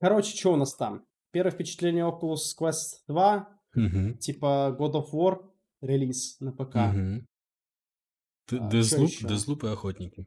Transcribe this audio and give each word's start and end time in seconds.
Короче, 0.00 0.36
что 0.36 0.52
у 0.52 0.56
нас 0.56 0.74
там? 0.74 1.04
Первое 1.32 1.52
впечатление 1.52 2.04
Oculus 2.04 2.56
Quest 2.58 3.02
2, 3.08 3.48
Мгм. 3.74 4.18
типа 4.18 4.74
God 4.78 4.92
of 4.94 5.10
War, 5.12 5.38
релиз 5.80 6.38
на 6.40 6.52
ПК. 6.52 6.72
Т- 8.48 8.56
А, 8.58 8.74
ещё? 8.74 9.28
Deathloop 9.28 9.68
и 9.68 9.72
Охотники. 9.72 10.26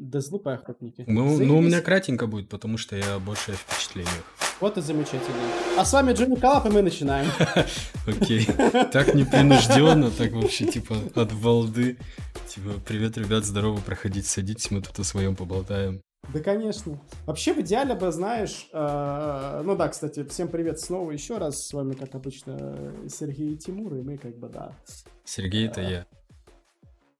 Deathloop 0.00 0.50
и 0.50 0.54
Охотники. 0.54 1.04
Ну, 1.08 1.38
ну, 1.44 1.58
у 1.58 1.60
меня 1.60 1.80
кратенько 1.80 2.26
будет, 2.26 2.48
потому 2.48 2.78
что 2.78 2.96
я 2.96 3.18
больше 3.18 3.52
о 3.52 3.54
впечатлениях. 3.54 4.24
Вот 4.60 4.78
и 4.78 4.80
замечательно. 4.80 5.36
А 5.78 5.84
с 5.84 5.92
вами 5.92 6.12
Джонни 6.12 6.36
Калап, 6.36 6.66
и 6.66 6.70
мы 6.70 6.82
начинаем. 6.82 7.28
Окей. 8.06 8.44
Так 8.92 9.14
непринужденно, 9.14 10.10
так 10.10 10.32
вообще, 10.32 10.66
типа, 10.70 10.94
от 11.14 11.32
балды. 11.32 11.98
Типа, 12.48 12.78
привет, 12.86 13.18
ребят, 13.18 13.44
здорово, 13.44 13.80
проходите, 13.80 14.28
садитесь, 14.28 14.70
мы 14.70 14.80
тут 14.80 14.98
о 15.00 15.04
своем 15.04 15.34
поболтаем. 15.34 16.00
Да, 16.32 16.40
конечно. 16.40 16.98
Вообще, 17.26 17.52
в 17.54 17.60
идеале 17.60 17.94
бы, 17.94 18.10
знаешь... 18.10 18.68
э, 18.72 19.62
ну 19.64 19.76
да, 19.76 19.88
кстати, 19.88 20.24
всем 20.24 20.48
привет 20.48 20.80
снова 20.80 21.10
еще 21.10 21.38
раз. 21.38 21.66
С 21.66 21.72
вами, 21.72 21.94
как 21.94 22.14
обычно, 22.14 22.76
Сергей 23.08 23.52
и 23.52 23.56
Тимур, 23.56 23.94
и 23.94 24.02
мы 24.02 24.16
как 24.16 24.36
бы, 24.38 24.48
да. 24.48 24.72
Сергей, 25.24 25.68
это 25.68 25.80
я. 25.80 26.06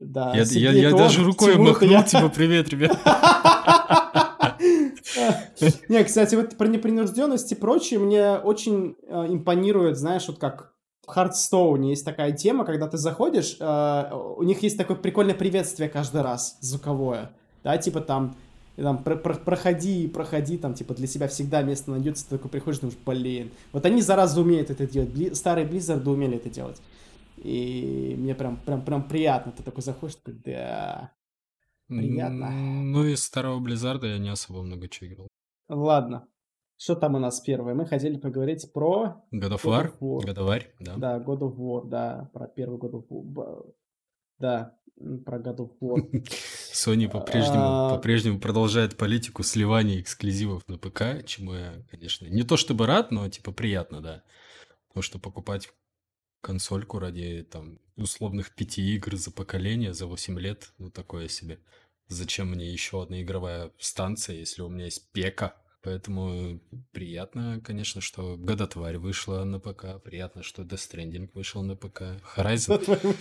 Да, 0.00 0.30
Я, 0.32 0.38
я, 0.38 0.44
Сергей 0.44 0.82
я 0.82 0.88
это 0.88 0.98
даже 0.98 1.20
он, 1.20 1.26
рукой 1.26 1.52
Тимур 1.52 1.68
махнул, 1.68 1.90
я. 1.90 2.02
типа, 2.02 2.28
привет, 2.28 2.68
ребят. 2.70 2.98
Не, 5.88 6.02
кстати, 6.04 6.34
вот 6.34 6.56
про 6.56 6.66
непринужденность 6.66 7.52
и 7.52 7.54
прочее 7.54 8.00
мне 8.00 8.34
очень 8.36 8.96
э, 9.06 9.26
импонирует, 9.28 9.96
знаешь, 9.96 10.26
вот 10.26 10.38
как 10.38 10.72
в 11.06 11.06
Хардстоуне 11.06 11.90
есть 11.90 12.04
такая 12.04 12.32
тема, 12.32 12.64
когда 12.64 12.88
ты 12.88 12.98
заходишь, 12.98 13.56
э, 13.60 14.10
у 14.36 14.42
них 14.42 14.62
есть 14.62 14.76
такое 14.76 14.96
прикольное 14.96 15.34
приветствие 15.34 15.88
каждый 15.88 16.22
раз, 16.22 16.58
звуковое, 16.60 17.30
да, 17.62 17.78
типа 17.78 18.00
там, 18.00 18.36
там 18.82 19.02
про- 19.04 19.16
про- 19.16 19.34
проходи, 19.34 20.08
проходи, 20.08 20.58
там, 20.58 20.74
типа, 20.74 20.94
для 20.94 21.06
себя 21.06 21.28
всегда 21.28 21.62
место 21.62 21.90
найдется, 21.90 22.24
ты 22.28 22.36
такой 22.36 22.50
приходишь, 22.50 22.80
думаешь, 22.80 22.98
блин. 23.06 23.50
Вот 23.72 23.86
они, 23.86 24.02
зараза, 24.02 24.40
умеют 24.40 24.70
это 24.70 24.86
делать, 24.86 25.10
Бли- 25.10 25.34
старые 25.34 25.66
Blizzard 25.66 26.08
умели 26.08 26.36
это 26.36 26.50
делать. 26.50 26.80
И 27.36 28.14
мне 28.18 28.34
прям, 28.34 28.56
прям, 28.56 28.84
прям 28.84 29.08
приятно, 29.08 29.52
ты 29.52 29.62
такой 29.62 29.82
заходишь, 29.82 30.16
такой, 30.16 30.40
да, 30.44 31.12
Приятно. 31.86 32.50
Ну, 32.50 33.04
из 33.04 33.22
старого 33.24 33.60
Близзарда 33.60 34.06
я 34.06 34.18
не 34.18 34.30
особо 34.30 34.62
много 34.62 34.88
чего 34.88 35.12
играл. 35.12 35.28
ладно. 35.68 36.26
Что 36.76 36.96
там 36.96 37.14
у 37.14 37.18
нас 37.18 37.40
первое? 37.40 37.74
Мы 37.74 37.86
хотели 37.86 38.16
поговорить 38.18 38.72
про 38.72 39.22
God 39.32 39.50
of 39.50 39.62
God 39.62 39.64
War, 39.64 39.84
of 39.86 39.98
War. 40.00 40.26
Годоварь, 40.26 40.74
да. 40.80 40.96
Да, 40.96 41.18
God 41.18 41.38
of 41.40 41.56
War, 41.56 41.86
да, 41.88 42.30
про 42.32 42.48
первый 42.48 42.78
God 42.80 42.92
of 42.92 43.06
War. 43.08 43.72
Да, 44.38 44.76
про 44.96 45.38
God 45.38 45.56
of 45.56 45.70
War. 45.80 46.24
Sony 46.72 47.08
по-прежнему, 47.08 47.64
А. 47.64 47.94
по-прежнему 47.96 48.38
продолжает 48.38 48.96
политику 48.96 49.42
сливания 49.42 50.00
эксклюзивов 50.00 50.66
на 50.68 50.78
ПК, 50.78 51.24
чему 51.26 51.54
я, 51.54 51.82
конечно, 51.90 52.26
не 52.26 52.42
то 52.42 52.56
чтобы 52.56 52.86
рад, 52.86 53.10
но 53.10 53.28
типа 53.28 53.52
приятно, 53.52 54.00
да. 54.00 54.22
Потому 54.88 55.02
что 55.02 55.18
покупать 55.18 55.70
консольку 56.40 56.98
ради 56.98 57.46
там 57.50 57.78
условных 57.96 58.54
пяти 58.54 58.94
игр 58.94 59.16
за 59.16 59.30
поколение, 59.30 59.94
за 59.94 60.06
8 60.06 60.38
лет, 60.38 60.72
ну 60.78 60.90
такое 60.90 61.28
себе. 61.28 61.58
Зачем 62.08 62.50
мне 62.50 62.70
еще 62.70 63.02
одна 63.02 63.22
игровая 63.22 63.72
станция, 63.78 64.36
если 64.36 64.62
у 64.62 64.68
меня 64.68 64.84
есть 64.84 65.10
пека? 65.12 65.56
Поэтому 65.84 66.58
приятно, 66.92 67.60
конечно, 67.62 68.00
что 68.00 68.36
Годотварь 68.38 68.96
вышла 68.96 69.44
на 69.44 69.60
ПК, 69.60 70.02
приятно, 70.02 70.42
что 70.42 70.62
Death 70.62 70.80
Stranding 70.90 71.28
вышел 71.34 71.62
на 71.62 71.76
ПК. 71.76 72.04
Horizon... 72.36 72.80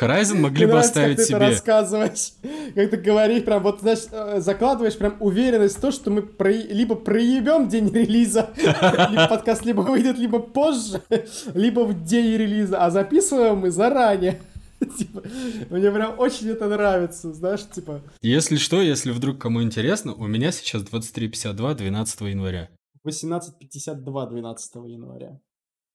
Horizon 0.00 0.40
могли 0.40 0.66
бы 0.66 0.76
оставить 0.76 1.18
как 1.18 1.26
ты 1.26 1.32
себе. 1.32 1.38
рассказываешь, 1.38 2.32
как 2.74 2.90
ты 2.90 2.96
говоришь, 2.96 3.44
прям 3.44 3.62
вот, 3.62 3.80
знаешь, 3.80 4.06
э, 4.10 4.40
закладываешь 4.40 4.98
прям 4.98 5.16
уверенность 5.20 5.76
в 5.76 5.80
то, 5.80 5.92
что 5.92 6.10
мы 6.10 6.28
либо 6.68 6.96
проебем 6.96 7.68
день 7.68 7.88
релиза, 7.88 8.50
подкаст 9.30 9.64
либо 9.64 9.82
выйдет 9.82 10.18
либо 10.18 10.40
позже, 10.40 11.00
либо 11.54 11.84
в 11.84 12.02
день 12.02 12.36
релиза, 12.36 12.84
а 12.84 12.90
записываем 12.90 13.58
мы 13.58 13.70
заранее. 13.70 14.40
Типа, 14.98 15.22
мне 15.70 15.90
прям 15.90 16.18
очень 16.18 16.48
это 16.48 16.68
нравится, 16.68 17.32
знаешь, 17.32 17.68
типа, 17.68 18.02
Если 18.22 18.56
что, 18.56 18.80
если 18.80 19.10
вдруг 19.10 19.40
кому 19.40 19.62
интересно, 19.62 20.14
у 20.14 20.26
меня 20.26 20.52
сейчас 20.52 20.82
23.52 20.82 21.74
12 21.74 22.20
января. 22.22 22.70
18.52 23.06 24.30
12 24.30 24.74
января. 24.86 25.40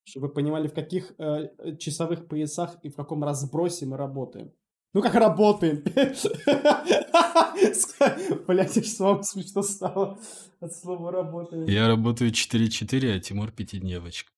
Чтобы 0.05 0.27
вы 0.27 0.33
понимали, 0.33 0.67
в 0.67 0.73
каких 0.73 1.13
э, 1.17 1.47
э, 1.57 1.77
часовых 1.77 2.27
поясах 2.27 2.75
и 2.83 2.89
в 2.89 2.95
каком 2.95 3.23
разбросе 3.23 3.85
мы 3.85 3.95
работаем. 3.95 4.51
Ну, 4.93 5.01
как 5.01 5.15
работаем. 5.15 5.81
Блять, 8.47 8.77
аж 8.77 8.87
слово 8.87 9.21
смешно 9.23 9.63
стало 9.63 10.19
от 10.59 10.75
слова 10.75 11.11
работаем. 11.11 11.67
Я 11.67 11.87
работаю 11.87 12.31
4-4, 12.31 13.15
а 13.15 13.19
Тимур 13.19 13.51
пятидневочка. 13.51 14.32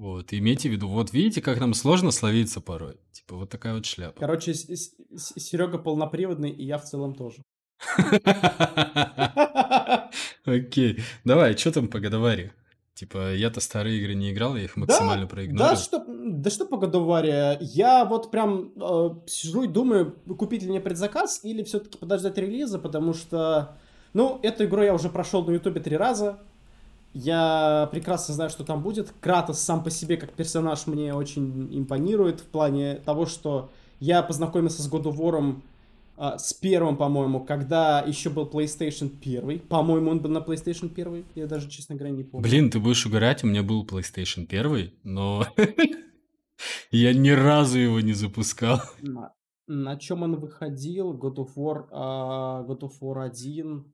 Вот, 0.00 0.32
имейте 0.32 0.70
в 0.70 0.72
виду, 0.72 0.88
вот 0.88 1.12
видите, 1.12 1.42
как 1.42 1.60
нам 1.60 1.74
сложно 1.74 2.10
словиться 2.10 2.62
порой. 2.62 2.94
Типа 3.12 3.36
вот 3.36 3.50
такая 3.50 3.74
вот 3.74 3.84
шляпа. 3.84 4.18
Короче, 4.18 4.54
Серега 4.54 5.76
полноприводный, 5.76 6.48
и 6.48 6.64
я 6.64 6.78
в 6.78 6.84
целом 6.84 7.14
тоже. 7.14 7.42
Окей, 10.46 11.00
давай, 11.24 11.54
что 11.54 11.70
там 11.72 11.88
по 11.88 12.00
годоваре? 12.00 12.54
Типа, 12.94 13.34
я-то 13.34 13.60
старые 13.60 13.98
игры 13.98 14.14
не 14.14 14.32
играл, 14.32 14.56
я 14.56 14.64
их 14.64 14.76
максимально 14.78 15.24
Да, 15.24 15.28
проигнорил. 15.28 15.76
что, 15.76 16.02
да 16.08 16.48
что 16.48 16.64
по 16.64 16.78
годоваре, 16.78 17.58
я 17.60 18.06
вот 18.06 18.30
прям 18.30 18.72
э, 18.76 19.10
сижу 19.26 19.64
и 19.64 19.68
думаю, 19.68 20.12
купить 20.38 20.62
ли 20.62 20.70
мне 20.70 20.80
предзаказ 20.80 21.44
или 21.44 21.62
все-таки 21.62 21.98
подождать 21.98 22.38
релиза, 22.38 22.78
потому 22.78 23.12
что, 23.12 23.76
ну, 24.14 24.40
эту 24.42 24.64
игру 24.64 24.80
я 24.82 24.94
уже 24.94 25.10
прошел 25.10 25.44
на 25.44 25.50
ютубе 25.50 25.82
три 25.82 25.98
раза, 25.98 26.40
я 27.12 27.88
прекрасно 27.90 28.34
знаю, 28.34 28.50
что 28.50 28.64
там 28.64 28.82
будет. 28.82 29.12
Кратос 29.20 29.60
сам 29.60 29.82
по 29.82 29.90
себе 29.90 30.16
как 30.16 30.32
персонаж 30.32 30.86
мне 30.86 31.14
очень 31.14 31.68
импонирует 31.76 32.40
в 32.40 32.44
плане 32.44 32.96
того, 32.96 33.26
что 33.26 33.70
я 33.98 34.22
познакомился 34.22 34.82
с 34.82 34.90
God 34.90 35.04
of 35.04 35.16
War 35.16 35.60
а, 36.22 36.38
с 36.38 36.52
первым, 36.52 36.98
по-моему, 36.98 37.40
когда 37.40 38.00
еще 38.00 38.28
был 38.28 38.46
PlayStation 38.46 39.10
1. 39.22 39.60
По-моему, 39.60 40.10
он 40.10 40.20
был 40.20 40.30
на 40.30 40.38
PlayStation 40.38 40.92
1. 40.92 41.24
Я 41.34 41.46
даже, 41.46 41.68
честно 41.70 41.96
говоря, 41.96 42.14
не 42.14 42.24
помню. 42.24 42.46
Блин, 42.46 42.70
ты 42.70 42.78
будешь 42.78 43.06
угорать, 43.06 43.42
у 43.42 43.46
меня 43.46 43.62
был 43.62 43.86
PlayStation 43.86 44.46
1, 44.46 44.92
но 45.02 45.46
я 46.90 47.14
ни 47.14 47.30
разу 47.30 47.78
его 47.78 48.00
не 48.00 48.12
запускал. 48.12 48.82
На, 49.66 49.96
чем 49.96 50.22
он 50.22 50.36
выходил? 50.36 51.14
God 51.14 51.36
of 51.36 51.54
War, 51.56 51.86
а, 51.90 52.64
God 52.68 52.80
of 52.80 52.92
War 53.00 53.24
1. 53.24 53.84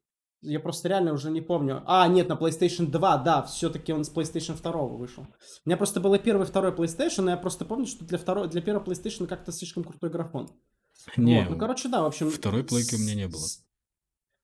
Я 0.47 0.61
просто 0.61 0.89
реально 0.89 1.13
уже 1.13 1.31
не 1.31 1.41
помню. 1.41 1.83
А, 1.87 2.07
нет, 2.09 2.29
на 2.29 2.35
PlayStation 2.35 2.87
2, 2.87 3.19
да, 3.19 3.43
все-таки 3.43 3.93
он 3.93 4.05
с 4.05 4.13
PlayStation 4.13 4.61
2 4.61 4.73
вышел. 4.83 5.25
У 5.25 5.69
меня 5.69 5.77
просто 5.77 6.01
было 6.01 6.19
первый, 6.19 6.47
второй 6.47 6.73
PlayStation, 6.73 7.27
и 7.27 7.31
я 7.31 7.37
просто 7.37 7.65
помню, 7.65 7.87
что 7.87 8.05
для, 8.05 8.19
второй, 8.19 8.49
для 8.49 8.63
первого 8.63 8.85
PlayStation 8.85 9.27
как-то 9.27 9.53
слишком 9.53 9.85
крутой 9.85 10.11
графон. 10.11 10.49
Не, 11.17 11.43
Вот, 11.43 11.51
ну, 11.51 11.59
короче, 11.59 11.89
да, 11.89 12.03
в 12.03 12.07
общем... 12.07 12.31
второй 12.31 12.65
плойки 12.65 12.95
у 12.95 12.99
меня 12.99 13.15
не 13.15 13.29
было. 13.29 13.45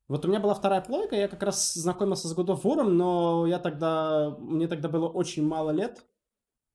Вот 0.09 0.25
у 0.25 0.29
меня 0.29 0.41
была 0.41 0.55
вторая 0.55 0.81
плойка, 0.81 1.17
я 1.17 1.29
как 1.29 1.43
раз 1.43 1.75
знакомился 1.75 2.29
с 2.29 2.37
God 2.37 2.49
of 2.49 2.63
War, 2.63 2.83
но 2.83 3.47
я 3.47 3.59
тогда... 3.59 4.37
Мне 4.39 4.69
тогда 4.69 4.89
было 4.89 5.09
очень 5.09 5.47
мало 5.47 5.71
лет. 5.71 6.05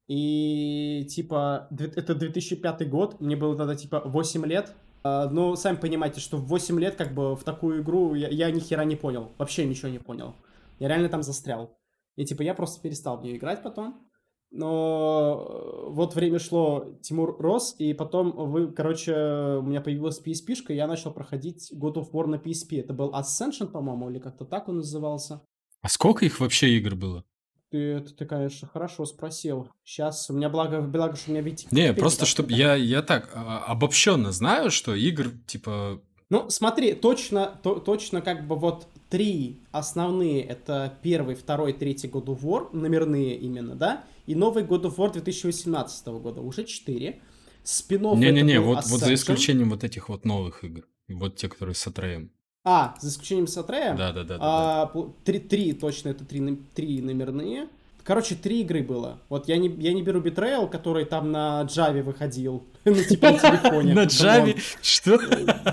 И, 0.07 1.05
типа, 1.09 1.67
это 1.69 2.15
2005 2.15 2.89
год, 2.89 3.19
мне 3.19 3.35
было 3.35 3.55
тогда, 3.57 3.75
типа, 3.75 4.01
8 4.05 4.45
лет. 4.45 4.73
А, 5.03 5.29
Ну, 5.29 5.55
сами 5.55 5.77
понимаете, 5.77 6.19
что 6.19 6.37
в 6.37 6.47
8 6.47 6.79
лет, 6.79 6.95
как 6.95 7.13
бы, 7.13 7.35
в 7.35 7.43
такую 7.43 7.81
игру 7.81 8.13
я, 8.13 8.27
я 8.29 8.51
ни 8.51 8.59
хера 8.59 8.83
не 8.85 8.95
понял. 8.95 9.31
Вообще 9.37 9.65
ничего 9.65 9.89
не 9.89 9.99
понял. 9.99 10.35
Я 10.79 10.87
реально 10.87 11.09
там 11.09 11.23
застрял. 11.23 11.77
И, 12.15 12.25
типа, 12.25 12.41
я 12.41 12.53
просто 12.53 12.81
перестал 12.81 13.17
в 13.17 13.23
нее 13.23 13.37
играть 13.37 13.63
потом. 13.63 14.07
Но 14.49 15.45
э, 15.49 15.89
вот 15.89 16.15
время 16.15 16.39
шло, 16.39 16.97
Тимур 17.01 17.35
рос, 17.39 17.75
и 17.79 17.93
потом 17.93 18.31
вы, 18.31 18.71
короче, 18.71 19.13
у 19.13 19.61
меня 19.61 19.81
появилась 19.81 20.21
PSP-шка, 20.23 20.71
и 20.71 20.75
я 20.75 20.87
начал 20.87 21.11
проходить 21.11 21.71
God 21.73 21.95
of 21.95 22.11
War 22.11 22.27
на 22.27 22.35
PSP. 22.35 22.79
Это 22.79 22.93
был 22.93 23.11
Ascension, 23.11 23.67
по-моему, 23.67 24.09
или 24.09 24.19
как-то 24.19 24.45
так 24.45 24.69
он 24.69 24.77
назывался. 24.77 25.41
А 25.81 25.89
сколько 25.89 26.25
их 26.25 26.39
вообще 26.39 26.69
игр 26.77 26.95
было? 26.95 27.25
Ты, 27.69 27.77
это 27.77 28.13
ты, 28.13 28.25
конечно, 28.25 28.67
хорошо 28.67 29.05
спросил. 29.05 29.69
Сейчас 29.83 30.29
у 30.29 30.33
меня 30.33 30.49
благо, 30.49 30.81
благо 30.81 31.17
что 31.17 31.31
у 31.31 31.33
меня 31.33 31.41
ведь... 31.43 31.69
Не, 31.71 31.93
просто 31.93 32.25
чтобы 32.25 32.53
я, 32.53 32.75
я 32.75 33.01
так 33.01 33.29
а, 33.33 33.65
обобщенно 33.65 34.31
знаю, 34.31 34.71
что 34.71 34.95
игр 34.95 35.31
типа 35.45 36.01
Ну, 36.29 36.49
смотри, 36.49 36.93
точно, 36.93 37.59
то- 37.61 37.79
точно 37.79 38.21
как 38.21 38.47
бы 38.47 38.55
вот 38.55 38.87
три 39.09 39.59
основные, 39.71 40.43
это 40.43 40.97
первый, 41.01 41.35
второй, 41.35 41.73
третий 41.73 42.07
God 42.07 42.25
of 42.25 42.41
War, 42.41 42.69
номерные 42.71 43.35
именно, 43.35 43.75
да? 43.75 44.05
И 44.27 44.35
новый 44.35 44.63
God 44.63 44.83
of 44.83 44.95
War 44.95 45.11
2018 45.11 46.07
года, 46.07 46.41
уже 46.41 46.63
четыре. 46.63 47.21
Спинов 47.63 48.17
Не-не-не, 48.17 48.61
вот, 48.61 48.85
вот 48.85 48.99
за 49.01 49.13
исключением 49.13 49.71
вот 49.71 49.83
этих 49.83 50.07
вот 50.07 50.23
новых 50.23 50.63
игр. 50.63 50.85
Вот 51.09 51.35
те, 51.35 51.49
которые 51.49 51.75
с 51.75 51.85
Атреем. 51.85 52.31
А, 52.69 52.95
за 52.99 53.07
исключением 53.07 53.47
Сатрея? 53.47 53.95
Да, 53.95 54.11
да, 54.11 54.23
да. 54.25 54.37
да, 54.37 54.39
А, 54.41 54.91
пл- 54.93 55.13
три, 55.23 55.39
три, 55.39 55.71
точно, 55.71 56.09
это 56.09 56.25
три, 56.25 56.57
три 56.75 57.01
номерные. 57.01 57.69
Короче, 58.03 58.35
три 58.35 58.59
игры 58.59 58.83
было. 58.83 59.19
Вот 59.29 59.47
я 59.47 59.55
не, 59.55 59.69
я 59.69 59.93
не 59.93 60.01
беру 60.01 60.19
Betrayal, 60.19 60.69
который 60.69 61.05
там 61.05 61.31
на 61.31 61.63
Java 61.63 62.01
выходил. 62.03 62.65
Ну, 62.83 62.93
типа 63.09 63.31
на 63.31 63.39
телефоне. 63.39 63.93
На. 63.93 64.05
Java? 64.05 64.59
Что? 64.81 65.17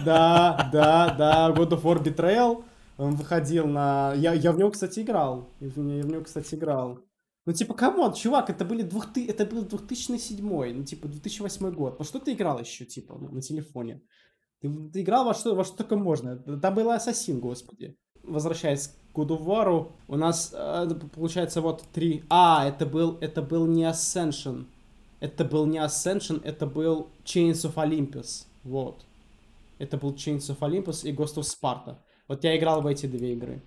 Да, 0.04 0.70
да, 0.72 1.14
да, 1.18 1.50
God 1.50 1.70
of 1.70 1.82
War 1.82 2.00
Betrayal. 2.00 2.62
Он 2.96 3.16
выходил 3.16 3.66
на... 3.66 4.14
Я, 4.16 4.32
я 4.34 4.52
в 4.52 4.58
него, 4.58 4.70
кстати, 4.70 5.00
играл. 5.00 5.48
Я 5.58 5.68
в, 5.70 5.76
я 5.76 6.02
в 6.04 6.06
него, 6.06 6.22
кстати, 6.22 6.54
играл. 6.54 7.00
Ну, 7.44 7.52
типа, 7.52 7.74
come 7.74 7.97
on, 7.97 8.14
чувак, 8.14 8.50
это 8.50 8.64
были 8.64 8.82
двух... 8.82 9.08
это 9.16 9.44
был 9.44 9.62
2007, 9.62 10.72
ну, 10.74 10.84
типа, 10.84 11.08
2008 11.08 11.72
год. 11.72 11.98
Во 11.98 12.04
что 12.04 12.20
ты 12.20 12.32
играл 12.34 12.60
еще, 12.60 12.84
типа, 12.84 13.18
ну, 13.20 13.30
на 13.32 13.42
телефоне? 13.42 14.00
Ты, 14.64 15.02
играл 15.02 15.26
во 15.26 15.34
что, 15.34 15.54
во 15.54 15.64
что 15.64 15.76
только 15.76 15.96
можно. 15.96 16.36
Там 16.36 16.74
был 16.74 16.90
Ассасин, 16.90 17.38
господи. 17.38 17.96
Возвращаясь 18.22 18.88
к 18.88 19.18
God 19.18 19.28
of 19.28 19.44
War, 19.44 19.92
у 20.08 20.16
нас, 20.16 20.54
э, 20.54 20.88
получается, 21.14 21.60
вот 21.60 21.84
три... 21.92 22.24
А, 22.30 22.66
это 22.66 22.86
был, 22.86 23.18
это 23.20 23.42
был 23.42 23.66
не 23.66 23.84
Ascension. 23.84 24.64
Это 25.20 25.44
был 25.44 25.66
не 25.66 25.78
Ascension, 25.78 26.40
это 26.42 26.66
был 26.66 27.10
Chains 27.24 27.66
of 27.66 27.74
Olympus. 27.74 28.46
Вот. 28.62 29.04
Это 29.78 29.98
был 29.98 30.14
Chains 30.14 30.48
of 30.48 30.58
Olympus 30.60 31.06
и 31.06 31.12
Ghost 31.12 31.36
of 31.36 31.44
Sparta. 31.44 31.96
Вот 32.26 32.42
я 32.44 32.56
играл 32.56 32.80
в 32.80 32.86
эти 32.86 33.04
две 33.04 33.34
игры. 33.34 33.62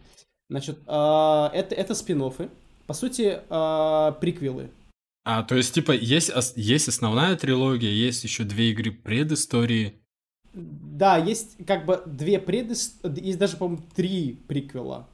Значит, 0.49 0.79
э, 0.87 1.49
это, 1.53 1.75
это 1.75 1.93
спин 1.93 2.23
По 2.87 2.93
сути, 2.93 3.39
э, 3.47 4.13
приквелы. 4.19 4.71
А, 5.25 5.43
то 5.43 5.55
есть, 5.55 5.75
типа, 5.75 5.91
есть, 5.91 6.31
есть 6.55 6.87
основная 6.87 7.35
трилогия, 7.35 7.91
есть 7.91 8.23
еще 8.23 8.45
две 8.45 8.71
игры 8.71 8.91
предыстории. 8.91 10.01
Да, 10.57 11.17
есть 11.17 11.57
как 11.65 11.85
бы 11.85 12.01
две 12.05 12.39
предыстории, 12.39 13.23
есть 13.25 13.37
даже, 13.37 13.57
по-моему, 13.57 13.83
три 13.95 14.39
приквела. 14.47 15.07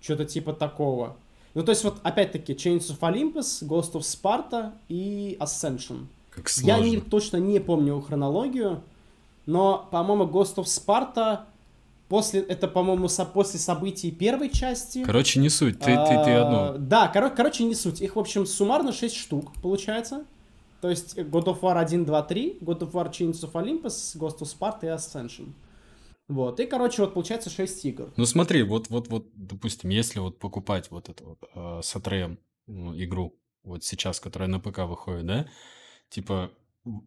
Что-то 0.00 0.24
типа 0.24 0.52
такого. 0.52 1.16
Ну, 1.54 1.62
то 1.62 1.70
есть, 1.70 1.84
вот, 1.84 2.00
опять-таки, 2.02 2.52
Chains 2.52 2.90
of 2.90 2.98
Olympus, 3.00 3.66
Ghost 3.66 3.92
of 3.92 4.00
Sparta 4.02 4.72
и 4.88 5.38
Ascension. 5.40 6.06
Как 6.30 6.50
сложно. 6.50 6.68
Я 6.68 6.80
не, 6.80 7.00
точно 7.00 7.38
не 7.38 7.60
помню 7.60 7.98
хронологию, 8.00 8.82
но, 9.46 9.88
по-моему, 9.90 10.24
Ghost 10.24 10.56
of 10.56 10.64
Sparta 10.64 11.40
После, 12.08 12.40
это, 12.40 12.68
по-моему, 12.68 13.08
со, 13.08 13.24
после 13.24 13.58
событий 13.58 14.12
первой 14.12 14.48
части. 14.50 15.02
Короче, 15.02 15.40
не 15.40 15.48
суть, 15.48 15.80
ты, 15.80 15.86
ты, 15.86 16.24
ты 16.24 16.30
одно. 16.30 16.58
А, 16.68 16.76
да, 16.78 17.08
кор- 17.08 17.34
короче, 17.34 17.64
не 17.64 17.74
суть. 17.74 18.00
Их, 18.00 18.14
в 18.14 18.18
общем, 18.18 18.46
суммарно 18.46 18.92
6 18.92 19.16
штук, 19.16 19.52
получается. 19.60 20.24
То 20.86 20.90
есть 20.90 21.18
God 21.18 21.46
of 21.46 21.62
War 21.62 21.76
1, 21.80 22.04
2, 22.04 22.22
3, 22.22 22.58
God 22.60 22.78
of 22.78 22.92
War 22.92 23.10
Chains 23.10 23.42
of 23.42 23.50
Olympus, 23.54 24.16
Ghost 24.16 24.38
of 24.38 24.46
Sparta 24.46 24.84
и 24.84 24.86
Ascension. 24.86 25.52
Вот, 26.28 26.60
и, 26.60 26.66
короче, 26.66 27.02
вот 27.02 27.12
получается 27.12 27.50
6 27.50 27.84
игр. 27.86 28.12
Ну 28.16 28.24
смотри, 28.24 28.62
вот, 28.62 28.88
вот, 28.88 29.08
вот, 29.08 29.26
допустим, 29.34 29.90
если 29.90 30.20
вот 30.20 30.38
покупать 30.38 30.92
вот 30.92 31.08
эту 31.08 31.24
вот 31.24 31.38
э, 31.56 31.80
с 31.82 31.96
Атреем 31.96 32.38
ну, 32.68 32.96
игру, 32.96 33.36
вот 33.64 33.82
сейчас, 33.82 34.20
которая 34.20 34.48
на 34.48 34.60
ПК 34.60 34.78
выходит, 34.78 35.26
да, 35.26 35.46
типа, 36.08 36.52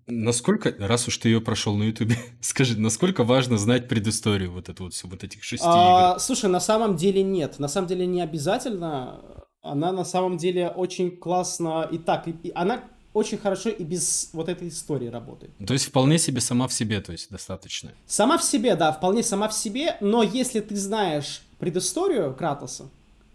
Насколько, 0.08 0.76
раз 0.78 1.08
уж 1.08 1.18
ты 1.20 1.30
ее 1.30 1.40
прошел 1.40 1.74
на 1.78 1.84
Ютубе, 1.84 2.18
скажи, 2.42 2.78
насколько 2.78 3.24
важно 3.24 3.58
знать 3.58 3.88
предысторию 3.88 4.52
вот 4.52 4.68
эту 4.68 4.84
вот, 4.84 5.04
вот 5.04 5.24
этих 5.24 5.42
шести 5.42 5.66
а, 5.66 6.12
игр? 6.12 6.20
Слушай, 6.20 6.50
на 6.50 6.60
самом 6.60 6.98
деле 6.98 7.24
нет. 7.24 7.60
На 7.60 7.70
самом 7.70 7.88
деле 7.88 8.06
не 8.06 8.20
обязательно. 8.20 9.46
Она 9.62 9.94
на 9.94 10.04
самом 10.04 10.36
деле 10.36 10.68
очень 10.68 11.16
классно 11.16 11.88
и 11.90 11.98
так. 11.98 12.28
И, 12.28 12.32
и 12.32 12.52
она 12.54 12.84
очень 13.20 13.38
хорошо 13.38 13.70
и 13.70 13.84
без 13.84 14.30
вот 14.34 14.50
этой 14.50 14.70
истории 14.70 15.08
работает. 15.08 15.52
То 15.66 15.74
есть 15.74 15.86
вполне 15.86 16.18
себе 16.18 16.42
сама 16.42 16.68
в 16.68 16.74
себе, 16.74 17.02
то 17.02 17.12
есть 17.12 17.30
достаточно. 17.30 17.92
Сама 18.08 18.38
в 18.38 18.44
себе, 18.44 18.76
да, 18.76 18.92
вполне 18.92 19.24
сама 19.24 19.48
в 19.48 19.54
себе, 19.54 19.98
но 20.02 20.24
если 20.24 20.62
ты 20.62 20.76
знаешь 20.76 21.42
предысторию 21.60 22.34
Кратоса, 22.34 22.90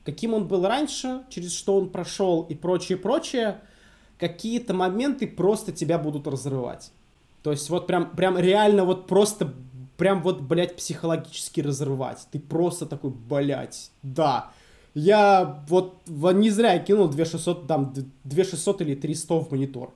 каким 0.04 0.34
он 0.34 0.48
был 0.48 0.66
раньше, 0.66 1.22
через 1.28 1.54
что 1.54 1.76
он 1.76 1.90
прошел 1.90 2.42
и 2.42 2.54
прочее, 2.54 2.98
прочее, 2.98 3.60
какие-то 4.19 4.75
моменты 4.75 5.26
просто 5.26 5.72
тебя 5.72 5.98
будут 5.98 6.26
разрывать. 6.26 6.90
То 7.42 7.50
есть 7.50 7.69
вот 7.69 7.86
прям, 7.86 8.10
прям 8.16 8.38
реально 8.38 8.84
вот 8.84 9.06
просто, 9.06 9.52
прям 9.96 10.22
вот, 10.22 10.40
блядь, 10.40 10.76
психологически 10.76 11.60
разрывать. 11.60 12.26
Ты 12.31 12.38
просто 12.38 12.86
такой, 12.86 13.10
блядь, 13.10 13.90
да. 14.02 14.50
Я 14.94 15.64
вот 15.69 15.96
не 16.06 16.50
зря 16.50 16.79
кинул 16.79 17.08
2600, 17.08 17.67
там, 17.67 17.93
2600 18.25 18.81
или 18.82 18.94
300 18.94 19.35
в 19.41 19.50
монитор. 19.50 19.93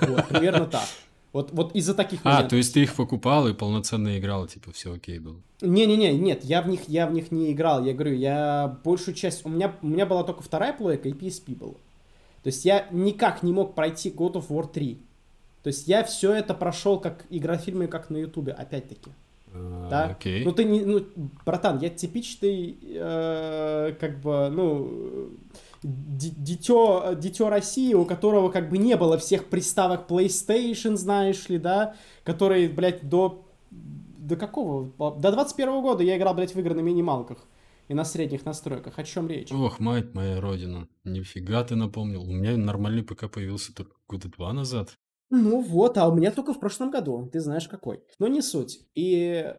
Вот, 0.00 0.28
примерно 0.28 0.66
так. 0.66 0.88
Вот, 1.32 1.52
вот 1.52 1.74
из-за 1.76 1.92
таких 1.94 2.20
А, 2.24 2.28
моментов. 2.28 2.50
то 2.50 2.56
есть 2.56 2.72
ты 2.72 2.82
их 2.82 2.94
покупал 2.94 3.46
и 3.46 3.52
полноценно 3.52 4.18
играл, 4.18 4.46
типа, 4.46 4.72
все 4.72 4.94
окей 4.94 5.18
было? 5.18 5.36
Не-не-не, 5.60 6.14
нет, 6.14 6.44
я 6.44 6.62
в 6.62 6.68
них, 6.68 6.88
я 6.88 7.06
в 7.06 7.12
них 7.12 7.30
не 7.30 7.52
играл. 7.52 7.84
Я 7.84 7.92
говорю, 7.92 8.14
я 8.14 8.78
большую 8.84 9.14
часть... 9.14 9.44
У 9.44 9.50
меня, 9.50 9.74
у 9.82 9.86
меня 9.86 10.06
была 10.06 10.22
только 10.24 10.42
вторая 10.42 10.72
плойка 10.72 11.10
и 11.10 11.12
PSP 11.12 11.54
была. 11.54 11.74
То 12.42 12.46
есть 12.46 12.64
я 12.64 12.86
никак 12.90 13.42
не 13.42 13.52
мог 13.52 13.74
пройти 13.74 14.08
God 14.08 14.34
of 14.34 14.48
War 14.48 14.66
3. 14.72 14.98
То 15.62 15.68
есть 15.68 15.88
я 15.88 16.04
все 16.04 16.32
это 16.32 16.54
прошел 16.54 16.98
как 16.98 17.26
игрофильмы, 17.28 17.86
как 17.86 18.08
на 18.08 18.16
Ютубе, 18.18 18.52
опять-таки. 18.52 19.10
Uh, 19.56 19.88
да? 19.90 20.18
Okay. 20.18 20.42
Ну 20.44 20.52
ты 20.52 20.64
не, 20.64 20.84
ну, 20.84 21.04
братан, 21.44 21.78
я 21.78 21.88
типичный, 21.88 22.78
э, 22.82 23.94
как 23.98 24.20
бы, 24.20 24.48
ну, 24.50 25.30
дитё, 25.82 27.14
дитё 27.14 27.48
России, 27.48 27.94
у 27.94 28.04
которого 28.04 28.50
как 28.50 28.68
бы 28.68 28.78
не 28.78 28.96
было 28.96 29.18
всех 29.18 29.46
приставок 29.46 30.10
PlayStation, 30.10 30.96
знаешь 30.96 31.48
ли, 31.48 31.58
да, 31.58 31.94
которые, 32.24 32.68
блядь, 32.68 33.08
до, 33.08 33.46
до 33.70 34.36
какого? 34.36 34.90
До 34.98 35.32
21 35.32 35.82
года 35.82 36.02
я 36.02 36.16
играл, 36.16 36.34
блядь, 36.34 36.54
в 36.54 36.58
игры 36.58 36.74
на 36.74 36.80
минималках 36.80 37.38
и 37.88 37.94
на 37.94 38.04
средних 38.04 38.44
настройках. 38.44 38.98
О 38.98 39.04
чем 39.04 39.28
речь? 39.28 39.52
Ох, 39.52 39.78
мать 39.78 40.14
моя 40.14 40.40
родина. 40.40 40.88
Нифига 41.04 41.62
ты 41.62 41.76
напомнил. 41.76 42.22
У 42.22 42.32
меня 42.32 42.56
нормальный 42.56 43.02
ПК 43.02 43.30
появился 43.30 43.74
только 43.74 43.92
года 44.08 44.28
два 44.28 44.52
назад. 44.52 44.96
Ну 45.30 45.60
вот, 45.60 45.98
а 45.98 46.08
у 46.08 46.14
меня 46.14 46.30
только 46.30 46.54
в 46.54 46.60
прошлом 46.60 46.90
году. 46.90 47.28
Ты 47.32 47.40
знаешь 47.40 47.68
какой. 47.68 48.00
Но 48.18 48.28
не 48.28 48.42
суть. 48.42 48.80
И 48.94 49.54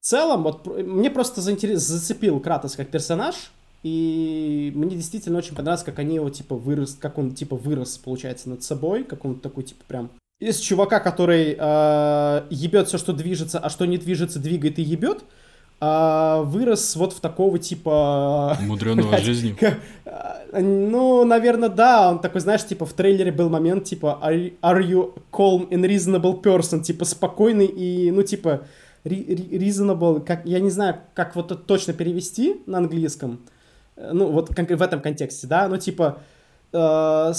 в 0.00 0.06
целом, 0.06 0.44
вот 0.44 0.66
мне 0.66 1.10
просто 1.10 1.40
заинтерес... 1.40 1.80
зацепил 1.80 2.40
Кратос 2.40 2.76
как 2.76 2.90
персонаж. 2.90 3.50
И 3.82 4.72
мне 4.74 4.96
действительно 4.96 5.38
очень 5.38 5.56
понравилось, 5.56 5.84
как 5.84 5.98
они 5.98 6.16
его, 6.16 6.28
типа, 6.28 6.54
вырос, 6.54 6.96
как 7.00 7.16
он, 7.16 7.34
типа, 7.34 7.56
вырос, 7.56 7.96
получается, 7.96 8.50
над 8.50 8.62
собой, 8.62 9.04
как 9.04 9.24
он 9.24 9.40
такой, 9.40 9.64
типа, 9.64 9.84
прям... 9.88 10.10
Из 10.38 10.58
чувака, 10.58 11.00
который 11.00 11.56
э, 11.58 12.46
ебет 12.50 12.88
все, 12.88 12.98
что 12.98 13.12
движется, 13.12 13.58
а 13.58 13.68
что 13.68 13.86
не 13.86 13.98
движется, 13.98 14.38
двигает 14.38 14.78
и 14.78 14.82
ебет, 14.82 15.24
а, 15.82 16.42
вырос 16.42 16.94
вот 16.96 17.14
в 17.14 17.20
такого 17.20 17.58
типа... 17.58 18.56
Мудреного 18.60 19.16
жизни. 19.18 19.56
Ну, 20.52 21.24
наверное, 21.24 21.68
да. 21.68 22.10
Он 22.10 22.18
такой, 22.18 22.40
знаешь, 22.42 22.66
типа 22.66 22.84
в 22.84 22.92
трейлере 22.92 23.32
был 23.32 23.48
момент, 23.48 23.84
типа, 23.84 24.18
are, 24.22 24.82
you 24.82 25.14
calm 25.32 25.68
and 25.70 25.86
reasonable 25.86 26.42
person? 26.42 26.82
Типа, 26.82 27.04
спокойный 27.04 27.66
и, 27.66 28.10
ну, 28.10 28.22
типа, 28.22 28.62
reasonable, 29.04 30.20
как, 30.20 30.44
я 30.44 30.60
не 30.60 30.70
знаю, 30.70 30.96
как 31.14 31.34
вот 31.36 31.52
это 31.52 31.60
точно 31.60 31.94
перевести 31.94 32.60
на 32.66 32.78
английском. 32.78 33.40
Ну, 33.96 34.30
вот 34.30 34.50
в 34.50 34.82
этом 34.82 35.00
контексте, 35.00 35.46
да, 35.46 35.68
ну, 35.68 35.76
типа, 35.76 36.18
э, 36.72 37.32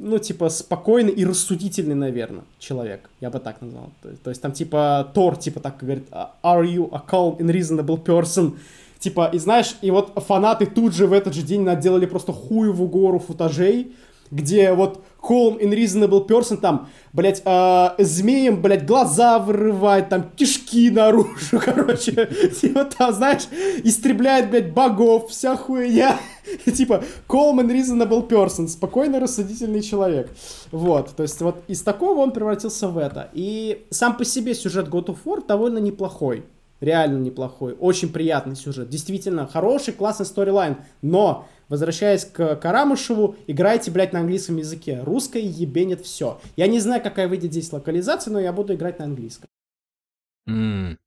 ну, 0.00 0.18
типа, 0.18 0.48
спокойный 0.48 1.12
и 1.12 1.24
рассудительный, 1.26 1.94
наверное, 1.94 2.44
человек. 2.58 3.10
Я 3.20 3.30
бы 3.30 3.38
так 3.38 3.60
назвал. 3.60 3.90
То, 4.02 4.08
то 4.24 4.30
есть 4.30 4.40
там, 4.40 4.52
типа, 4.52 5.10
Тор, 5.14 5.36
типа, 5.36 5.60
так 5.60 5.76
говорит, 5.78 6.08
are 6.42 6.64
you 6.64 6.88
a 6.92 7.02
calm 7.06 7.38
and 7.38 7.50
reasonable 7.52 8.02
person? 8.02 8.56
Типа, 8.98 9.30
и 9.32 9.38
знаешь, 9.38 9.76
и 9.82 9.90
вот 9.90 10.12
фанаты 10.26 10.66
тут 10.66 10.94
же 10.94 11.06
в 11.06 11.12
этот 11.12 11.34
же 11.34 11.42
день 11.42 11.62
наделали 11.62 12.06
просто 12.06 12.32
хуеву 12.32 12.86
гору 12.86 13.18
футажей, 13.18 13.92
где 14.30 14.72
вот 14.72 15.02
calm 15.20 15.60
and 15.60 15.72
reasonable 15.74 16.26
person 16.26 16.56
там, 16.56 16.88
блядь, 17.12 17.42
э, 17.44 17.88
змеем, 17.98 18.62
блядь, 18.62 18.86
глаза 18.86 19.38
вырывает, 19.38 20.08
там, 20.08 20.30
кишки 20.36 20.90
наружу, 20.90 21.60
короче, 21.64 22.28
типа 22.60 22.84
там, 22.84 23.12
знаешь, 23.12 23.48
истребляет, 23.84 24.50
блядь, 24.50 24.72
богов, 24.72 25.30
вся 25.30 25.56
хуйня, 25.56 26.18
типа, 26.64 27.04
calm 27.28 27.60
and 27.60 27.70
reasonable 27.70 28.26
person, 28.28 28.68
спокойно 28.68 29.20
рассудительный 29.20 29.82
человек, 29.82 30.30
вот, 30.70 31.14
то 31.14 31.22
есть 31.22 31.40
вот 31.40 31.62
из 31.68 31.82
такого 31.82 32.20
он 32.20 32.32
превратился 32.32 32.88
в 32.88 32.98
это, 32.98 33.28
и 33.32 33.86
сам 33.90 34.16
по 34.16 34.24
себе 34.24 34.54
сюжет 34.54 34.88
God 34.88 35.06
of 35.06 35.18
War 35.24 35.46
довольно 35.46 35.78
неплохой, 35.78 36.44
реально 36.80 37.18
неплохой, 37.18 37.76
очень 37.78 38.10
приятный 38.10 38.56
сюжет, 38.56 38.88
действительно 38.88 39.46
хороший, 39.46 39.92
классный 39.92 40.26
сторилайн, 40.26 40.76
но 41.02 41.46
Возвращаясь 41.70 42.24
к 42.24 42.56
Карамышеву, 42.56 43.36
играйте, 43.46 43.92
блядь, 43.92 44.12
на 44.12 44.20
английском 44.20 44.56
языке. 44.56 45.02
Русское 45.04 45.40
ебенит 45.40 46.00
все. 46.00 46.40
Я 46.56 46.66
не 46.66 46.80
знаю, 46.80 47.00
какая 47.00 47.28
выйдет 47.28 47.52
здесь 47.52 47.72
локализация, 47.72 48.32
но 48.32 48.40
я 48.40 48.52
буду 48.52 48.74
играть 48.74 48.98
на 48.98 49.04
английском. 49.04 49.48
Mm. 50.48 50.98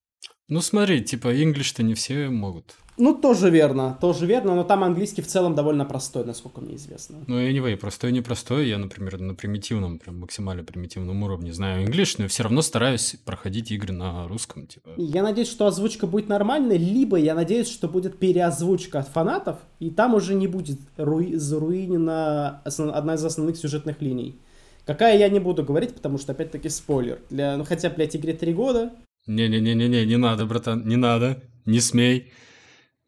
Ну 0.47 0.61
смотри, 0.61 1.03
типа, 1.03 1.35
English-то 1.35 1.83
не 1.83 1.95
все 1.95 2.29
могут. 2.29 2.75
Ну, 2.97 3.15
тоже 3.15 3.49
верно, 3.49 3.97
тоже 3.99 4.25
верно, 4.27 4.55
но 4.55 4.63
там 4.63 4.83
английский 4.83 5.21
в 5.23 5.27
целом 5.27 5.55
довольно 5.55 5.83
простой, 5.85 6.25
насколько 6.25 6.61
мне 6.61 6.75
известно. 6.75 7.23
Ну, 7.27 7.39
anyway, 7.41 7.75
простой 7.75 8.11
непростой, 8.11 8.69
я, 8.69 8.77
например, 8.77 9.19
на 9.19 9.33
примитивном, 9.33 9.97
прям 9.97 10.19
максимально 10.19 10.63
примитивном 10.63 11.23
уровне 11.23 11.53
знаю 11.53 11.87
English, 11.87 12.15
но 12.19 12.27
все 12.27 12.43
равно 12.43 12.61
стараюсь 12.61 13.15
проходить 13.25 13.71
игры 13.71 13.93
на 13.93 14.27
русском, 14.27 14.67
типа. 14.67 14.91
Я 14.97 15.23
надеюсь, 15.23 15.49
что 15.49 15.65
озвучка 15.65 16.05
будет 16.05 16.29
нормальной, 16.29 16.77
либо 16.77 17.17
я 17.17 17.33
надеюсь, 17.33 17.67
что 17.67 17.87
будет 17.87 18.19
переозвучка 18.19 18.99
от 18.99 19.07
фанатов, 19.07 19.57
и 19.79 19.89
там 19.89 20.13
уже 20.13 20.35
не 20.35 20.47
будет 20.47 20.79
руи- 20.97 21.35
заруинена 21.35 22.61
основ- 22.65 22.91
одна 22.91 23.15
из 23.15 23.25
основных 23.25 23.57
сюжетных 23.57 24.01
линий. 24.01 24.39
Какая 24.85 25.17
я 25.17 25.29
не 25.29 25.39
буду 25.39 25.63
говорить, 25.63 25.95
потому 25.95 26.17
что, 26.17 26.33
опять-таки, 26.33 26.69
спойлер. 26.69 27.19
Для, 27.29 27.57
ну, 27.57 27.63
хотя, 27.63 27.89
блядь, 27.89 28.15
игре 28.15 28.33
три 28.33 28.53
года. 28.53 28.91
Не-не-не-не-не, 29.27 30.05
не 30.05 30.17
надо, 30.17 30.45
братан, 30.45 30.85
не 30.85 30.97
надо, 30.97 31.41
не 31.65 31.79
смей. 31.79 32.31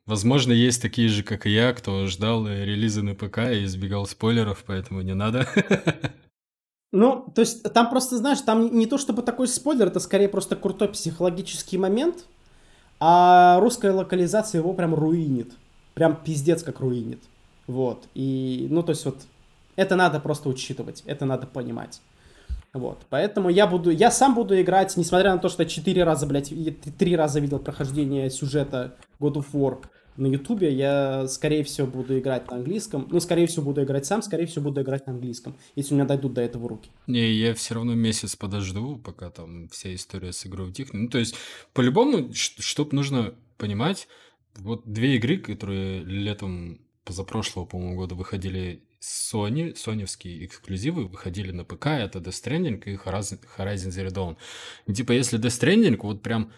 Возможно, 0.05 0.51
есть 0.51 0.81
такие 0.81 1.09
же, 1.09 1.24
как 1.24 1.47
и 1.47 1.50
я, 1.50 1.74
кто 1.74 2.05
ждал 2.05 2.47
релиза 2.47 3.01
на 3.01 3.15
ПК 3.15 3.39
и 3.39 3.65
избегал 3.65 4.05
спойлеров, 4.05 4.63
поэтому 4.65 5.01
не 5.01 5.13
надо. 5.13 5.47
Ну, 6.91 7.29
то 7.35 7.41
есть 7.41 7.62
там 7.74 7.89
просто, 7.89 8.15
знаешь, 8.15 8.39
там 8.39 8.74
не 8.74 8.85
то 8.85 8.97
чтобы 8.97 9.21
такой 9.21 9.50
спойлер, 9.50 9.88
это 9.88 10.00
скорее 10.00 10.29
просто 10.29 10.55
крутой 10.55 10.88
психологический 10.88 11.77
момент, 11.77 12.24
а 13.01 13.59
русская 13.59 13.91
локализация 13.91 14.59
его 14.59 14.71
прям 14.71 14.95
руинит. 14.95 15.51
Прям 15.93 16.15
пиздец 16.15 16.63
как 16.63 16.79
руинит. 16.79 17.21
Вот. 17.67 18.07
И, 18.13 18.67
ну, 18.69 18.81
то 18.81 18.91
есть 18.91 19.03
вот 19.03 19.17
это 19.75 19.97
надо 19.97 20.21
просто 20.21 20.47
учитывать, 20.47 21.03
это 21.05 21.25
надо 21.25 21.47
понимать. 21.47 22.00
Вот, 22.75 23.05
поэтому 23.10 23.50
я 23.50 23.67
буду, 23.67 23.89
я 23.89 24.12
сам 24.12 24.36
буду 24.36 24.60
играть, 24.60 24.98
несмотря 24.98 25.34
на 25.34 25.38
то, 25.39 25.48
что 25.48 25.65
четыре 25.65 26.03
раза, 26.03 26.27
блядь, 26.27 26.51
три 26.98 27.15
раза 27.15 27.39
видел 27.39 27.60
прохождение 27.60 28.29
сюжета 28.29 28.98
God 29.22 29.36
of 29.36 29.46
War 29.53 29.82
на 30.17 30.27
Ютубе, 30.27 30.74
я, 30.74 31.25
скорее 31.29 31.63
всего, 31.63 31.88
буду 31.88 32.20
играть 32.20 32.51
на 32.51 32.58
английском. 32.58 33.08
Ну, 33.10 33.22
скорее 33.22 33.48
всего, 33.48 33.63
буду 33.63 33.84
играть 33.84 34.05
сам, 34.05 34.22
скорее 34.22 34.46
всего, 34.46 34.65
буду 34.65 34.82
играть 34.82 35.08
на 35.08 35.13
английском, 35.13 35.55
если 35.75 35.94
у 35.94 35.98
меня 35.98 36.05
дойдут 36.05 36.34
до 36.34 36.41
этого 36.41 36.67
руки. 36.67 36.89
Не, 37.08 37.32
я 37.32 37.53
все 37.53 37.75
равно 37.75 37.96
месяц 37.96 38.36
подожду, 38.36 38.98
пока 38.98 39.29
там 39.29 39.70
вся 39.70 39.96
история 39.96 40.34
с 40.34 40.46
игрой 40.46 40.70
утихнет. 40.70 41.01
Ну, 41.01 41.08
то 41.08 41.17
есть, 41.17 41.36
по-любому, 41.74 42.34
чтобы 42.34 42.94
нужно 42.94 43.36
понимать, 43.58 44.10
вот 44.58 44.82
две 44.86 45.15
игры, 45.15 45.38
которые 45.38 46.03
летом 46.03 46.79
позапрошлого, 47.05 47.65
по-моему, 47.65 47.96
года 47.96 48.15
выходили 48.15 48.84
Sony, 49.05 49.75
соневские 49.75 50.45
эксклюзивы 50.45 51.07
выходили 51.07 51.51
на 51.51 51.63
ПК, 51.63 51.88
это 51.88 52.19
Death 52.19 52.43
Stranding 52.43 52.83
и 52.85 52.95
Horizon, 52.95 53.89
Zero 53.89 54.09
Dawn. 54.09 54.38
Типа, 54.93 55.12
если 55.12 55.39
Death 55.39 55.62
Stranding, 55.62 56.00
вот 56.01 56.24
прям 56.24 56.51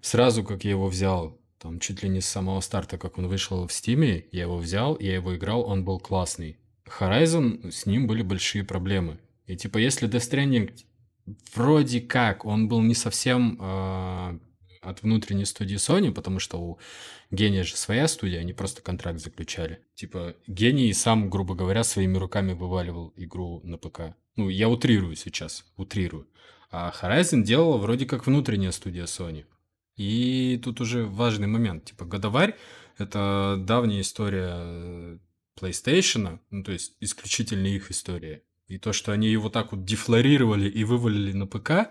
сразу, 0.00 0.42
как 0.42 0.64
я 0.64 0.70
его 0.70 0.88
взял, 0.88 1.38
там 1.60 1.78
чуть 1.78 2.02
ли 2.02 2.08
не 2.08 2.20
с 2.20 2.26
самого 2.26 2.60
старта, 2.60 2.98
как 2.98 3.18
он 3.18 3.28
вышел 3.28 3.66
в 3.66 3.72
Стиме, 3.72 4.24
я 4.32 4.42
его 4.42 4.56
взял, 4.56 4.98
я 4.98 5.14
его 5.14 5.36
играл, 5.36 5.62
он 5.62 5.84
был 5.84 6.00
классный. 6.00 6.56
Horizon, 6.98 7.70
с 7.70 7.86
ним 7.86 8.06
были 8.06 8.22
большие 8.22 8.64
проблемы. 8.64 9.18
И 9.46 9.56
типа, 9.56 9.78
если 9.78 10.08
Death 10.08 10.30
Stranding 10.30 10.72
вроде 11.54 12.00
как, 12.00 12.44
он 12.44 12.68
был 12.68 12.80
не 12.80 12.94
совсем 12.94 13.56
э, 13.60 14.38
от 14.80 15.02
внутренней 15.02 15.44
студии 15.44 15.76
Sony, 15.76 16.12
потому 16.12 16.38
что 16.38 16.58
у 16.60 16.78
Гения 17.30 17.64
же 17.64 17.76
своя 17.76 18.08
студия, 18.08 18.40
они 18.40 18.52
просто 18.52 18.82
контракт 18.82 19.20
заключали. 19.20 19.80
Типа, 19.94 20.34
Гений 20.46 20.92
сам, 20.92 21.30
грубо 21.30 21.54
говоря, 21.54 21.84
своими 21.84 22.16
руками 22.16 22.52
вываливал 22.52 23.12
игру 23.16 23.60
на 23.64 23.78
ПК. 23.78 24.14
Ну, 24.36 24.48
я 24.48 24.68
утрирую 24.68 25.16
сейчас, 25.16 25.64
утрирую. 25.76 26.28
А 26.70 26.92
Horizon 27.00 27.42
делала 27.42 27.76
вроде 27.78 28.06
как 28.06 28.26
внутренняя 28.26 28.72
студия 28.72 29.04
Sony. 29.04 29.44
И 29.96 30.60
тут 30.62 30.80
уже 30.80 31.04
важный 31.04 31.48
момент. 31.48 31.86
Типа, 31.86 32.04
Годоварь— 32.04 32.56
это 32.98 33.56
давняя 33.58 34.00
история 34.00 34.54
э, 34.54 35.18
PlayStation, 35.60 36.38
ну, 36.50 36.62
то 36.62 36.72
есть 36.72 36.94
исключительно 37.00 37.66
их 37.66 37.90
история. 37.90 38.42
И 38.68 38.78
то, 38.78 38.92
что 38.92 39.12
они 39.12 39.28
его 39.28 39.48
так 39.48 39.72
вот 39.72 39.84
дефлорировали 39.84 40.68
и 40.68 40.84
вывалили 40.84 41.32
на 41.32 41.46
ПК, 41.46 41.90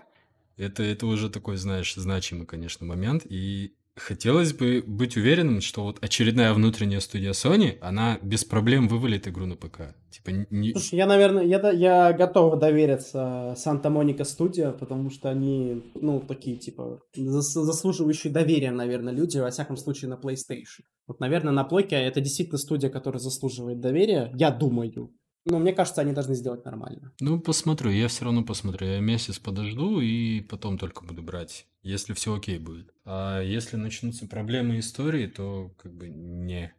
это, 0.58 0.82
это 0.82 1.06
уже 1.06 1.30
такой, 1.30 1.56
знаешь, 1.56 1.94
значимый, 1.94 2.46
конечно, 2.46 2.84
момент. 2.86 3.22
И 3.28 3.74
хотелось 3.98 4.52
бы 4.52 4.82
быть 4.86 5.16
уверенным, 5.16 5.60
что 5.60 5.84
вот 5.84 5.98
очередная 6.00 6.52
внутренняя 6.52 7.00
студия 7.00 7.32
Sony, 7.32 7.78
она 7.80 8.18
без 8.22 8.44
проблем 8.44 8.88
вывалит 8.88 9.28
игру 9.28 9.46
на 9.46 9.56
ПК. 9.56 9.94
Типа 10.10 10.30
не... 10.50 10.72
Слушай, 10.72 10.96
я, 10.96 11.06
наверное, 11.06 11.44
я, 11.44 11.70
я 11.70 12.12
готов 12.12 12.58
довериться 12.58 13.54
Санта-Моника 13.56 14.24
студия, 14.24 14.72
потому 14.72 15.10
что 15.10 15.30
они, 15.30 15.82
ну, 15.94 16.20
такие, 16.20 16.56
типа, 16.56 17.00
заслуживающие 17.14 18.32
доверия, 18.32 18.70
наверное, 18.70 19.12
люди, 19.12 19.38
во 19.38 19.50
всяком 19.50 19.76
случае, 19.76 20.10
на 20.10 20.14
PlayStation. 20.14 20.84
Вот, 21.06 21.20
наверное, 21.20 21.52
на 21.52 21.64
плойке 21.64 21.96
это 21.96 22.20
действительно 22.20 22.58
студия, 22.58 22.90
которая 22.90 23.20
заслуживает 23.20 23.80
доверия, 23.80 24.30
я 24.34 24.50
думаю. 24.50 25.12
Ну, 25.50 25.58
мне 25.58 25.72
кажется, 25.72 26.02
они 26.02 26.12
должны 26.12 26.34
сделать 26.34 26.64
нормально. 26.64 27.12
Ну, 27.20 27.40
посмотрю, 27.40 27.90
я 27.90 28.08
все 28.08 28.24
равно 28.24 28.44
посмотрю. 28.44 28.86
Я 28.86 29.00
месяц 29.00 29.38
подожду 29.38 30.00
и 30.00 30.40
потом 30.42 30.76
только 30.78 31.04
буду 31.04 31.22
брать, 31.22 31.66
если 31.82 32.12
все 32.12 32.34
окей 32.36 32.58
будет. 32.58 32.92
А 33.04 33.40
если 33.40 33.76
начнутся 33.76 34.26
проблемы 34.26 34.78
истории, 34.78 35.26
то 35.26 35.72
как 35.78 35.94
бы 35.94 36.08
не. 36.08 36.74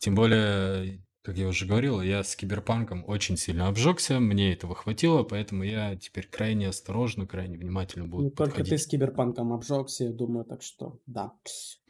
Тем 0.00 0.14
более, 0.16 1.04
как 1.22 1.36
я 1.36 1.46
уже 1.46 1.66
говорил, 1.66 2.00
я 2.00 2.24
с 2.24 2.34
киберпанком 2.34 3.04
очень 3.06 3.36
сильно 3.36 3.68
обжегся, 3.68 4.18
мне 4.18 4.52
этого 4.52 4.74
хватило, 4.74 5.22
поэтому 5.22 5.62
я 5.62 5.94
теперь 5.96 6.26
крайне 6.26 6.68
осторожно, 6.68 7.26
крайне 7.26 7.56
внимательно 7.56 8.06
буду 8.06 8.24
Ну, 8.24 8.30
только 8.30 8.56
подходить. 8.56 8.70
ты 8.70 8.78
с 8.78 8.86
киберпанком 8.86 9.52
обжегся, 9.52 10.04
я 10.04 10.12
думаю, 10.12 10.44
так 10.44 10.62
что 10.62 10.98
да. 11.06 11.32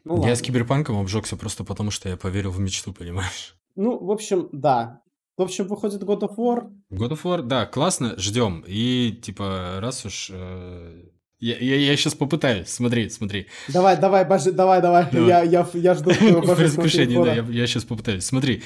Ну, 0.04 0.14
я 0.16 0.20
ладно. 0.20 0.34
с 0.36 0.42
киберпанком 0.42 0.96
обжегся 0.98 1.36
просто 1.36 1.64
потому, 1.64 1.90
что 1.90 2.08
я 2.08 2.16
поверил 2.16 2.50
в 2.50 2.58
мечту, 2.60 2.92
понимаешь? 2.92 3.56
Ну, 3.76 3.98
в 4.04 4.10
общем, 4.10 4.48
да. 4.52 5.02
В 5.38 5.42
общем, 5.42 5.68
выходит 5.68 6.02
God 6.02 6.22
of 6.22 6.36
War. 6.36 6.68
God 6.90 7.10
of 7.10 7.22
War, 7.22 7.42
да, 7.42 7.64
классно, 7.64 8.18
ждем. 8.18 8.64
И, 8.66 9.16
типа, 9.22 9.78
раз 9.78 10.04
уж... 10.04 10.30
Э, 10.34 11.04
я, 11.38 11.56
я, 11.58 11.76
я 11.76 11.96
сейчас 11.96 12.14
попытаюсь, 12.14 12.66
смотри, 12.66 13.08
смотри. 13.08 13.46
Давай, 13.68 13.96
давай, 13.96 14.24
божи, 14.24 14.50
давай, 14.50 14.82
давай, 14.82 15.08
давай. 15.08 15.28
Я, 15.28 15.42
я, 15.44 15.68
я 15.74 15.94
жду 15.94 16.10
твоего 16.10 16.40
божественного 16.56 17.26
да, 17.26 17.34
я, 17.34 17.46
я 17.48 17.66
сейчас 17.68 17.84
попытаюсь. 17.84 18.24
Смотри, 18.24 18.64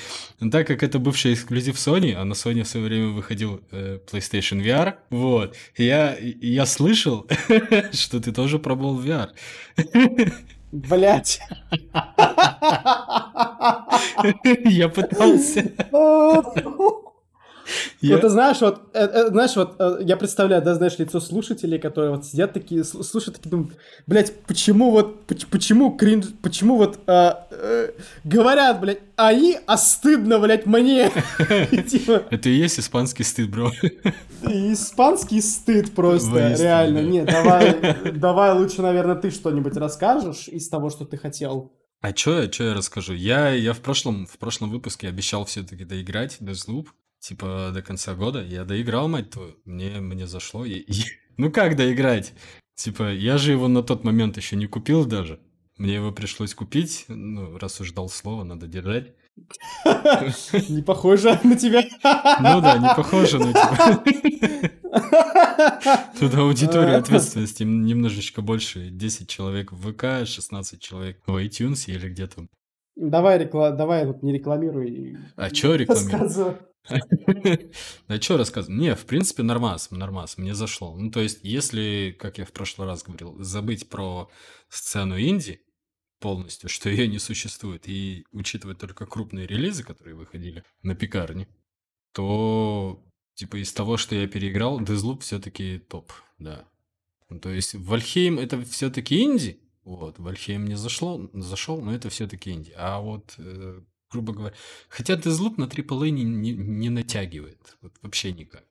так 0.50 0.66
как 0.66 0.82
это 0.82 0.98
бывший 0.98 1.34
эксклюзив 1.34 1.76
Sony, 1.76 2.14
а 2.14 2.24
на 2.24 2.32
Sony 2.32 2.62
в 2.62 2.68
свое 2.68 2.86
время 2.86 3.08
выходил 3.08 3.60
э, 3.70 3.98
PlayStation 4.10 4.64
VR, 4.64 4.94
вот, 5.10 5.54
я, 5.76 6.16
я 6.18 6.64
слышал, 6.64 7.26
что 7.92 8.18
ты 8.18 8.32
тоже 8.32 8.58
пробовал 8.58 8.98
VR. 8.98 9.28
Блять. 10.72 11.40
Я 14.64 14.88
пытался. 14.88 15.72
Я... 18.00 18.14
Вот 18.14 18.22
ты 18.22 18.28
знаешь, 18.28 18.60
вот, 18.60 18.80
э, 18.92 19.04
э, 19.04 19.28
знаешь, 19.28 19.56
вот 19.56 19.76
э, 19.78 19.98
я 20.02 20.16
представляю, 20.16 20.62
да, 20.62 20.74
знаешь, 20.74 20.98
лицо 20.98 21.20
слушателей, 21.20 21.78
которые 21.78 22.10
вот 22.12 22.24
сидят 22.24 22.52
такие, 22.52 22.84
слушают 22.84 23.36
такие, 23.36 23.50
думают, 23.50 23.74
блядь, 24.06 24.34
почему 24.46 24.90
вот, 24.90 25.26
почему 25.50 25.96
кринж, 25.96 26.26
почему 26.42 26.76
вот 26.76 26.98
э, 27.06 27.32
э, 27.50 27.90
говорят, 28.24 28.80
блядь, 28.80 29.00
АИ, 29.16 29.56
а 29.66 29.76
стыдно, 29.76 30.38
блядь, 30.38 30.66
мне. 30.66 31.10
Типа 31.88 32.24
Это 32.30 32.48
и 32.48 32.54
есть 32.54 32.80
испанский 32.80 33.24
стыд, 33.24 33.50
бро. 33.50 33.70
Испанский 34.42 35.40
стыд 35.40 35.92
просто, 35.94 36.54
реально. 36.58 36.98
Нет, 36.98 37.26
давай, 37.26 38.12
давай 38.12 38.52
лучше, 38.54 38.82
наверное, 38.82 39.16
ты 39.16 39.30
что-нибудь 39.30 39.76
расскажешь 39.76 40.48
из 40.48 40.68
того, 40.68 40.90
что 40.90 41.04
ты 41.04 41.16
хотел. 41.16 41.72
А 42.02 42.12
чё, 42.12 42.46
чё 42.48 42.64
я 42.64 42.74
расскажу? 42.74 43.14
Я, 43.14 43.50
я 43.50 43.72
в 43.72 43.78
прошлом, 43.78 44.26
в 44.26 44.36
прошлом 44.36 44.70
выпуске 44.70 45.06
обещал 45.06 45.44
все-таки 45.44 45.84
доиграть 45.84 46.38
Deathloop 46.40 46.86
типа 47.22 47.70
до 47.72 47.82
конца 47.82 48.14
года. 48.14 48.42
Я 48.42 48.64
доиграл, 48.64 49.08
мать 49.08 49.30
твою, 49.30 49.56
мне, 49.64 50.00
мне 50.00 50.26
зашло. 50.26 50.64
И, 50.64 50.74
и... 50.74 51.04
Ну 51.38 51.50
как 51.50 51.76
доиграть? 51.76 52.34
Типа, 52.74 53.10
я 53.12 53.38
же 53.38 53.52
его 53.52 53.68
на 53.68 53.82
тот 53.82 54.04
момент 54.04 54.36
еще 54.36 54.56
не 54.56 54.66
купил 54.66 55.06
даже. 55.06 55.40
Мне 55.78 55.94
его 55.94 56.12
пришлось 56.12 56.54
купить, 56.54 57.06
ну, 57.08 57.56
раз 57.58 57.80
уж 57.80 57.92
дал 57.92 58.10
слово, 58.10 58.44
надо 58.44 58.66
держать. 58.66 59.14
Не 60.68 60.82
похоже 60.82 61.40
на 61.44 61.56
тебя. 61.56 61.82
Ну 62.40 62.60
да, 62.60 62.76
не 62.76 62.94
похоже 62.94 63.38
на 63.38 63.52
тебя. 63.52 64.70
Тут 66.20 66.34
аудитория 66.34 66.96
ответственности 66.96 67.62
немножечко 67.62 68.42
больше. 68.42 68.90
10 68.90 69.28
человек 69.30 69.72
в 69.72 69.90
ВК, 69.90 70.26
16 70.28 70.80
человек 70.82 71.22
в 71.26 71.34
iTunes 71.36 71.84
или 71.86 72.10
где 72.10 72.26
там. 72.26 72.48
Давай, 72.96 73.38
рекла... 73.38 73.70
Давай 73.70 74.06
вот 74.06 74.22
не 74.22 74.32
рекламируй. 74.32 75.16
А 75.36 75.50
чё 75.50 75.74
рекламируй? 75.74 76.56
Да 78.08 78.20
что 78.20 78.36
рассказывать? 78.36 78.78
Не, 78.78 78.94
в 78.94 79.06
принципе, 79.06 79.42
нормас, 79.42 79.90
нормас, 79.90 80.36
мне 80.36 80.54
зашло. 80.54 80.96
Ну, 80.96 81.10
то 81.10 81.20
есть, 81.20 81.40
если, 81.42 82.14
как 82.18 82.38
я 82.38 82.44
в 82.44 82.52
прошлый 82.52 82.88
раз 82.88 83.02
говорил, 83.02 83.36
забыть 83.38 83.88
про 83.88 84.28
сцену 84.68 85.18
инди 85.18 85.60
полностью, 86.20 86.68
что 86.68 86.88
ее 86.88 87.08
не 87.08 87.18
существует, 87.18 87.88
и 87.88 88.24
учитывать 88.32 88.78
только 88.78 89.06
крупные 89.06 89.46
релизы, 89.46 89.82
которые 89.84 90.14
выходили 90.14 90.64
на 90.82 90.94
пекарне, 90.94 91.48
то, 92.12 93.04
типа, 93.34 93.56
из 93.62 93.72
того, 93.72 93.96
что 93.96 94.14
я 94.14 94.26
переиграл, 94.28 94.80
Deathloop 94.80 95.20
все-таки 95.20 95.78
топ, 95.78 96.12
да. 96.38 96.68
Ну, 97.28 97.40
то 97.40 97.50
есть, 97.50 97.74
Вальхейм 97.74 98.38
это 98.38 98.60
все-таки 98.62 99.22
инди, 99.22 99.60
вот, 99.84 100.18
Вальхейм 100.18 100.66
не 100.66 100.76
зашло, 100.76 101.28
зашел, 101.32 101.80
но 101.80 101.94
это 101.94 102.08
все-таки 102.08 102.52
инди. 102.52 102.72
А 102.76 103.00
вот 103.00 103.34
э, 103.38 103.80
грубо 104.12 104.32
говоря. 104.32 104.54
Хотя 104.88 105.14
Deathloop 105.14 105.54
на 105.56 105.64
AAA 105.64 106.10
не, 106.10 106.22
не, 106.22 106.52
не 106.52 106.90
натягивает. 106.90 107.76
Вот 107.80 107.92
вообще 108.02 108.32
никак. 108.32 108.64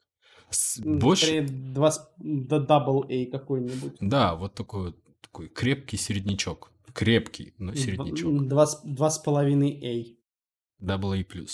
С, 0.49 0.79
больше... 0.79 1.41
Два, 1.47 1.91
да, 2.17 2.57
Double 2.59 3.05
A 3.09 3.31
какой-нибудь. 3.31 3.97
Да, 3.99 4.35
вот 4.35 4.53
такой, 4.53 4.95
такой 5.21 5.49
крепкий 5.49 5.97
середнячок. 5.97 6.71
Крепкий, 6.93 7.53
но 7.57 7.73
середнячок. 7.73 8.47
Два, 8.47 8.67
два 8.83 9.09
с 9.09 9.19
половиной 9.19 10.17
A. 10.81 10.85
Double 10.85 11.19
A+. 11.19 11.45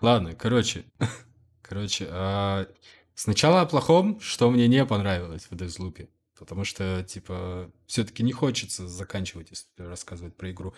Ладно, 0.00 0.34
короче. 0.34 0.84
короче, 1.62 2.06
а... 2.10 2.66
сначала 3.14 3.62
о 3.62 3.66
плохом, 3.66 4.20
что 4.20 4.50
мне 4.50 4.68
не 4.68 4.84
понравилось 4.86 5.48
в 5.50 5.54
Deathloop. 5.54 6.08
Потому 6.38 6.64
что, 6.64 7.02
типа, 7.02 7.70
все-таки 7.86 8.22
не 8.22 8.32
хочется 8.32 8.88
заканчивать, 8.88 9.50
если 9.50 9.66
рассказывать 9.78 10.36
про 10.36 10.50
игру 10.50 10.74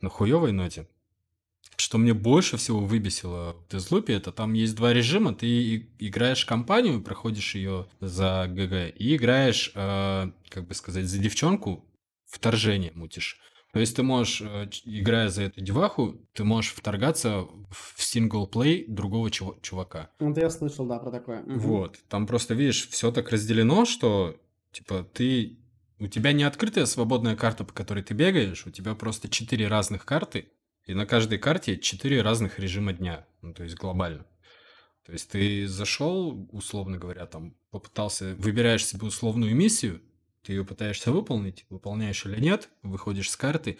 на 0.00 0.08
хуевой 0.08 0.52
ноте. 0.52 0.88
Что 1.76 1.98
мне 1.98 2.12
больше 2.12 2.56
всего 2.56 2.80
выбесило 2.80 3.54
в 3.68 3.72
Deathloop, 3.72 4.12
это 4.12 4.32
там 4.32 4.52
есть 4.52 4.74
два 4.74 4.92
режима. 4.92 5.34
Ты 5.34 5.88
играешь 5.98 6.44
компанию, 6.44 7.02
проходишь 7.02 7.54
ее 7.54 7.86
за 8.00 8.46
ГГ, 8.48 8.94
и 8.96 9.16
играешь, 9.16 9.70
э, 9.74 10.30
как 10.48 10.66
бы 10.66 10.74
сказать, 10.74 11.06
за 11.06 11.18
девчонку, 11.18 11.84
вторжение 12.26 12.92
мутишь. 12.94 13.40
То 13.72 13.80
есть 13.80 13.94
ты 13.94 14.02
можешь, 14.02 14.40
э, 14.40 14.68
играя 14.84 15.28
за 15.28 15.44
эту 15.44 15.60
деваху, 15.60 16.16
ты 16.32 16.42
можешь 16.42 16.72
вторгаться 16.72 17.46
в 17.70 18.02
синглплей 18.02 18.86
другого 18.88 19.30
чувака. 19.30 20.10
Ну, 20.18 20.32
это 20.32 20.40
я 20.40 20.50
слышал, 20.50 20.86
да, 20.86 20.98
про 20.98 21.10
такое. 21.10 21.44
Вот. 21.46 21.98
Там 22.08 22.26
просто, 22.26 22.54
видишь, 22.54 22.88
все 22.88 23.12
так 23.12 23.30
разделено, 23.30 23.84
что, 23.84 24.36
типа, 24.72 25.04
ты... 25.04 25.58
У 26.00 26.06
тебя 26.06 26.32
не 26.32 26.44
открытая 26.44 26.86
свободная 26.86 27.34
карта, 27.34 27.64
по 27.64 27.72
которой 27.72 28.04
ты 28.04 28.14
бегаешь, 28.14 28.66
у 28.66 28.70
тебя 28.70 28.94
просто 28.94 29.28
четыре 29.28 29.66
разных 29.66 30.04
карты, 30.04 30.52
и 30.84 30.94
на 30.94 31.06
каждой 31.06 31.38
карте 31.38 31.76
четыре 31.76 32.22
разных 32.22 32.60
режима 32.60 32.92
дня, 32.92 33.26
ну, 33.42 33.52
то 33.52 33.64
есть 33.64 33.74
глобально. 33.74 34.24
То 35.04 35.12
есть 35.12 35.30
ты 35.30 35.66
зашел, 35.66 36.48
условно 36.52 36.98
говоря, 36.98 37.26
там 37.26 37.56
попытался, 37.70 38.34
выбираешь 38.36 38.86
себе 38.86 39.06
условную 39.06 39.56
миссию, 39.56 40.00
ты 40.42 40.52
ее 40.52 40.64
пытаешься 40.64 41.12
выполнить, 41.12 41.66
выполняешь 41.68 42.24
или 42.24 42.40
нет, 42.40 42.68
выходишь 42.82 43.30
с 43.30 43.36
карты, 43.36 43.78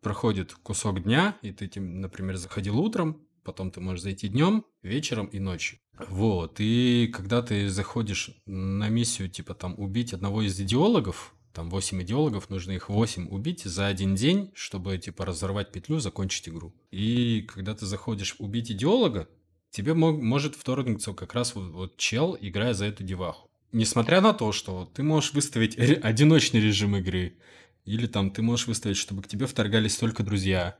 проходит 0.00 0.54
кусок 0.54 1.02
дня, 1.02 1.36
и 1.42 1.52
ты, 1.52 1.80
например, 1.80 2.36
заходил 2.36 2.78
утром, 2.78 3.20
потом 3.44 3.70
ты 3.70 3.80
можешь 3.80 4.02
зайти 4.02 4.28
днем, 4.28 4.64
вечером 4.82 5.26
и 5.26 5.38
ночью. 5.38 5.78
Вот, 6.08 6.56
и 6.60 7.10
когда 7.12 7.42
ты 7.42 7.68
заходишь 7.68 8.30
на 8.46 8.88
миссию, 8.88 9.28
типа 9.28 9.54
там 9.54 9.74
убить 9.78 10.12
одного 10.12 10.42
из 10.42 10.58
идеологов, 10.60 11.34
там 11.52 11.70
8 11.70 12.02
идеологов, 12.02 12.50
нужно 12.50 12.72
их 12.72 12.88
8 12.88 13.28
убить 13.28 13.64
за 13.64 13.88
один 13.88 14.14
день, 14.14 14.52
чтобы, 14.54 14.96
типа, 14.98 15.24
разорвать 15.26 15.72
петлю, 15.72 15.98
закончить 15.98 16.48
игру. 16.48 16.72
И 16.92 17.42
когда 17.52 17.74
ты 17.74 17.84
заходишь 17.84 18.36
убить 18.38 18.70
идеолога, 18.70 19.28
тебе 19.70 19.94
мог, 19.94 20.20
может 20.20 20.54
вторгнуться 20.54 21.14
как 21.14 21.34
раз 21.34 21.56
вот, 21.56 21.72
вот 21.72 21.96
чел, 21.96 22.36
играя 22.40 22.74
за 22.74 22.84
эту 22.84 23.02
деваху 23.02 23.48
несмотря 23.72 24.20
на 24.20 24.32
то, 24.32 24.52
что 24.52 24.90
ты 24.94 25.02
можешь 25.02 25.32
выставить 25.32 25.78
одиночный 25.78 26.60
режим 26.60 26.96
игры, 26.96 27.36
или 27.84 28.06
там 28.06 28.30
ты 28.30 28.42
можешь 28.42 28.66
выставить, 28.66 28.96
чтобы 28.96 29.22
к 29.22 29.28
тебе 29.28 29.46
вторгались 29.46 29.96
только 29.96 30.22
друзья, 30.22 30.76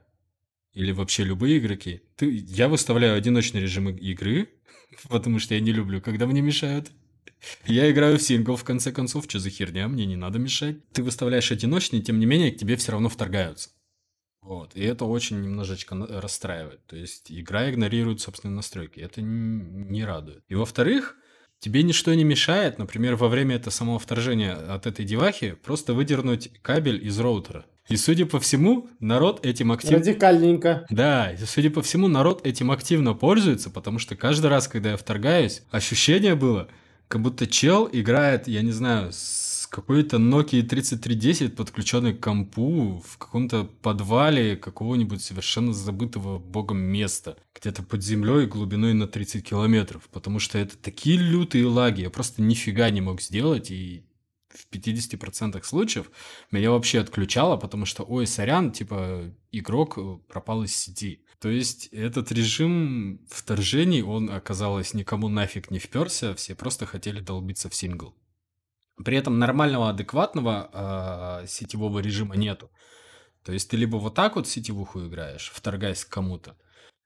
или 0.73 0.93
вообще 0.93 1.25
любые 1.25 1.59
игроки, 1.59 2.03
ты, 2.17 2.31
я 2.31 2.69
выставляю 2.69 3.17
одиночный 3.17 3.61
режим 3.61 3.89
игры, 3.89 4.49
потому 5.09 5.39
что 5.39 5.55
я 5.55 5.61
не 5.61 5.73
люблю, 5.73 6.01
когда 6.01 6.27
мне 6.27 6.41
мешают. 6.41 6.91
Я 7.67 7.91
играю 7.91 8.19
в 8.19 8.23
сингл, 8.23 8.57
в 8.57 8.65
конце 8.65 8.91
концов, 8.91 9.25
что 9.29 9.39
за 9.39 9.51
херня, 9.51 9.87
мне 9.87 10.07
не 10.07 10.17
надо 10.17 10.39
мешать. 10.39 10.77
Ты 10.93 11.03
выставляешь 11.03 11.53
одиночный, 11.53 12.01
тем 12.01 12.19
не 12.19 12.27
менее, 12.27 12.51
к 12.51 12.59
тебе 12.59 12.77
все 12.77 12.93
равно 12.93 13.09
вторгаются. 13.09 13.71
Вот, 14.41 14.75
и 14.75 14.83
это 14.83 15.05
очень 15.05 15.41
немножечко 15.43 15.95
расстраивает. 15.95 16.85
То 16.87 16.97
есть 16.97 17.31
игра 17.31 17.71
игнорирует 17.71 18.21
собственные 18.21 18.57
настройки. 18.57 18.99
Это 18.99 19.21
не 19.21 20.05
радует. 20.05 20.43
И 20.49 20.55
во-вторых, 20.55 21.17
Тебе 21.61 21.83
ничто 21.83 22.15
не 22.15 22.23
мешает, 22.23 22.79
например, 22.79 23.17
во 23.17 23.29
время 23.29 23.57
этого 23.57 23.71
самого 23.71 23.99
вторжения 23.99 24.53
от 24.53 24.87
этой 24.87 25.05
девахи 25.05 25.55
просто 25.55 25.93
выдернуть 25.93 26.53
кабель 26.63 27.05
из 27.05 27.19
роутера. 27.19 27.67
И, 27.89 27.97
судя 27.97 28.27
по 28.27 28.39
всему, 28.39 28.89
народ 29.01 29.45
этим 29.45 29.73
активно... 29.73 29.99
Радикальненько. 29.99 30.87
Да, 30.91 31.33
и, 31.33 31.37
судя 31.45 31.71
по 31.71 31.83
всему, 31.83 32.09
народ 32.09 32.47
этим 32.47 32.71
активно 32.71 33.15
пользуется, 33.15 33.71
потому 33.71 33.99
что 33.99 34.15
каждый 34.15 34.47
раз, 34.49 34.69
когда 34.69 34.91
я 34.91 34.97
вторгаюсь, 34.97 35.63
ощущение 35.71 36.35
было, 36.35 36.69
как 37.09 37.23
будто 37.23 37.47
чел 37.47 37.89
играет, 37.91 38.47
я 38.47 38.61
не 38.61 38.73
знаю, 38.73 39.11
с 39.13 39.67
какой-то 39.71 40.19
Nokia 40.19 40.63
3310, 40.63 41.57
подключенный 41.57 42.15
к 42.15 42.21
компу 42.21 43.03
в 43.07 43.19
каком-то 43.19 43.65
подвале 43.65 44.57
какого-нибудь 44.57 45.23
совершенно 45.23 45.73
забытого 45.73 46.39
богом 46.39 46.79
места, 46.79 47.37
где-то 47.59 47.83
под 47.83 48.03
землей 48.03 48.47
глубиной 48.47 48.95
на 48.95 49.07
30 49.07 49.49
километров, 49.49 50.09
потому 50.13 50.39
что 50.39 50.59
это 50.59 50.77
такие 50.77 51.17
лютые 51.17 51.67
лаги, 51.67 52.03
я 52.03 52.11
просто 52.11 52.43
нифига 52.43 52.91
не 52.91 53.01
мог 53.01 53.21
сделать, 53.21 53.71
и 53.71 54.05
в 54.49 54.69
50% 54.71 55.63
случаев 55.63 56.11
меня 56.51 56.71
вообще 56.71 57.01
отключало, 57.01 57.57
потому 57.57 57.85
что, 57.85 58.03
ой, 58.03 58.27
сорян, 58.27 58.73
типа, 58.73 59.33
игрок 59.53 59.99
пропал 60.29 60.63
из 60.65 60.77
сети. 60.77 61.25
То 61.39 61.49
есть 61.49 61.87
этот 61.89 62.33
режим 62.33 63.21
вторжений, 63.31 64.03
он, 64.03 64.31
оказалось, 64.31 64.95
никому 64.95 65.29
нафиг 65.29 65.71
не 65.71 65.79
вперся, 65.79 66.35
все 66.35 66.55
просто 66.55 66.87
хотели 66.87 67.21
долбиться 67.21 67.69
в 67.69 67.75
сингл. 67.75 68.15
При 69.05 69.17
этом 69.17 69.39
нормального, 69.39 69.91
адекватного 69.91 71.43
э, 71.43 71.47
сетевого 71.47 72.01
режима 72.01 72.37
нету. 72.37 72.71
То 73.45 73.53
есть 73.53 73.71
ты 73.71 73.77
либо 73.77 73.97
вот 73.97 74.15
так 74.15 74.35
вот 74.35 74.49
сетевуху 74.49 75.07
играешь, 75.07 75.53
вторгаясь 75.55 76.05
к 76.05 76.09
кому-то, 76.09 76.57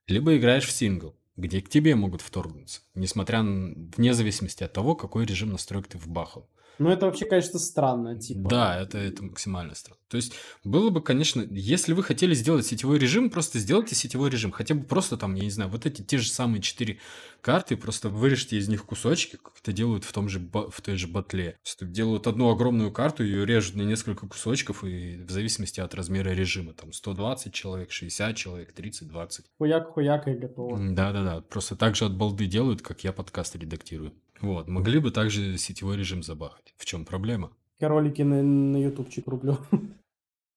либо 0.07 0.35
играешь 0.35 0.65
в 0.65 0.71
сингл, 0.71 1.15
где 1.35 1.61
к 1.61 1.69
тебе 1.69 1.95
могут 1.95 2.21
вторгнуться, 2.21 2.81
несмотря 2.95 3.41
вне 3.43 4.13
зависимости 4.15 4.63
от 4.63 4.73
того, 4.73 4.95
какой 4.95 5.25
режим 5.25 5.51
настроек 5.51 5.87
ты 5.87 5.99
вбахал. 5.99 6.49
Ну, 6.79 6.89
это 6.89 7.05
вообще, 7.05 7.25
конечно, 7.25 7.59
странно, 7.59 8.19
типа. 8.19 8.49
Да, 8.49 8.81
это, 8.81 8.97
это 8.97 9.23
максимально 9.23 9.75
странно. 9.75 9.99
То 10.07 10.17
есть, 10.17 10.33
было 10.63 10.89
бы, 10.89 11.01
конечно, 11.01 11.45
если 11.49 11.93
вы 11.93 12.03
хотели 12.03 12.33
сделать 12.33 12.65
сетевой 12.65 12.99
режим, 12.99 13.29
просто 13.29 13.59
сделайте 13.59 13.95
сетевой 13.95 14.29
режим. 14.29 14.51
Хотя 14.51 14.75
бы 14.75 14.83
просто 14.83 15.17
там, 15.17 15.35
я 15.35 15.43
не 15.43 15.49
знаю, 15.49 15.69
вот 15.71 15.85
эти 15.85 16.01
те 16.01 16.17
же 16.17 16.29
самые 16.29 16.61
четыре 16.61 16.99
карты, 17.41 17.77
просто 17.77 18.09
вырежьте 18.09 18.57
из 18.57 18.67
них 18.69 18.85
кусочки, 18.85 19.37
как 19.37 19.53
это 19.59 19.73
делают 19.73 20.03
в 20.03 20.13
том 20.13 20.29
же, 20.29 20.39
в 20.39 20.81
той 20.81 20.95
же 20.97 21.07
батле. 21.07 21.51
То 21.77 21.85
есть, 21.85 21.91
делают 21.91 22.27
одну 22.27 22.49
огромную 22.49 22.91
карту, 22.91 23.23
ее 23.23 23.45
режут 23.45 23.75
на 23.75 23.81
несколько 23.83 24.27
кусочков, 24.27 24.83
и 24.83 25.17
в 25.17 25.31
зависимости 25.31 25.79
от 25.79 25.93
размера 25.95 26.29
режима, 26.29 26.73
там 26.73 26.93
120 26.93 27.53
человек, 27.53 27.91
60 27.91 28.35
человек, 28.35 28.73
30-20. 28.77 29.41
Хуяк-хуяк 29.59 30.27
и 30.27 30.33
готово. 30.33 30.77
Да-да-да, 30.91 31.41
просто 31.41 31.75
так 31.75 31.95
же 31.95 32.05
от 32.05 32.15
балды 32.15 32.45
делают, 32.45 32.81
как 32.81 33.03
я 33.03 33.13
подкаст 33.13 33.55
редактирую. 33.55 34.13
Вот, 34.43 34.67
могли 34.67 34.99
бы 34.99 35.09
также 35.09 35.57
сетевой 35.57 35.95
режим 35.95 36.21
забахать. 36.21 36.73
В 36.75 36.83
чем 36.83 37.05
проблема? 37.05 37.55
Я 37.79 37.87
ролики 37.87 38.23
на, 38.23 38.43
на 38.43 38.75
ютубчик 38.75 39.25
рублю. 39.27 39.57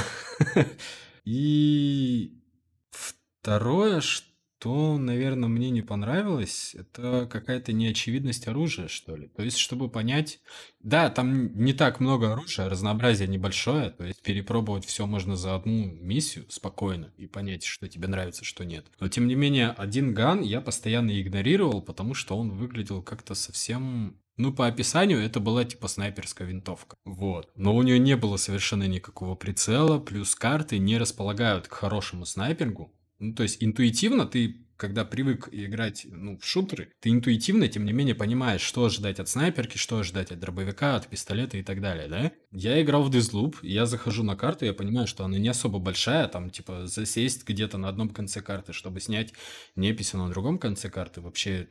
И 1.25 2.43
второе, 2.91 4.03
что 4.03 4.29
что, 4.65 4.97
наверное, 4.97 5.51
мне 5.51 5.69
не 5.69 5.83
понравилось, 5.83 6.75
это 6.75 7.29
какая-то 7.31 7.75
неочевидность 7.75 8.49
оружия, 8.49 8.89
что 8.89 9.15
ли. 9.15 9.29
То 9.29 9.43
есть, 9.43 9.59
чтобы 9.59 9.91
понять... 9.91 10.41
Да, 10.81 11.11
там 11.11 11.55
не 11.55 11.75
так 11.75 12.01
много 12.01 12.33
оружия, 12.33 12.71
разнообразие 12.71 13.29
небольшое, 13.29 13.91
то 13.91 14.05
есть 14.05 14.23
перепробовать 14.23 14.87
все 14.87 15.07
можно 15.07 15.37
за 15.37 15.55
одну 15.55 15.93
миссию 16.01 16.47
спокойно 16.49 17.13
и 17.19 17.27
понять, 17.27 17.65
что 17.65 17.89
тебе 17.89 18.09
нравится, 18.09 18.43
что 18.43 18.65
нет. 18.65 18.87
Но, 19.01 19.09
тем 19.09 19.27
не 19.27 19.35
менее, 19.35 19.69
один 19.69 20.15
ган 20.15 20.41
я 20.41 20.63
постоянно 20.63 21.21
игнорировал, 21.21 21.83
потому 21.83 22.15
что 22.15 22.35
он 22.35 22.51
выглядел 22.51 23.03
как-то 23.03 23.35
совсем 23.35 24.19
ну, 24.39 24.53
по 24.53 24.67
описанию 24.67 25.21
это 25.21 25.41
была 25.41 25.65
типа 25.65 25.89
снайперская 25.89 26.49
винтовка. 26.49 26.97
Вот. 27.05 27.51
Но 27.55 27.77
у 27.77 27.83
нее 27.83 27.99
не 27.99 28.17
было 28.17 28.39
совершенно 28.39 28.85
никакого 28.85 29.35
прицела, 29.35 29.99
плюс 29.99 30.35
карты 30.35 30.79
не 30.79 30.97
располагают 30.97 31.69
к 31.69 31.73
хорошему 31.75 32.25
снайпингу. 32.25 32.91
Ну, 33.25 33.35
то 33.35 33.43
есть 33.43 33.63
интуитивно 33.63 34.27
ты 34.27 34.61
когда 34.77 35.05
привык 35.05 35.49
играть 35.53 36.05
ну, 36.11 36.37
в 36.37 36.45
шутеры, 36.45 36.93
ты 37.01 37.11
интуитивно, 37.11 37.69
тем 37.69 37.85
не 37.85 37.93
менее, 37.93 38.15
понимаешь, 38.15 38.61
что 38.61 38.85
ожидать 38.85 39.21
от 39.21 39.29
снайперки, 39.29 39.79
что 39.79 39.99
ожидать 39.99 40.33
от 40.33 40.41
дробовика, 40.41 40.97
от 40.97 41.07
пистолета 41.07 41.57
и 41.57 41.63
так 41.63 41.81
далее, 41.81 42.09
да? 42.09 42.33
Я 42.51 42.83
играл 42.83 43.05
в 43.05 43.11
Deathloop, 43.11 43.59
я 43.63 43.87
захожу 43.87 44.25
на 44.25 44.37
карту, 44.37 44.65
я 44.65 44.75
понимаю, 44.75 45.07
что 45.07 45.25
она 45.25 45.39
не 45.39 45.49
особо 45.49 45.79
большая, 45.79 46.27
там, 46.27 46.51
типа, 46.51 46.87
засесть 46.87 47.47
где-то 47.47 47.79
на 47.79 47.89
одном 47.89 48.11
конце 48.11 48.43
карты, 48.43 48.73
чтобы 48.73 49.01
снять 49.01 49.33
неписи 49.77 50.17
на 50.17 50.29
другом 50.29 50.59
конце 50.59 50.91
карты, 50.91 51.21
вообще 51.21 51.69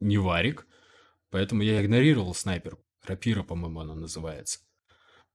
не 0.00 0.18
варик. 0.18 0.66
Поэтому 1.30 1.62
я 1.62 1.80
игнорировал 1.80 2.34
снайпер. 2.34 2.78
Рапира, 3.06 3.44
по-моему, 3.44 3.80
она 3.80 3.94
называется. 3.94 4.58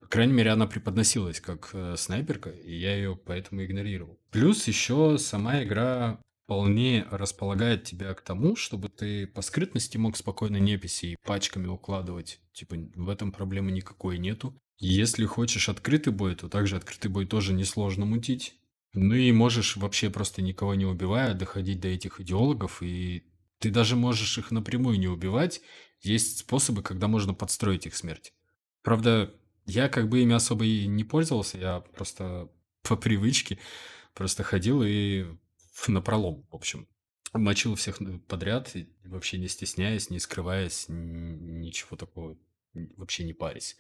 По 0.06 0.12
крайней 0.12 0.34
мере, 0.34 0.52
она 0.52 0.68
преподносилась 0.68 1.42
как 1.42 1.72
э, 1.74 1.96
снайперка, 1.98 2.52
и 2.52 2.76
я 2.76 2.96
ее 2.96 3.16
поэтому 3.16 3.66
игнорировал. 3.66 4.20
Плюс 4.30 4.68
еще 4.68 5.18
сама 5.18 5.64
игра 5.64 6.20
вполне 6.44 7.08
располагает 7.10 7.86
тебя 7.86 8.14
к 8.14 8.22
тому, 8.22 8.56
чтобы 8.56 8.90
ты 8.90 9.26
по 9.26 9.42
скрытности 9.42 9.98
мог 9.98 10.16
спокойно 10.16 10.58
неписи 10.58 11.06
и 11.08 11.18
пачками 11.26 11.66
укладывать. 11.66 12.40
Типа, 12.54 12.76
в 12.94 13.10
этом 13.10 13.32
проблемы 13.32 13.72
никакой 13.72 14.20
нету. 14.20 14.56
Если 14.78 15.26
хочешь 15.26 15.70
открытый 15.70 16.14
бой, 16.14 16.36
то 16.36 16.50
также 16.50 16.76
открытый 16.76 17.10
бой 17.10 17.26
тоже 17.26 17.54
несложно 17.54 18.06
мутить. 18.06 18.60
Ну 18.94 19.16
и 19.16 19.32
можешь 19.32 19.76
вообще 19.76 20.12
просто 20.12 20.44
никого 20.44 20.76
не 20.76 20.86
убивая 20.86 21.34
доходить 21.34 21.80
до 21.80 21.88
этих 21.88 22.22
идеологов, 22.22 22.84
и 22.84 23.24
ты 23.58 23.72
даже 23.72 23.96
можешь 23.96 24.38
их 24.38 24.52
напрямую 24.52 25.00
не 25.00 25.08
убивать. 25.08 25.62
Есть 26.04 26.38
способы, 26.38 26.84
когда 26.84 27.08
можно 27.08 27.34
подстроить 27.34 27.88
их 27.88 27.96
смерть. 27.96 28.34
Правда, 28.84 29.34
я 29.66 29.90
как 29.90 30.10
бы 30.10 30.22
ими 30.22 30.36
особо 30.36 30.66
и 30.66 30.88
не 30.88 31.04
пользовался, 31.04 31.58
я 31.58 31.80
просто 31.80 32.50
по 32.84 32.96
привычке 32.96 33.60
просто 34.14 34.44
ходил 34.44 34.84
и 34.84 35.26
на 35.88 36.02
пролом, 36.02 36.46
в 36.50 36.56
общем. 36.56 36.88
Мочил 37.34 37.76
всех 37.76 38.00
подряд, 38.28 38.74
вообще 39.04 39.38
не 39.38 39.50
стесняясь, 39.50 40.10
не 40.10 40.20
скрываясь, 40.20 40.86
ничего 40.88 41.98
такого 41.98 42.38
вообще 42.96 43.26
не 43.26 43.34
парись. 43.34 43.78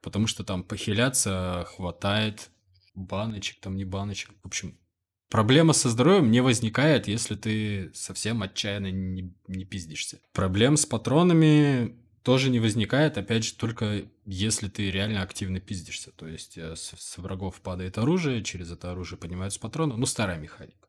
Потому 0.00 0.26
что 0.28 0.44
там 0.44 0.62
похиляться 0.62 1.66
хватает 1.68 2.50
баночек, 2.94 3.58
там 3.60 3.76
не 3.76 3.84
баночек. 3.84 4.30
В 4.42 4.46
общем, 4.46 4.78
проблема 5.28 5.72
со 5.72 5.88
здоровьем 5.88 6.30
не 6.30 6.40
возникает, 6.40 7.08
если 7.08 7.34
ты 7.34 7.90
совсем 7.94 8.42
отчаянно 8.42 8.90
не, 8.90 9.34
не 9.48 9.64
пиздишься. 9.64 10.20
Проблем 10.32 10.76
с 10.76 10.86
патронами 10.86 11.96
тоже 12.22 12.50
не 12.50 12.60
возникает, 12.60 13.18
опять 13.18 13.44
же, 13.44 13.54
только 13.54 14.08
если 14.24 14.68
ты 14.68 14.90
реально 14.90 15.22
активно 15.22 15.60
пиздишься. 15.60 16.12
То 16.12 16.26
есть 16.26 16.56
э, 16.56 16.76
с, 16.76 16.94
с 16.96 17.18
врагов 17.18 17.60
падает 17.60 17.98
оружие, 17.98 18.44
через 18.44 18.70
это 18.70 18.92
оружие 18.92 19.18
поднимаются 19.18 19.60
патроны. 19.60 19.96
Ну, 19.96 20.06
старая 20.06 20.38
механика. 20.38 20.88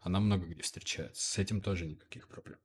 Она 0.00 0.20
много 0.20 0.46
где 0.46 0.62
встречается. 0.62 1.22
С 1.22 1.38
этим 1.38 1.60
тоже 1.60 1.86
никаких 1.86 2.28
проблем. 2.28 2.58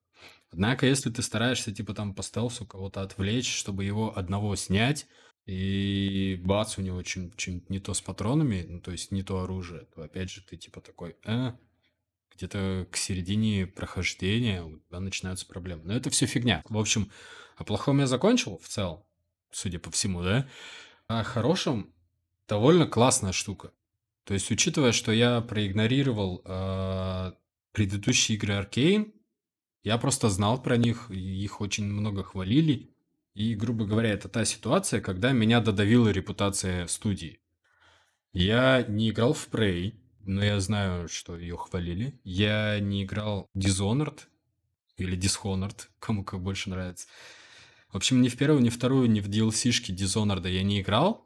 Однако, 0.51 0.87
если 0.87 1.11
ты 1.11 1.21
стараешься, 1.21 1.73
типа, 1.73 1.93
там 1.93 2.15
по 2.15 2.23
стелсу 2.23 2.65
кого-то 2.65 3.01
отвлечь, 3.01 3.53
чтобы 3.53 3.83
его 3.83 4.17
одного 4.17 4.55
снять, 4.55 5.07
и 5.45 6.41
бац, 6.43 6.77
у 6.77 6.81
него 6.81 7.03
что-нибудь 7.03 7.69
не 7.69 7.79
то 7.79 7.93
с 7.93 8.01
патронами, 8.01 8.65
ну, 8.67 8.81
то 8.81 8.91
есть 8.91 9.11
не 9.11 9.23
то 9.23 9.39
оружие, 9.41 9.87
то 9.95 10.01
опять 10.01 10.29
же 10.29 10.41
ты 10.41 10.57
типа 10.57 10.81
такой, 10.81 11.15
э, 11.25 11.53
где-то 12.37 12.87
к 12.91 12.97
середине 12.97 13.65
прохождения 13.65 14.63
у 14.63 14.77
тебя 14.77 14.99
начинаются 14.99 15.45
проблемы. 15.45 15.83
Но 15.85 15.93
это 15.93 16.09
все 16.09 16.27
фигня. 16.27 16.63
В 16.69 16.77
общем, 16.77 17.11
о 17.57 17.63
плохом 17.63 17.99
я 17.99 18.07
закончил 18.07 18.59
в 18.59 18.67
целом, 18.67 19.03
судя 19.51 19.79
по 19.79 19.91
всему, 19.91 20.21
да? 20.21 20.47
А 21.07 21.21
о 21.21 21.23
хорошем 21.23 21.93
довольно 22.47 22.85
классная 22.85 23.31
штука. 23.31 23.71
То 24.23 24.33
есть, 24.33 24.51
учитывая, 24.51 24.91
что 24.91 25.11
я 25.11 25.41
проигнорировал 25.41 26.41
э, 26.43 27.31
предыдущие 27.71 28.37
игры 28.37 28.53
Аркейн, 28.55 29.13
я 29.83 29.97
просто 29.97 30.29
знал 30.29 30.61
про 30.61 30.77
них, 30.77 31.09
их 31.09 31.61
очень 31.61 31.85
много 31.85 32.23
хвалили. 32.23 32.93
И, 33.33 33.55
грубо 33.55 33.85
говоря, 33.85 34.09
это 34.09 34.27
та 34.27 34.45
ситуация, 34.45 34.99
когда 34.99 35.31
меня 35.31 35.61
додавила 35.61 36.09
репутация 36.09 36.87
студии. 36.87 37.39
Я 38.33 38.83
не 38.83 39.11
играл 39.11 39.33
в 39.33 39.47
Prey, 39.49 39.95
но 40.27 40.43
я 40.43 40.59
знаю, 40.59 41.07
что 41.07 41.37
ее 41.37 41.57
хвалили. 41.57 42.19
Я 42.23 42.79
не 42.79 43.03
играл 43.03 43.49
Dishonored 43.55 44.19
или 44.97 45.17
Dishonored, 45.17 45.87
кому 45.99 46.23
как 46.23 46.41
больше 46.41 46.69
нравится. 46.69 47.07
В 47.89 47.95
общем, 47.95 48.21
ни 48.21 48.27
в 48.27 48.37
первую, 48.37 48.61
ни 48.61 48.69
в 48.69 48.75
вторую, 48.75 49.09
ни 49.09 49.21
в 49.21 49.29
DLC-шки 49.29 49.91
Dishonored 49.91 50.47
я 50.49 50.63
не 50.63 50.81
играл, 50.81 51.25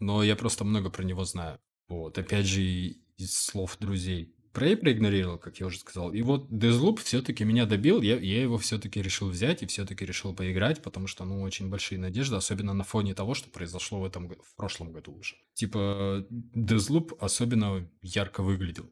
но 0.00 0.22
я 0.22 0.34
просто 0.34 0.64
много 0.64 0.88
про 0.88 1.04
него 1.04 1.24
знаю. 1.24 1.60
Вот, 1.88 2.16
опять 2.16 2.46
же, 2.46 2.62
из 2.62 3.38
слов 3.38 3.76
друзей. 3.78 4.34
Prey 4.52 4.76
проигнорировал, 4.76 5.38
как 5.38 5.60
я 5.60 5.66
уже 5.66 5.78
сказал. 5.78 6.12
И 6.12 6.22
вот 6.22 6.50
Deathloop 6.50 7.00
все-таки 7.02 7.44
меня 7.44 7.64
добил, 7.66 8.02
я, 8.02 8.18
я 8.18 8.42
его 8.42 8.58
все-таки 8.58 9.00
решил 9.00 9.30
взять 9.30 9.62
и 9.62 9.66
все-таки 9.66 10.04
решил 10.04 10.34
поиграть, 10.34 10.82
потому 10.82 11.06
что, 11.06 11.24
ну, 11.24 11.40
очень 11.40 11.70
большие 11.70 11.98
надежды, 11.98 12.36
особенно 12.36 12.74
на 12.74 12.84
фоне 12.84 13.14
того, 13.14 13.34
что 13.34 13.50
произошло 13.50 14.00
в 14.00 14.04
этом 14.04 14.28
в 14.28 14.54
прошлом 14.56 14.92
году 14.92 15.12
уже. 15.12 15.36
Типа, 15.54 16.26
Deathloop 16.54 17.16
особенно 17.18 17.88
ярко 18.02 18.42
выглядел. 18.42 18.90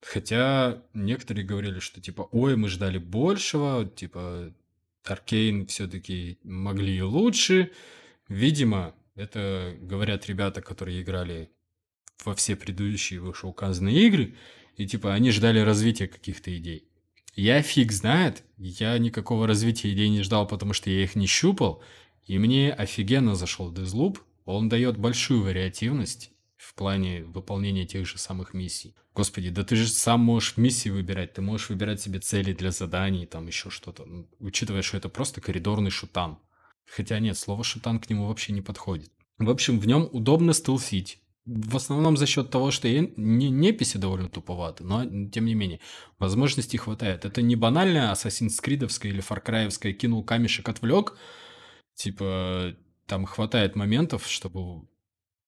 Хотя 0.00 0.82
некоторые 0.92 1.46
говорили, 1.46 1.78
что 1.78 2.00
типа, 2.00 2.28
ой, 2.30 2.56
мы 2.56 2.68
ждали 2.68 2.98
большего, 2.98 3.86
типа, 3.86 4.54
Аркейн 5.04 5.66
все-таки 5.66 6.38
могли 6.44 6.96
и 6.96 7.02
лучше. 7.02 7.72
Видимо, 8.28 8.94
это 9.14 9.74
говорят 9.80 10.26
ребята, 10.26 10.62
которые 10.62 11.02
играли 11.02 11.50
во 12.24 12.34
все 12.34 12.56
предыдущие 12.56 13.20
вышеуказанные 13.20 14.06
игры, 14.06 14.34
и 14.76 14.86
типа 14.86 15.14
они 15.14 15.30
ждали 15.30 15.60
развития 15.60 16.08
каких-то 16.08 16.56
идей. 16.56 16.88
Я 17.34 17.62
фиг 17.62 17.90
знает, 17.90 18.44
я 18.58 18.96
никакого 18.98 19.46
развития 19.46 19.92
идей 19.92 20.08
не 20.08 20.22
ждал, 20.22 20.46
потому 20.46 20.72
что 20.72 20.90
я 20.90 21.02
их 21.02 21.16
не 21.16 21.26
щупал, 21.26 21.82
и 22.26 22.38
мне 22.38 22.72
офигенно 22.72 23.34
зашел 23.34 23.72
Deathloop. 23.72 24.18
Он 24.44 24.68
дает 24.68 24.98
большую 24.98 25.42
вариативность 25.42 26.30
в 26.56 26.74
плане 26.74 27.24
выполнения 27.24 27.86
тех 27.86 28.06
же 28.06 28.18
самых 28.18 28.54
миссий. 28.54 28.94
Господи, 29.14 29.50
да 29.50 29.64
ты 29.64 29.76
же 29.76 29.88
сам 29.88 30.20
можешь 30.20 30.56
миссии 30.56 30.88
выбирать, 30.88 31.34
ты 31.34 31.42
можешь 31.42 31.68
выбирать 31.68 32.00
себе 32.00 32.18
цели 32.18 32.52
для 32.52 32.70
заданий, 32.70 33.26
там 33.26 33.46
еще 33.46 33.70
что-то, 33.70 34.04
ну, 34.04 34.28
учитывая, 34.38 34.82
что 34.82 34.96
это 34.96 35.08
просто 35.08 35.40
коридорный 35.40 35.90
шутан. 35.90 36.38
Хотя 36.84 37.18
нет, 37.20 37.38
слово 37.38 37.64
шутан 37.64 37.98
к 37.98 38.10
нему 38.10 38.26
вообще 38.26 38.52
не 38.52 38.60
подходит. 38.60 39.10
В 39.38 39.50
общем, 39.50 39.78
в 39.78 39.86
нем 39.86 40.08
удобно 40.12 40.52
стелсить. 40.52 41.20
В 41.46 41.76
основном 41.76 42.16
за 42.16 42.26
счет 42.26 42.50
того, 42.50 42.70
что 42.70 42.88
не, 42.88 43.50
неписи 43.50 43.98
довольно 43.98 44.30
туповаты, 44.30 44.82
но 44.82 45.04
тем 45.28 45.44
не 45.44 45.54
менее, 45.54 45.80
возможностей 46.18 46.78
хватает. 46.78 47.26
Это 47.26 47.42
не 47.42 47.54
банальная 47.54 48.12
Assassin's 48.12 48.62
Creed 48.62 48.88
или 49.02 49.22
Far 49.22 49.44
Cry 49.44 49.92
кинул 49.92 50.24
камешек, 50.24 50.68
отвлек. 50.68 51.18
Типа, 51.94 52.74
там 53.06 53.26
хватает 53.26 53.76
моментов, 53.76 54.26
чтобы 54.26 54.88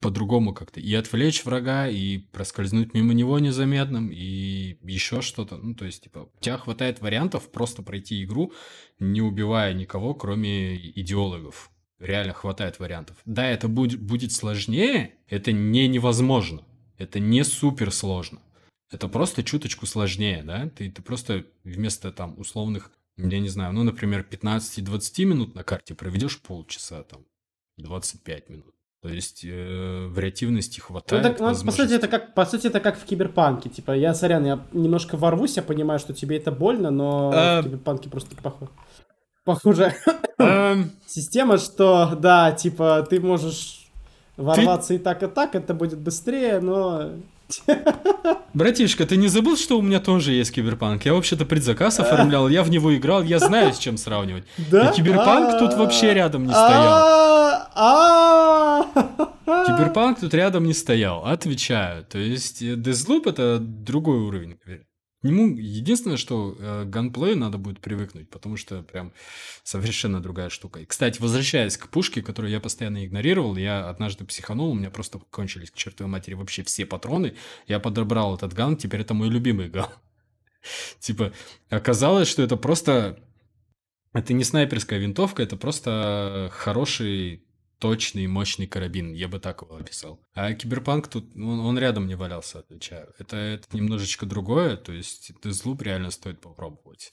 по-другому 0.00 0.52
как-то 0.52 0.80
и 0.80 0.92
отвлечь 0.94 1.44
врага, 1.44 1.88
и 1.88 2.18
проскользнуть 2.18 2.92
мимо 2.92 3.14
него 3.14 3.38
незаметным, 3.38 4.10
и 4.12 4.76
еще 4.82 5.22
что-то. 5.22 5.56
Ну, 5.56 5.74
то 5.74 5.86
есть, 5.86 6.02
типа, 6.04 6.30
у 6.32 6.40
тебя 6.40 6.58
хватает 6.58 7.00
вариантов 7.00 7.50
просто 7.50 7.82
пройти 7.82 8.22
игру, 8.22 8.52
не 8.98 9.22
убивая 9.22 9.72
никого, 9.72 10.14
кроме 10.14 10.76
идеологов 10.76 11.70
реально 11.98 12.32
хватает 12.32 12.78
вариантов. 12.78 13.16
Да, 13.24 13.48
это 13.48 13.68
будет, 13.68 14.00
будет 14.00 14.32
сложнее, 14.32 15.14
это 15.28 15.52
не 15.52 15.88
невозможно. 15.88 16.62
Это 16.98 17.20
не 17.20 17.44
супер 17.44 17.92
сложно. 17.92 18.40
Это 18.90 19.08
просто 19.08 19.42
чуточку 19.42 19.86
сложнее, 19.86 20.42
да? 20.44 20.68
Ты, 20.70 20.90
ты 20.90 21.02
просто 21.02 21.44
вместо 21.64 22.12
там 22.12 22.38
условных, 22.38 22.90
я 23.16 23.40
не 23.40 23.48
знаю, 23.48 23.72
ну, 23.72 23.82
например, 23.82 24.26
15-20 24.28 25.24
минут 25.24 25.54
на 25.54 25.64
карте 25.64 25.94
проведешь 25.94 26.40
полчаса, 26.40 27.02
там, 27.02 27.24
25 27.78 28.48
минут. 28.48 28.74
То 29.02 29.08
есть 29.10 29.44
э, 29.44 30.06
вариативности 30.08 30.80
хватает. 30.80 31.22
Ну, 31.22 31.28
так, 31.30 31.40
ну, 31.40 31.64
по 31.66 31.72
сути, 31.72 31.92
это 31.92 32.08
как, 32.08 32.34
по 32.34 32.46
сути, 32.46 32.68
это 32.68 32.80
как 32.80 32.98
в 32.98 33.04
киберпанке. 33.04 33.68
Типа, 33.68 33.92
я, 33.92 34.14
сорян, 34.14 34.44
я 34.46 34.66
немножко 34.72 35.16
ворвусь, 35.16 35.56
я 35.56 35.62
понимаю, 35.62 35.98
что 35.98 36.14
тебе 36.14 36.38
это 36.38 36.50
больно, 36.50 36.90
но 36.90 37.30
а... 37.34 37.60
в 37.60 37.64
киберпанке 37.64 38.08
просто 38.08 38.34
похоже 38.36 38.70
похоже, 39.46 39.94
эм. 40.38 40.90
система, 41.06 41.56
что, 41.56 42.14
да, 42.20 42.52
типа, 42.52 43.06
ты 43.08 43.20
можешь 43.20 43.88
ворваться 44.36 44.92
и 44.92 44.98
так, 44.98 45.22
и 45.22 45.26
так, 45.28 45.54
это 45.54 45.72
будет 45.72 45.98
быстрее, 45.98 46.60
но... 46.60 47.12
Братишка, 48.54 49.06
ты 49.06 49.16
не 49.16 49.28
забыл, 49.28 49.56
что 49.56 49.78
у 49.78 49.82
меня 49.82 50.00
тоже 50.00 50.32
есть 50.32 50.52
киберпанк? 50.52 51.04
Я 51.04 51.14
вообще-то 51.14 51.46
предзаказ 51.46 52.00
оформлял, 52.00 52.48
я 52.48 52.64
в 52.64 52.70
него 52.70 52.94
играл, 52.96 53.22
я 53.22 53.38
знаю, 53.38 53.72
с 53.72 53.78
чем 53.78 53.96
сравнивать. 53.96 54.44
Да? 54.70 54.90
И 54.90 54.96
киберпанк 54.96 55.58
тут 55.60 55.74
вообще 55.74 56.12
рядом 56.12 56.46
не 56.46 56.52
стоял. 56.52 57.66
Киберпанк 59.46 60.20
тут 60.20 60.34
рядом 60.34 60.64
не 60.64 60.74
стоял, 60.74 61.24
отвечаю. 61.24 62.04
То 62.04 62.18
есть 62.18 62.62
Deathloop 62.62 63.30
это 63.30 63.58
другой 63.60 64.18
уровень 64.18 64.58
нему 65.26 65.56
единственное, 65.56 66.16
что 66.16 66.56
э, 66.58 66.84
ганплею 66.84 67.36
надо 67.36 67.58
будет 67.58 67.80
привыкнуть, 67.80 68.30
потому 68.30 68.56
что 68.56 68.82
прям 68.82 69.12
совершенно 69.62 70.20
другая 70.20 70.48
штука. 70.48 70.80
И, 70.80 70.86
кстати, 70.86 71.20
возвращаясь 71.20 71.76
к 71.76 71.88
пушке, 71.88 72.22
которую 72.22 72.50
я 72.50 72.60
постоянно 72.60 73.04
игнорировал, 73.04 73.56
я 73.56 73.88
однажды 73.88 74.24
психанул, 74.24 74.70
у 74.70 74.74
меня 74.74 74.90
просто 74.90 75.18
кончились 75.30 75.70
к 75.70 75.74
чертовой 75.74 76.10
матери 76.10 76.34
вообще 76.34 76.62
все 76.62 76.86
патроны. 76.86 77.34
Я 77.66 77.80
подобрал 77.80 78.34
этот 78.34 78.52
ган, 78.54 78.76
теперь 78.76 79.02
это 79.02 79.14
мой 79.14 79.28
любимый 79.28 79.68
ган. 79.68 79.88
Типа, 81.00 81.32
оказалось, 81.70 82.28
что 82.28 82.42
это 82.42 82.56
просто... 82.56 83.18
Это 84.12 84.32
не 84.32 84.44
снайперская 84.44 84.98
винтовка, 84.98 85.42
это 85.42 85.56
просто 85.56 86.50
хороший 86.52 87.45
точный, 87.78 88.26
мощный 88.26 88.66
карабин, 88.66 89.12
я 89.12 89.28
бы 89.28 89.38
так 89.38 89.62
его 89.62 89.76
описал. 89.76 90.20
А 90.34 90.52
Киберпанк 90.54 91.08
тут, 91.08 91.34
он, 91.36 91.60
он 91.60 91.78
рядом 91.78 92.06
не 92.06 92.14
валялся, 92.14 92.60
отвечаю. 92.60 93.12
Это, 93.18 93.36
это 93.36 93.76
немножечко 93.76 94.26
другое, 94.26 94.76
то 94.76 94.92
есть 94.92 95.32
Deathloop 95.42 95.82
реально 95.82 96.10
стоит 96.10 96.40
попробовать. 96.40 97.12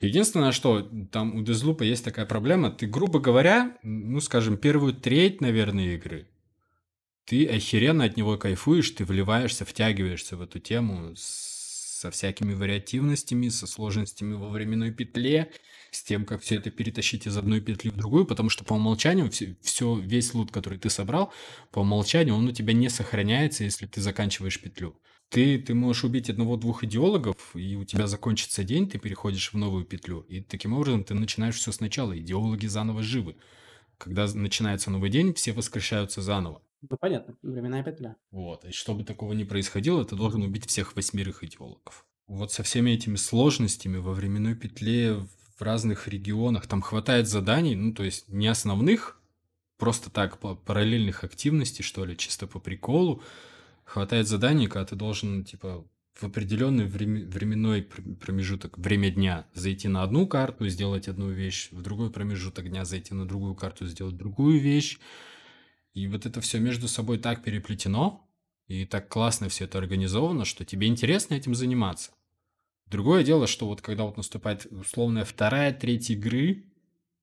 Единственное, 0.00 0.52
что 0.52 0.82
там 1.10 1.34
у 1.34 1.42
Deathloop 1.42 1.84
есть 1.84 2.04
такая 2.04 2.26
проблема, 2.26 2.70
ты, 2.70 2.86
грубо 2.86 3.18
говоря, 3.18 3.76
ну, 3.82 4.20
скажем, 4.20 4.58
первую 4.58 4.92
треть, 4.94 5.40
наверное, 5.40 5.94
игры, 5.94 6.28
ты 7.24 7.46
охеренно 7.46 8.04
от 8.04 8.16
него 8.16 8.36
кайфуешь, 8.36 8.90
ты 8.90 9.04
вливаешься, 9.04 9.64
втягиваешься 9.64 10.36
в 10.36 10.42
эту 10.42 10.60
тему 10.60 11.14
со 11.96 12.10
всякими 12.10 12.52
вариативностями, 12.52 13.48
со 13.48 13.66
сложностями 13.66 14.34
во 14.34 14.50
временной 14.50 14.90
петле, 14.90 15.50
с 15.90 16.02
тем, 16.02 16.26
как 16.26 16.42
все 16.42 16.56
это 16.56 16.70
перетащить 16.70 17.26
из 17.26 17.36
одной 17.36 17.60
петли 17.60 17.88
в 17.88 17.96
другую, 17.96 18.26
потому 18.26 18.50
что 18.50 18.64
по 18.64 18.74
умолчанию 18.74 19.30
все, 19.30 19.56
все, 19.62 19.98
весь 19.98 20.34
лут, 20.34 20.52
который 20.52 20.78
ты 20.78 20.90
собрал, 20.90 21.32
по 21.70 21.80
умолчанию 21.80 22.34
он 22.34 22.46
у 22.48 22.52
тебя 22.52 22.74
не 22.74 22.90
сохраняется, 22.90 23.64
если 23.64 23.86
ты 23.86 24.02
заканчиваешь 24.02 24.60
петлю. 24.60 24.94
Ты, 25.30 25.58
ты 25.58 25.74
можешь 25.74 26.04
убить 26.04 26.30
одного-двух 26.30 26.84
идеологов, 26.84 27.36
и 27.54 27.76
у 27.76 27.84
тебя 27.84 28.06
закончится 28.06 28.62
день, 28.62 28.88
ты 28.88 28.98
переходишь 28.98 29.52
в 29.52 29.56
новую 29.56 29.84
петлю. 29.84 30.20
И 30.28 30.40
таким 30.40 30.74
образом 30.74 31.02
ты 31.02 31.14
начинаешь 31.14 31.56
все 31.56 31.72
сначала. 31.72 32.16
Идеологи 32.16 32.66
заново 32.66 33.02
живы. 33.02 33.36
Когда 33.98 34.26
начинается 34.32 34.90
новый 34.90 35.10
день, 35.10 35.32
все 35.34 35.52
воскрешаются 35.52 36.20
заново. 36.20 36.62
Ну, 36.82 36.96
понятно, 37.00 37.36
временная 37.42 37.82
петля. 37.82 38.16
Вот, 38.30 38.64
и 38.64 38.70
чтобы 38.70 39.04
такого 39.04 39.32
не 39.32 39.44
происходило, 39.44 40.04
ты 40.04 40.16
должен 40.16 40.42
убить 40.42 40.66
всех 40.66 40.94
восьмерых 40.94 41.42
идеологов. 41.42 42.06
Вот 42.26 42.52
со 42.52 42.62
всеми 42.62 42.90
этими 42.90 43.16
сложностями 43.16 43.98
во 43.98 44.12
временной 44.12 44.54
петле, 44.54 45.14
в 45.14 45.62
разных 45.62 46.06
регионах, 46.08 46.66
там 46.66 46.82
хватает 46.82 47.28
заданий, 47.28 47.74
ну, 47.74 47.94
то 47.94 48.04
есть 48.04 48.28
не 48.28 48.46
основных, 48.46 49.20
просто 49.78 50.10
так 50.10 50.38
параллельных 50.38 51.24
активностей, 51.24 51.82
что 51.82 52.04
ли, 52.04 52.16
чисто 52.16 52.46
по 52.46 52.58
приколу. 52.58 53.22
Хватает 53.84 54.26
заданий, 54.26 54.66
когда 54.66 54.84
ты 54.84 54.96
должен, 54.96 55.44
типа, 55.44 55.86
в 56.14 56.24
определенный 56.24 56.86
временной 56.86 57.82
промежуток, 57.82 58.78
время 58.78 59.10
дня 59.10 59.46
зайти 59.54 59.86
на 59.86 60.02
одну 60.02 60.26
карту, 60.26 60.68
сделать 60.68 61.08
одну 61.08 61.30
вещь, 61.30 61.68
в 61.70 61.82
другой 61.82 62.10
промежуток 62.10 62.68
дня 62.68 62.84
зайти 62.84 63.14
на 63.14 63.26
другую 63.26 63.54
карту, 63.54 63.86
сделать 63.86 64.16
другую 64.16 64.58
вещь. 64.60 64.98
И 65.96 66.08
вот 66.08 66.26
это 66.26 66.42
все 66.42 66.58
между 66.58 66.88
собой 66.88 67.16
так 67.16 67.42
переплетено, 67.42 68.28
и 68.66 68.84
так 68.84 69.08
классно 69.08 69.48
все 69.48 69.64
это 69.64 69.78
организовано, 69.78 70.44
что 70.44 70.62
тебе 70.62 70.88
интересно 70.88 71.32
этим 71.32 71.54
заниматься. 71.54 72.10
Другое 72.84 73.24
дело, 73.24 73.46
что 73.46 73.66
вот 73.66 73.80
когда 73.80 74.04
вот 74.04 74.18
наступает 74.18 74.66
условная 74.70 75.24
вторая, 75.24 75.72
третья 75.72 76.12
игры, 76.12 76.66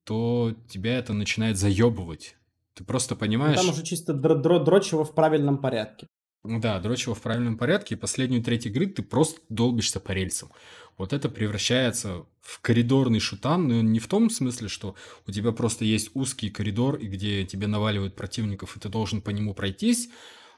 то 0.02 0.56
тебя 0.68 0.98
это 0.98 1.12
начинает 1.12 1.56
заебывать. 1.56 2.34
Ты 2.74 2.82
просто 2.82 3.14
понимаешь... 3.14 3.58
Ну, 3.58 3.62
там 3.62 3.70
уже 3.70 3.84
чисто 3.84 4.12
др- 4.12 4.42
др- 4.42 4.64
дрочево 4.64 5.04
в 5.04 5.14
правильном 5.14 5.58
порядке. 5.58 6.08
Да, 6.44 6.78
дрочево 6.78 7.14
в 7.14 7.22
правильном 7.22 7.56
порядке, 7.56 7.94
и 7.94 7.98
последнюю 7.98 8.42
треть 8.42 8.66
игры 8.66 8.86
ты 8.86 9.02
просто 9.02 9.40
долбишься 9.48 9.98
по 9.98 10.12
рельсам. 10.12 10.52
Вот 10.98 11.14
это 11.14 11.30
превращается 11.30 12.26
в 12.42 12.60
коридорный 12.60 13.18
шутан, 13.18 13.66
но 13.66 13.80
не 13.80 13.98
в 13.98 14.06
том 14.06 14.28
смысле, 14.28 14.68
что 14.68 14.94
у 15.26 15.32
тебя 15.32 15.52
просто 15.52 15.86
есть 15.86 16.10
узкий 16.12 16.50
коридор, 16.50 16.96
и 16.96 17.06
где 17.06 17.46
тебе 17.46 17.66
наваливают 17.66 18.14
противников, 18.14 18.76
и 18.76 18.80
ты 18.80 18.90
должен 18.90 19.22
по 19.22 19.30
нему 19.30 19.54
пройтись, 19.54 20.10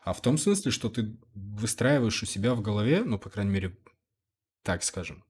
а 0.02 0.12
в 0.12 0.20
том 0.20 0.38
смысле, 0.38 0.72
что 0.72 0.88
ты 0.88 1.16
выстраиваешь 1.34 2.20
у 2.22 2.26
себя 2.26 2.54
в 2.54 2.62
голове, 2.62 3.04
ну, 3.04 3.18
по 3.18 3.30
крайней 3.30 3.52
мере, 3.52 3.78
так 4.64 4.82
скажем, 4.82 5.24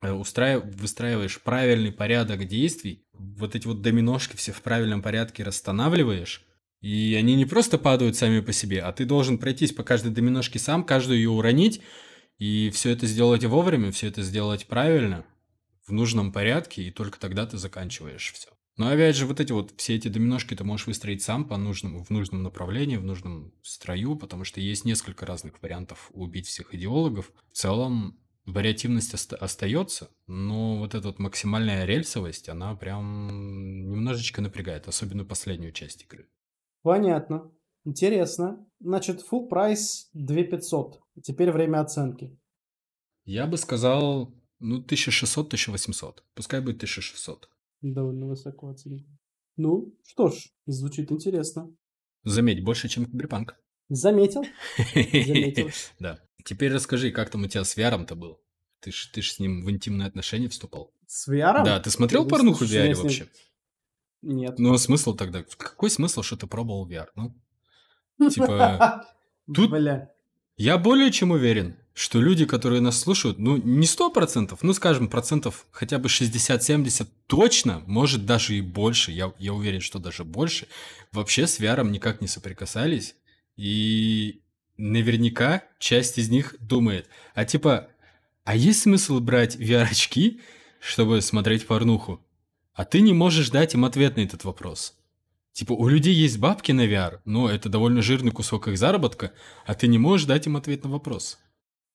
э, 0.00 0.12
устраив... 0.12 0.64
выстраиваешь 0.64 1.40
правильный 1.42 1.92
порядок 1.92 2.46
действий, 2.48 3.04
вот 3.12 3.54
эти 3.54 3.66
вот 3.66 3.82
доминошки 3.82 4.36
все 4.36 4.52
в 4.52 4.62
правильном 4.62 5.02
порядке 5.02 5.44
расстанавливаешь, 5.44 6.44
и 6.84 7.14
они 7.14 7.34
не 7.34 7.46
просто 7.46 7.78
падают 7.78 8.14
сами 8.14 8.40
по 8.40 8.52
себе, 8.52 8.82
а 8.82 8.92
ты 8.92 9.06
должен 9.06 9.38
пройтись 9.38 9.72
по 9.72 9.82
каждой 9.82 10.12
доминошке 10.12 10.58
сам, 10.58 10.84
каждую 10.84 11.16
ее 11.16 11.30
уронить, 11.30 11.80
и 12.36 12.70
все 12.74 12.90
это 12.90 13.06
сделать 13.06 13.42
вовремя, 13.42 13.90
все 13.90 14.08
это 14.08 14.22
сделать 14.22 14.66
правильно, 14.66 15.24
в 15.86 15.92
нужном 15.92 16.30
порядке, 16.30 16.82
и 16.82 16.90
только 16.90 17.18
тогда 17.18 17.46
ты 17.46 17.56
заканчиваешь 17.56 18.30
все. 18.34 18.50
Но 18.76 18.88
опять 18.88 19.16
же, 19.16 19.24
вот 19.24 19.40
эти 19.40 19.50
вот, 19.52 19.72
все 19.78 19.94
эти 19.94 20.08
доминошки 20.08 20.54
ты 20.54 20.62
можешь 20.62 20.86
выстроить 20.86 21.22
сам 21.22 21.46
по 21.46 21.56
нужному, 21.56 22.04
в 22.04 22.10
нужном 22.10 22.42
направлении, 22.42 22.98
в 22.98 23.04
нужном 23.04 23.54
строю, 23.62 24.14
потому 24.16 24.44
что 24.44 24.60
есть 24.60 24.84
несколько 24.84 25.24
разных 25.24 25.62
вариантов 25.62 26.10
убить 26.12 26.48
всех 26.48 26.74
идеологов. 26.74 27.32
В 27.50 27.56
целом, 27.56 28.18
вариативность 28.44 29.14
оста- 29.14 29.36
остается, 29.36 30.10
но 30.26 30.76
вот 30.76 30.94
эта 30.94 31.06
вот 31.08 31.18
максимальная 31.18 31.86
рельсовость, 31.86 32.50
она 32.50 32.74
прям 32.74 33.90
немножечко 33.90 34.42
напрягает, 34.42 34.86
особенно 34.86 35.24
последнюю 35.24 35.72
часть 35.72 36.02
игры. 36.02 36.28
Понятно. 36.84 37.50
Интересно. 37.86 38.64
Значит, 38.78 39.24
full 39.28 39.48
прайс 39.48 40.10
2500. 40.12 41.00
Теперь 41.22 41.50
время 41.50 41.80
оценки. 41.80 42.38
Я 43.24 43.46
бы 43.46 43.56
сказал, 43.56 44.34
ну, 44.60 44.82
1600-1800. 44.82 46.18
Пускай 46.34 46.60
будет 46.60 46.76
1600. 46.76 47.48
Довольно 47.80 48.26
высоко 48.26 48.68
оценил. 48.68 49.06
Ну, 49.56 49.94
что 50.06 50.28
ж, 50.28 50.34
звучит 50.66 51.10
интересно. 51.10 51.74
Заметь, 52.22 52.62
больше, 52.62 52.88
чем 52.88 53.06
Киберпанк. 53.06 53.56
Заметил. 53.88 54.44
Заметил. 54.94 55.70
Да. 55.98 56.20
Теперь 56.44 56.72
расскажи, 56.72 57.12
как 57.12 57.30
там 57.30 57.44
у 57.44 57.46
тебя 57.46 57.64
с 57.64 57.78
VR-то 57.78 58.14
был? 58.14 58.42
Ты 58.80 58.92
ж, 58.92 59.10
ты 59.10 59.22
ж 59.22 59.32
с 59.32 59.38
ним 59.38 59.64
в 59.64 59.70
интимные 59.70 60.06
отношения 60.06 60.50
вступал. 60.50 60.92
С 61.06 61.32
VR? 61.32 61.64
Да, 61.64 61.80
ты 61.80 61.90
смотрел 61.90 62.28
порнуху 62.28 62.66
в 62.66 62.70
VR 62.70 62.94
вообще? 62.94 63.26
Нет. 64.24 64.58
Ну, 64.58 64.72
а 64.72 64.78
смысл 64.78 65.14
тогда? 65.14 65.44
Какой 65.56 65.90
смысл, 65.90 66.22
что 66.22 66.36
ты 66.36 66.46
пробовал 66.46 66.88
VR? 66.88 67.08
Ну, 67.14 68.30
типа... 68.30 69.06
Тут 69.52 69.70
Бля. 69.70 70.10
я 70.56 70.78
более 70.78 71.12
чем 71.12 71.32
уверен, 71.32 71.76
что 71.92 72.18
люди, 72.20 72.46
которые 72.46 72.80
нас 72.80 72.98
слушают, 72.98 73.38
ну, 73.38 73.58
не 73.58 73.86
сто 73.86 74.10
процентов, 74.10 74.62
ну, 74.62 74.72
скажем, 74.72 75.08
процентов 75.08 75.66
хотя 75.70 75.98
бы 75.98 76.08
60-70 76.08 77.06
точно, 77.26 77.82
может, 77.86 78.24
даже 78.24 78.56
и 78.56 78.62
больше, 78.62 79.12
я, 79.12 79.34
я 79.38 79.52
уверен, 79.52 79.82
что 79.82 79.98
даже 79.98 80.24
больше, 80.24 80.66
вообще 81.12 81.46
с 81.46 81.60
VR 81.60 81.86
никак 81.86 82.22
не 82.22 82.26
соприкасались. 82.26 83.16
И 83.56 84.40
наверняка 84.78 85.62
часть 85.78 86.16
из 86.18 86.30
них 86.30 86.56
думает, 86.58 87.08
а 87.34 87.44
типа, 87.44 87.88
а 88.44 88.56
есть 88.56 88.82
смысл 88.82 89.20
брать 89.20 89.56
VR-очки, 89.56 90.40
чтобы 90.80 91.20
смотреть 91.20 91.66
порнуху? 91.66 92.23
А 92.74 92.84
ты 92.84 93.00
не 93.00 93.12
можешь 93.12 93.50
дать 93.50 93.74
им 93.74 93.84
ответ 93.84 94.16
на 94.16 94.22
этот 94.22 94.44
вопрос. 94.44 94.94
Типа, 95.52 95.72
у 95.72 95.86
людей 95.86 96.12
есть 96.12 96.38
бабки 96.38 96.72
на 96.72 96.86
VR, 96.86 97.20
но 97.24 97.48
это 97.48 97.68
довольно 97.68 98.02
жирный 98.02 98.32
кусок 98.32 98.66
их 98.66 98.76
заработка, 98.76 99.30
а 99.64 99.74
ты 99.74 99.86
не 99.86 99.98
можешь 99.98 100.26
дать 100.26 100.46
им 100.48 100.56
ответ 100.56 100.82
на 100.82 100.90
вопрос. 100.90 101.38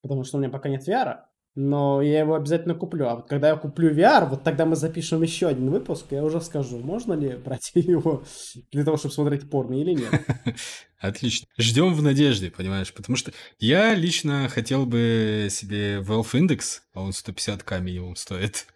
Потому 0.01 0.23
что 0.23 0.37
у 0.37 0.39
меня 0.39 0.49
пока 0.49 0.69
нет 0.69 0.87
VR, 0.87 1.17
но 1.55 2.01
я 2.01 2.19
его 2.19 2.35
обязательно 2.35 2.73
куплю. 2.73 3.09
А 3.09 3.15
вот 3.15 3.27
когда 3.27 3.49
я 3.49 3.57
куплю 3.57 3.93
VR, 3.93 4.29
вот 4.29 4.45
тогда 4.45 4.65
мы 4.65 4.77
запишем 4.77 5.21
еще 5.21 5.49
один 5.49 5.69
выпуск, 5.69 6.05
я 6.11 6.23
уже 6.23 6.39
скажу, 6.39 6.79
можно 6.79 7.11
ли 7.11 7.35
брать 7.35 7.71
его 7.75 8.23
для 8.71 8.85
того, 8.85 8.95
чтобы 8.95 9.13
смотреть 9.13 9.49
порно 9.49 9.73
или 9.73 9.91
нет. 9.91 10.25
Отлично. 10.97 11.47
Ждем 11.57 11.93
в 11.93 12.01
надежде, 12.01 12.49
понимаешь? 12.49 12.93
Потому 12.93 13.17
что 13.17 13.33
я 13.57 13.93
лично 13.93 14.47
хотел 14.47 14.85
бы 14.85 15.49
себе 15.51 15.97
Valve 15.97 16.31
Index, 16.31 16.79
а 16.93 17.01
он 17.01 17.09
150к 17.09 17.81
минимум 17.81 18.15
стоит. 18.15 18.67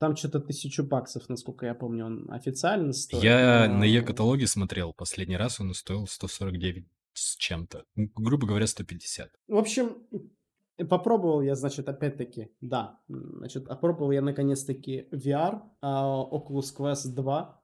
Там 0.00 0.16
что-то 0.16 0.40
тысячу 0.40 0.84
баксов, 0.84 1.28
насколько 1.28 1.66
я 1.66 1.74
помню, 1.74 2.06
он 2.06 2.30
официально 2.30 2.92
стоит. 2.92 3.22
Я 3.22 3.66
но... 3.68 3.78
на 3.78 3.84
Е-каталоге 3.84 4.46
смотрел. 4.46 4.92
Последний 4.92 5.36
раз 5.36 5.60
он 5.60 5.74
стоил 5.74 6.06
149 6.06 6.86
с 7.12 7.36
чем-то. 7.36 7.84
Грубо 7.94 8.46
говоря, 8.46 8.66
150. 8.66 9.30
В 9.48 9.56
общем, 9.56 10.06
попробовал 10.84 11.40
я, 11.40 11.54
значит, 11.54 11.88
опять-таки, 11.88 12.50
да, 12.60 13.00
значит, 13.08 13.68
опробовал 13.68 14.10
я 14.10 14.22
наконец-таки 14.22 15.08
VR, 15.12 15.62
а, 15.80 16.22
Oculus 16.30 16.76
Quest 16.76 17.14
2. 17.14 17.62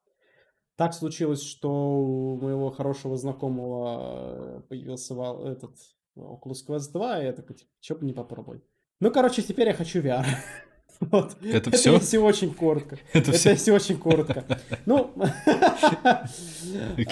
Так 0.77 0.95
случилось, 0.95 1.43
что 1.43 1.71
у 1.71 2.41
моего 2.41 2.71
хорошего 2.71 3.17
знакомого 3.17 4.65
появился 4.69 5.15
этот 5.45 5.77
Oculus 6.17 6.67
Quest 6.67 6.93
2, 6.93 7.23
и 7.23 7.25
я 7.27 7.33
такой, 7.33 7.57
типа, 7.57 7.71
что 7.81 7.97
бы 7.97 8.07
не 8.07 8.15
попробовать. 8.15 8.63
Ну, 9.01 9.11
короче, 9.11 9.43
теперь 9.43 9.69
я 9.69 9.75
хочу 9.75 10.01
VR. 10.01 10.25
Вот. 11.11 11.37
Это, 11.43 11.57
это 11.57 11.71
все? 11.73 11.95
если 11.95 12.19
очень 12.19 12.55
коротко. 12.55 12.97
Это, 13.13 13.31
это 13.31 13.33
все? 13.33 13.51
если 13.51 13.73
очень 13.73 13.99
коротко. 13.99 14.45
Ну, 14.87 15.13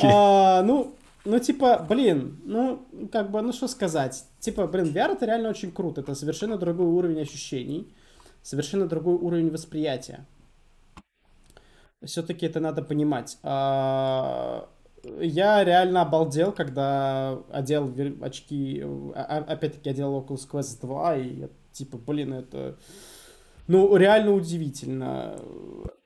а, 0.02 0.62
ну, 0.62 0.94
ну, 1.24 1.38
типа, 1.38 1.84
блин, 1.88 2.40
ну, 2.44 2.86
как 3.10 3.30
бы, 3.30 3.42
ну, 3.42 3.52
что 3.52 3.68
сказать. 3.68 4.24
Типа, 4.38 4.66
блин, 4.66 4.86
VR 4.86 5.12
это 5.12 5.26
реально 5.26 5.48
очень 5.50 5.72
круто. 5.72 6.00
Это 6.02 6.14
совершенно 6.14 6.56
другой 6.56 6.86
уровень 6.86 7.20
ощущений, 7.20 7.92
совершенно 8.42 8.86
другой 8.86 9.16
уровень 9.16 9.50
восприятия. 9.50 10.26
Все-таки 12.04 12.46
это 12.46 12.60
надо 12.60 12.82
понимать. 12.82 13.38
А, 13.42 14.68
я 15.20 15.64
реально 15.64 16.02
обалдел, 16.02 16.52
когда 16.52 17.38
одел 17.50 17.92
очки, 18.22 18.82
а, 19.14 19.44
опять-таки 19.48 19.90
одел 19.90 20.18
Oculus 20.18 20.48
Quest 20.48 20.80
2, 20.80 21.16
и 21.16 21.48
типа, 21.72 21.98
блин, 21.98 22.32
это 22.32 22.78
ну, 23.70 23.96
реально 23.96 24.32
удивительно. 24.32 25.36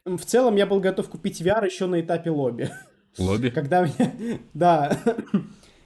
В 0.04 0.24
целом, 0.24 0.56
я 0.56 0.66
был 0.66 0.80
готов 0.80 1.08
купить 1.08 1.40
VR 1.40 1.64
еще 1.64 1.86
на 1.86 2.00
этапе 2.00 2.30
лобби. 2.30 2.70
Лобби? 3.18 3.48
Когда 3.48 3.82
мне... 3.82 4.40
Да. 4.54 4.98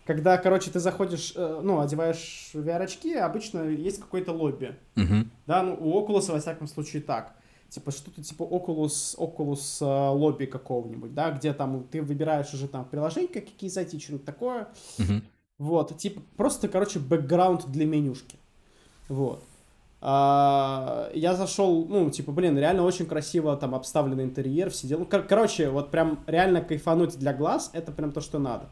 Когда, 0.04 0.38
короче, 0.38 0.70
ты 0.70 0.80
заходишь, 0.80 1.34
э, 1.36 1.60
ну, 1.62 1.80
одеваешь 1.80 2.50
VR-очки, 2.54 3.14
обычно 3.14 3.68
есть 3.68 4.00
какое-то 4.00 4.32
лобби. 4.32 4.74
Угу. 4.96 5.28
Да, 5.46 5.62
ну, 5.62 5.76
у 5.78 6.00
Oculus, 6.00 6.32
во 6.32 6.40
всяком 6.40 6.66
случае, 6.66 7.02
так. 7.02 7.36
Типа 7.68 7.92
что-то 7.92 8.24
типа 8.24 8.42
Oculus, 8.42 9.16
Oculus 9.16 9.82
uh, 9.82 10.10
лобби 10.10 10.46
какого-нибудь, 10.46 11.12
да, 11.12 11.30
где 11.30 11.52
там 11.52 11.84
ты 11.84 12.00
выбираешь 12.00 12.52
уже 12.54 12.66
там 12.66 12.86
приложение 12.86 13.28
какие 13.28 13.68
зайти, 13.68 14.00
что-нибудь 14.00 14.24
такое. 14.24 14.68
Угу. 14.98 15.20
Вот, 15.58 15.96
типа 15.98 16.22
просто, 16.36 16.68
короче, 16.68 16.98
бэкграунд 16.98 17.70
для 17.70 17.84
менюшки. 17.84 18.36
Вот. 19.08 19.44
А, 20.00 21.10
я 21.12 21.34
зашел, 21.34 21.84
ну, 21.88 22.10
типа, 22.10 22.30
блин, 22.30 22.56
реально 22.56 22.84
очень 22.84 23.06
красиво 23.06 23.56
там 23.56 23.74
обставленный 23.74 24.24
интерьер, 24.24 24.70
все 24.70 24.86
дела. 24.86 25.04
Кор- 25.04 25.24
короче, 25.24 25.70
вот 25.70 25.90
прям 25.90 26.22
реально 26.26 26.60
кайфануть 26.60 27.18
для 27.18 27.32
глаз, 27.32 27.70
это 27.72 27.90
прям 27.90 28.12
то, 28.12 28.20
что 28.20 28.38
надо. 28.38 28.68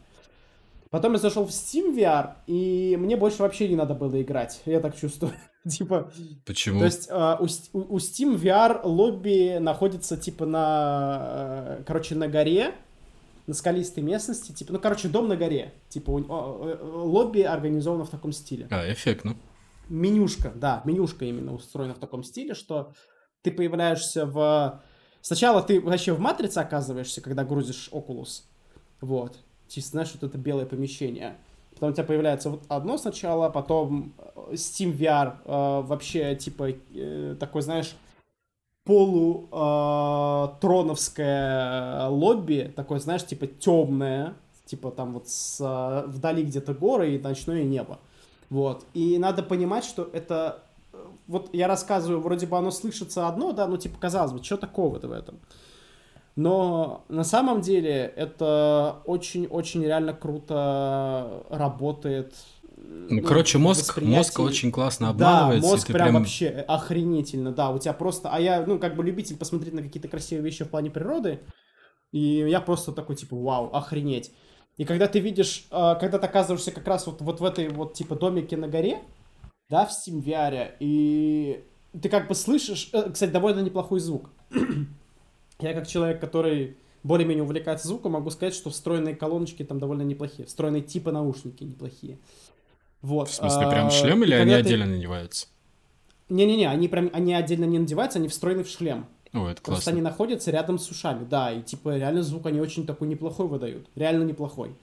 Потом 0.89 1.13
я 1.13 1.19
зашел 1.19 1.45
в 1.45 1.49
Steam 1.49 1.93
VR, 1.93 2.35
и 2.47 2.95
мне 2.97 3.17
больше 3.17 3.41
вообще 3.41 3.67
не 3.67 3.75
надо 3.75 3.93
было 3.93 4.21
играть, 4.21 4.61
я 4.65 4.79
так 4.79 4.95
чувствую. 4.95 5.33
типа... 5.69 6.09
Почему? 6.45 6.79
То 6.79 6.85
есть 6.85 7.09
uh, 7.11 7.37
у, 7.73 7.95
у 7.95 7.97
Steam 7.97 8.39
VR 8.39 8.79
лобби 8.85 9.57
находится, 9.59 10.15
типа, 10.15 10.45
на... 10.45 11.79
Uh, 11.79 11.83
короче, 11.83 12.15
на 12.15 12.29
горе, 12.29 12.73
на 13.47 13.53
скалистой 13.53 14.01
местности, 14.01 14.53
типа, 14.53 14.71
ну, 14.71 14.79
короче, 14.79 15.09
дом 15.09 15.27
на 15.27 15.35
горе. 15.35 15.73
Типа, 15.89 16.11
у, 16.11 17.05
лобби 17.05 17.41
организовано 17.41 18.05
в 18.05 18.09
таком 18.09 18.31
стиле. 18.31 18.67
А, 18.71 18.89
эффектно 18.89 19.35
менюшка, 19.89 20.51
да, 20.55 20.81
менюшка 20.85 21.25
именно 21.25 21.53
устроена 21.53 21.93
в 21.93 21.99
таком 21.99 22.23
стиле, 22.23 22.53
что 22.53 22.93
ты 23.41 23.51
появляешься 23.51 24.25
в... 24.25 24.81
Сначала 25.21 25.61
ты 25.61 25.81
вообще 25.81 26.13
в 26.13 26.19
матрице 26.19 26.59
оказываешься, 26.59 27.21
когда 27.21 27.43
грузишь 27.43 27.89
Oculus, 27.91 28.43
Вот. 29.01 29.37
Чисто, 29.67 29.91
знаешь, 29.91 30.11
вот 30.13 30.23
это 30.23 30.37
белое 30.37 30.65
помещение. 30.65 31.37
Потом 31.73 31.89
у 31.89 31.93
тебя 31.93 32.05
появляется 32.05 32.49
вот 32.49 32.63
одно 32.69 32.97
сначала, 32.97 33.49
потом 33.49 34.13
э, 34.17 34.53
Steam 34.53 34.97
VR 34.97 35.35
э, 35.43 35.87
вообще 35.87 36.35
типа 36.35 36.69
э, 36.71 37.35
такой, 37.39 37.61
знаешь, 37.61 37.95
полу 38.83 39.47
э, 39.51 40.47
троновское 40.61 42.07
лобби, 42.07 42.73
такое, 42.75 42.99
знаешь, 42.99 43.25
типа 43.25 43.45
темное, 43.45 44.33
типа 44.65 44.91
там 44.91 45.13
вот 45.13 45.27
с, 45.27 45.59
э, 45.59 46.07
вдали 46.07 46.43
где-то 46.43 46.73
горы 46.73 47.13
и 47.15 47.19
ночное 47.19 47.63
небо. 47.63 47.99
Вот. 48.49 48.85
И 48.93 49.17
надо 49.17 49.43
понимать, 49.43 49.83
что 49.83 50.09
это... 50.13 50.63
Э, 50.93 51.05
вот 51.27 51.49
я 51.53 51.67
рассказываю, 51.67 52.21
вроде 52.21 52.47
бы 52.47 52.57
оно 52.57 52.71
слышится 52.71 53.27
одно, 53.27 53.51
да, 53.51 53.67
ну 53.67 53.77
типа 53.77 53.97
казалось 53.99 54.31
бы, 54.31 54.43
что 54.43 54.57
такого-то 54.57 55.07
в 55.07 55.11
этом? 55.11 55.39
Но 56.37 57.03
на 57.09 57.23
самом 57.23 57.61
деле 57.61 58.13
это 58.15 59.01
очень-очень 59.05 59.83
реально 59.83 60.13
круто 60.13 61.43
работает. 61.49 62.35
Ну, 62.77 63.15
ну 63.15 63.21
короче, 63.23 63.57
мозг, 63.57 63.99
мозг 64.01 64.39
очень 64.39 64.71
классно 64.71 65.09
обманывается. 65.09 65.67
Да, 65.67 65.75
мозг 65.75 65.87
прям, 65.87 65.97
прям 65.97 66.13
вообще 66.13 66.49
охренительно, 66.67 67.51
да. 67.51 67.71
У 67.71 67.79
тебя 67.79 67.93
просто... 67.93 68.29
А 68.29 68.39
я, 68.39 68.63
ну, 68.65 68.77
как 68.77 68.95
бы 68.95 69.03
любитель 69.03 69.35
посмотреть 69.35 69.73
на 69.73 69.81
какие-то 69.81 70.07
красивые 70.07 70.45
вещи 70.45 70.63
в 70.63 70.69
плане 70.69 70.91
природы, 70.91 71.39
и 72.11 72.19
я 72.19 72.61
просто 72.61 72.91
такой, 72.91 73.15
типа, 73.15 73.35
вау, 73.35 73.71
охренеть. 73.73 74.31
И 74.77 74.85
когда 74.85 75.07
ты 75.07 75.19
видишь, 75.19 75.65
а, 75.71 75.95
когда 75.95 76.19
ты 76.19 76.27
оказываешься 76.27 76.71
как 76.71 76.87
раз 76.87 77.07
вот, 77.07 77.21
вот 77.21 77.39
в 77.39 77.43
этой 77.43 77.69
вот, 77.69 77.93
типа, 77.93 78.15
домике 78.15 78.57
на 78.57 78.67
горе, 78.67 78.99
да, 79.69 79.85
в 79.85 80.07
VR, 80.07 80.73
и 80.79 81.63
ты 81.99 82.09
как 82.09 82.27
бы 82.27 82.35
слышишь, 82.35 82.89
э, 82.93 83.09
кстати, 83.11 83.31
довольно 83.31 83.59
неплохой 83.61 83.99
звук. 83.99 84.29
Я 85.59 85.73
как 85.73 85.87
человек, 85.87 86.21
который 86.21 86.77
более-менее 87.03 87.43
увлекается 87.43 87.87
звуком, 87.87 88.13
могу 88.13 88.29
сказать, 88.29 88.53
что 88.53 88.69
встроенные 88.69 89.15
колоночки 89.15 89.63
там 89.63 89.79
довольно 89.79 90.03
неплохие. 90.03 90.45
Встроенные 90.47 90.83
типа 90.83 91.11
наушники 91.11 91.63
неплохие. 91.63 92.19
Вот. 93.01 93.29
В 93.29 93.33
смысле, 93.33 93.67
прям 93.69 93.87
а, 93.87 93.91
шлем 93.91 94.23
или 94.23 94.33
они 94.33 94.51
ты... 94.51 94.57
отдельно 94.57 94.85
надеваются? 94.85 95.47
Не-не-не, 96.29 96.67
они 96.69 96.87
прям 96.87 97.09
они 97.13 97.33
отдельно 97.33 97.65
не 97.65 97.79
надеваются, 97.79 98.19
они 98.19 98.27
встроены 98.27 98.63
в 98.63 98.69
шлем. 98.69 99.07
О, 99.33 99.47
это 99.47 99.61
классно. 99.61 99.73
Просто 99.73 99.91
они 99.91 100.01
находятся 100.01 100.51
рядом 100.51 100.79
с 100.79 100.89
ушами, 100.89 101.25
да, 101.25 101.51
и 101.51 101.61
типа 101.61 101.97
реально 101.97 102.23
звук 102.23 102.45
они 102.45 102.59
очень 102.59 102.85
такой 102.85 103.07
неплохой 103.07 103.47
выдают. 103.47 103.87
Реально 103.95 104.23
неплохой. 104.23 104.75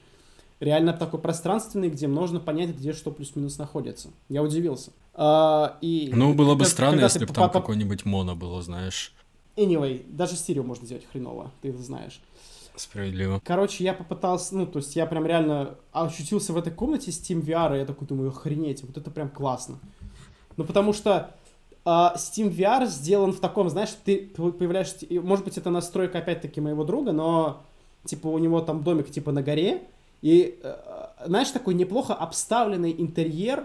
Реально 0.61 0.93
такой 0.93 1.21
пространственный, 1.21 1.91
где 1.91 2.07
можно 2.07 2.41
понять, 2.41 2.71
где 2.71 2.93
что 2.93 3.11
плюс-минус 3.11 3.59
находится. 3.59 4.11
Я 4.29 4.43
удивился. 4.43 4.93
А, 5.13 5.79
и 5.81 6.11
ну, 6.15 6.33
было 6.35 6.55
бы 6.55 6.65
странно, 6.65 7.01
если 7.01 7.25
бы 7.25 7.33
там 7.33 7.51
какой-нибудь 7.51 8.05
моно 8.05 8.37
было, 8.37 8.63
знаешь. 8.63 9.13
Anyway, 9.57 10.05
даже 10.09 10.37
стерео 10.37 10.63
можно 10.63 10.87
сделать 10.87 11.07
хреново, 11.11 11.51
ты 11.63 11.69
это 11.69 11.83
знаешь. 11.83 12.21
Справедливо. 12.77 13.41
Короче, 13.45 13.85
я 13.85 13.95
попытался, 13.95 14.57
ну, 14.57 14.67
то 14.67 14.79
есть 14.79 14.97
я 14.97 15.07
прям 15.07 15.27
реально 15.27 15.77
ощутился 15.93 16.53
в 16.53 16.57
этой 16.57 16.73
комнате 16.73 17.13
с 17.13 17.21
Steam 17.21 17.41
VR, 17.41 17.77
и 17.77 17.79
я 17.81 17.87
такой 17.87 18.09
думаю, 18.09 18.31
охренеть, 18.31 18.83
вот 18.83 18.97
это 18.97 19.11
прям 19.13 19.29
классно. 19.29 19.79
Ну, 20.57 20.65
потому 20.65 20.93
что 20.93 21.35
Steam 21.85 22.51
VR 22.51 22.87
сделан 22.87 23.33
в 23.33 23.41
таком, 23.41 23.69
знаешь, 23.69 23.91
ты 24.05 24.31
появляешься, 24.37 25.07
может 25.11 25.45
быть, 25.45 25.59
это 25.59 25.71
настройка, 25.71 26.19
опять-таки, 26.19 26.61
моего 26.61 26.85
друга, 26.85 27.13
но, 27.13 27.63
типа, 28.05 28.29
у 28.29 28.39
него 28.39 28.61
там 28.61 28.83
домик, 28.83 29.11
типа, 29.11 29.33
на 29.33 29.43
горе, 29.43 29.83
и, 30.23 30.59
э, 30.63 30.77
знаешь, 31.27 31.51
такой 31.51 31.75
неплохо 31.75 32.15
обставленный 32.15 32.95
интерьер, 32.97 33.65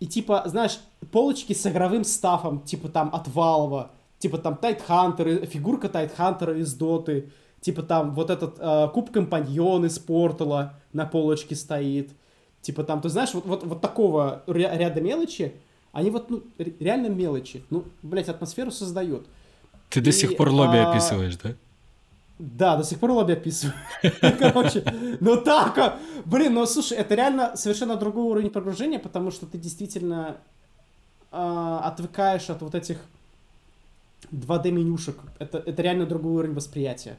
и, 0.00 0.06
типа, 0.06 0.44
знаешь, 0.46 0.80
полочки 1.12 1.52
с 1.52 1.66
игровым 1.66 2.04
стафом, 2.04 2.60
типа, 2.60 2.88
там, 2.88 3.10
от 3.12 3.26
Valve, 3.28 3.88
типа 4.18 4.38
там 4.38 4.56
Тайтхантер, 4.56 5.46
фигурка 5.46 5.88
Тайтхантера 5.88 6.58
из 6.58 6.74
Доты, 6.74 7.30
типа 7.60 7.82
там 7.82 8.12
вот 8.14 8.30
этот 8.30 8.56
э, 8.58 8.88
куб 8.92 9.10
компаньон 9.10 9.86
из 9.86 9.98
Портала 9.98 10.74
на 10.92 11.06
полочке 11.06 11.54
стоит, 11.54 12.10
типа 12.60 12.84
там, 12.84 13.00
ты 13.00 13.08
знаешь, 13.08 13.34
вот, 13.34 13.46
вот, 13.46 13.64
вот 13.64 13.80
такого 13.80 14.42
ряда 14.46 15.00
мелочи, 15.00 15.54
они 15.92 16.10
вот, 16.10 16.30
ну, 16.30 16.42
реально 16.58 17.08
мелочи, 17.08 17.62
ну, 17.70 17.84
блядь, 18.02 18.28
атмосферу 18.28 18.70
создают. 18.70 19.26
Ты 19.90 20.00
И, 20.00 20.02
до 20.02 20.12
сих 20.12 20.36
пор 20.36 20.50
лобби 20.50 20.76
а... 20.76 20.90
описываешь, 20.90 21.36
да? 21.36 21.54
Да, 22.38 22.76
до 22.76 22.84
сих 22.84 23.00
пор 23.00 23.10
лобби 23.10 23.32
описываю. 23.32 23.74
Короче, 24.38 24.84
ну 25.20 25.40
так, 25.40 25.76
а, 25.78 25.98
блин, 26.24 26.54
ну 26.54 26.66
слушай, 26.66 26.96
это 26.96 27.14
реально 27.16 27.56
совершенно 27.56 27.96
другой 27.96 28.24
уровень 28.24 28.50
погружения, 28.50 29.00
потому 29.00 29.32
что 29.32 29.46
ты 29.46 29.58
действительно 29.58 30.36
э, 31.32 31.80
отвыкаешь 31.82 32.48
от 32.48 32.62
вот 32.62 32.76
этих 32.76 32.98
2D-менюшек. 34.30 35.16
Это, 35.38 35.58
это 35.58 35.82
реально 35.82 36.06
другой 36.06 36.32
уровень 36.32 36.54
восприятия. 36.54 37.16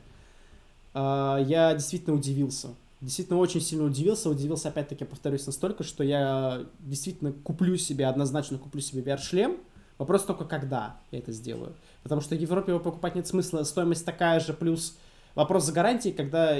Uh, 0.91 1.45
я 1.45 1.75
действительно 1.75 2.15
удивился. 2.15 2.69
Действительно 3.01 3.39
очень 3.39 3.61
сильно 3.61 3.85
удивился. 3.85 4.29
Удивился, 4.29 4.69
опять-таки, 4.69 5.05
повторюсь, 5.05 5.45
настолько, 5.45 5.83
что 5.83 6.03
я 6.03 6.65
действительно 6.79 7.31
куплю 7.31 7.77
себе, 7.77 8.07
однозначно 8.07 8.57
куплю 8.57 8.81
себе 8.81 9.01
VR-шлем. 9.01 9.57
Вопрос 9.97 10.23
только, 10.23 10.45
когда 10.45 10.97
я 11.11 11.19
это 11.19 11.31
сделаю. 11.31 11.75
Потому 12.03 12.21
что 12.21 12.35
в 12.35 12.39
Европе 12.39 12.71
его 12.71 12.79
покупать 12.79 13.15
нет 13.15 13.27
смысла. 13.27 13.63
Стоимость 13.63 14.05
такая 14.05 14.39
же, 14.39 14.53
плюс 14.53 14.97
вопрос 15.35 15.65
за 15.65 15.73
гарантией, 15.73 16.13
когда, 16.13 16.57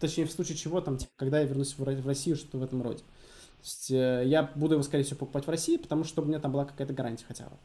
точнее, 0.00 0.26
в 0.26 0.32
случае 0.32 0.56
чего, 0.56 0.80
там, 0.80 0.96
типа, 0.98 1.12
когда 1.16 1.40
я 1.40 1.46
вернусь 1.46 1.76
в 1.76 2.06
Россию, 2.06 2.36
что-то 2.36 2.58
в 2.58 2.62
этом 2.62 2.82
роде. 2.82 2.98
То 3.62 3.64
есть 3.64 3.90
э, 3.92 4.22
я 4.26 4.50
буду 4.54 4.74
его, 4.74 4.82
скорее 4.82 5.04
всего, 5.04 5.18
покупать 5.18 5.46
в 5.46 5.50
России, 5.50 5.76
потому 5.76 6.04
что 6.04 6.22
у 6.22 6.24
меня 6.24 6.40
там 6.40 6.52
была 6.52 6.64
какая-то 6.64 6.92
гарантия 6.92 7.24
хотя 7.26 7.44
бы. 7.44 7.56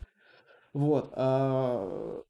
Вот. 0.74 1.10
А, 1.13 2.22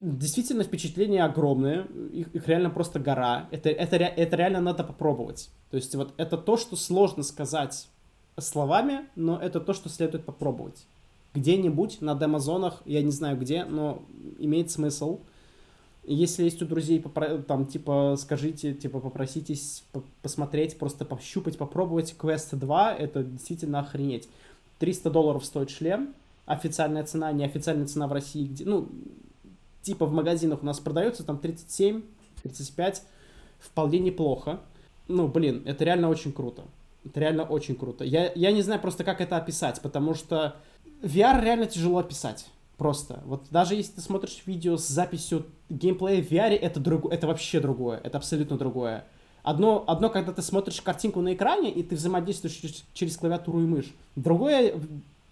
действительно, 0.00 0.64
впечатления 0.64 1.24
огромные. 1.24 1.86
Их, 2.12 2.34
их 2.34 2.48
реально 2.48 2.70
просто 2.70 2.98
гора. 2.98 3.48
Это, 3.50 3.70
это, 3.70 3.96
это 3.96 4.36
реально 4.36 4.60
надо 4.60 4.84
попробовать. 4.84 5.50
То 5.70 5.76
есть, 5.76 5.94
вот 5.94 6.14
это 6.16 6.36
то, 6.36 6.56
что 6.56 6.76
сложно 6.76 7.22
сказать 7.22 7.88
словами, 8.38 9.06
но 9.16 9.38
это 9.38 9.60
то, 9.60 9.72
что 9.72 9.88
следует 9.88 10.24
попробовать. 10.24 10.86
Где-нибудь 11.34 12.00
на 12.00 12.14
демозонах, 12.14 12.82
я 12.84 13.02
не 13.02 13.10
знаю 13.10 13.38
где, 13.38 13.64
но 13.64 14.02
имеет 14.38 14.70
смысл. 14.70 15.20
Если 16.04 16.44
есть 16.44 16.62
у 16.62 16.66
друзей, 16.66 17.04
там, 17.48 17.66
типа, 17.66 18.14
скажите, 18.16 18.74
типа, 18.74 19.00
попроситесь 19.00 19.84
посмотреть, 20.22 20.78
просто 20.78 21.04
пощупать, 21.04 21.58
попробовать 21.58 22.14
Quest 22.16 22.54
2, 22.54 22.94
это 22.94 23.24
действительно 23.24 23.80
охренеть. 23.80 24.28
300 24.78 25.10
долларов 25.10 25.44
стоит 25.44 25.70
шлем, 25.70 26.14
официальная 26.44 27.04
цена, 27.04 27.32
неофициальная 27.32 27.86
цена 27.86 28.06
в 28.06 28.12
России, 28.12 28.46
где, 28.46 28.64
ну, 28.64 28.88
типа 29.86 30.04
в 30.04 30.12
магазинах 30.12 30.62
у 30.62 30.66
нас 30.66 30.80
продается 30.80 31.22
там 31.22 31.38
37, 31.38 32.02
35, 32.42 33.02
вполне 33.60 34.00
неплохо. 34.00 34.60
Ну, 35.06 35.28
блин, 35.28 35.62
это 35.64 35.84
реально 35.84 36.08
очень 36.08 36.32
круто. 36.32 36.64
Это 37.04 37.20
реально 37.20 37.44
очень 37.44 37.76
круто. 37.76 38.04
Я, 38.04 38.32
я 38.34 38.50
не 38.50 38.62
знаю 38.62 38.80
просто, 38.80 39.04
как 39.04 39.20
это 39.20 39.36
описать, 39.36 39.80
потому 39.80 40.14
что 40.14 40.56
VR 41.02 41.40
реально 41.40 41.66
тяжело 41.66 41.98
описать. 41.98 42.46
Просто. 42.76 43.22
Вот 43.24 43.44
даже 43.50 43.74
если 43.76 43.92
ты 43.92 44.00
смотришь 44.00 44.42
видео 44.44 44.76
с 44.76 44.86
записью 44.86 45.46
геймплея 45.70 46.20
в 46.22 46.30
VR, 46.30 46.54
это, 46.56 46.80
друг, 46.80 47.10
это 47.10 47.28
вообще 47.28 47.60
другое. 47.60 48.00
Это 48.02 48.18
абсолютно 48.18 48.58
другое. 48.58 49.06
Одно, 49.44 49.84
одно, 49.86 50.10
когда 50.10 50.32
ты 50.32 50.42
смотришь 50.42 50.82
картинку 50.82 51.20
на 51.20 51.32
экране, 51.32 51.70
и 51.70 51.84
ты 51.84 51.94
взаимодействуешь 51.94 52.60
через, 52.92 53.16
клавиатуру 53.16 53.60
и 53.62 53.66
мышь. 53.66 53.94
Другое 54.16 54.74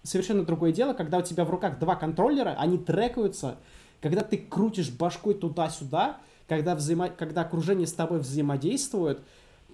совершенно 0.05 0.43
другое 0.43 0.71
дело, 0.71 0.93
когда 0.93 1.17
у 1.17 1.21
тебя 1.21 1.43
в 1.43 1.49
руках 1.49 1.79
два 1.79 1.95
контроллера, 1.95 2.55
они 2.57 2.77
трекаются, 2.77 3.57
когда 4.05 4.21
ты 4.21 4.37
крутишь 4.37 4.91
башкой 4.91 5.33
туда-сюда, 5.33 6.21
когда, 6.47 6.75
взаимо... 6.75 7.09
когда 7.09 7.41
окружение 7.41 7.87
с 7.87 7.93
тобой 7.93 8.19
взаимодействует, 8.19 9.23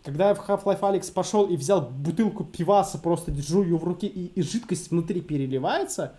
когда 0.06 0.30
я 0.30 0.36
в 0.36 0.50
Half-Life 0.50 0.80
Alex 0.80 1.12
пошел 1.12 1.48
и 1.48 1.58
взял 1.58 1.82
бутылку 1.82 2.46
пиваса, 2.46 2.98
просто 2.98 3.30
держу 3.30 3.62
ее 3.62 3.76
в 3.76 3.84
руке, 3.84 4.08
и, 4.08 4.28
и 4.28 4.42
жидкость 4.42 4.90
внутри 4.90 5.20
переливается, 5.20 6.18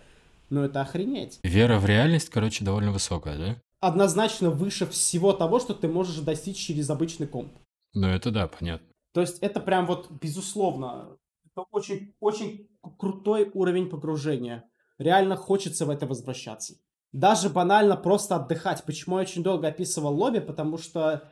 ну 0.51 0.61
это 0.61 0.81
охренеть. 0.81 1.39
Вера 1.41 1.79
в 1.79 1.87
реальность, 1.87 2.29
короче, 2.29 2.63
довольно 2.63 2.91
высокая, 2.91 3.35
да? 3.35 3.55
Однозначно 3.79 4.51
выше 4.51 4.85
всего 4.85 5.33
того, 5.33 5.59
что 5.59 5.73
ты 5.73 5.87
можешь 5.87 6.17
достичь 6.17 6.57
через 6.57 6.91
обычный 6.91 7.25
комп. 7.25 7.51
Ну 7.95 8.05
это 8.05 8.29
да, 8.29 8.47
понятно. 8.47 8.85
То 9.15 9.21
есть 9.21 9.39
это 9.39 9.59
прям 9.59 9.87
вот 9.87 10.11
безусловно 10.21 11.17
это 11.47 11.65
очень, 11.71 12.13
очень 12.19 12.67
крутой 12.99 13.49
уровень 13.55 13.89
погружения. 13.89 14.69
Реально 14.99 15.35
хочется 15.35 15.87
в 15.87 15.89
это 15.89 16.05
возвращаться. 16.05 16.75
Даже 17.13 17.49
банально 17.49 17.95
просто 17.95 18.35
отдыхать. 18.35 18.83
Почему 18.83 19.17
я 19.17 19.21
очень 19.21 19.43
долго 19.43 19.67
описывал 19.67 20.15
лобби? 20.15 20.39
Потому 20.39 20.79
что 20.79 21.23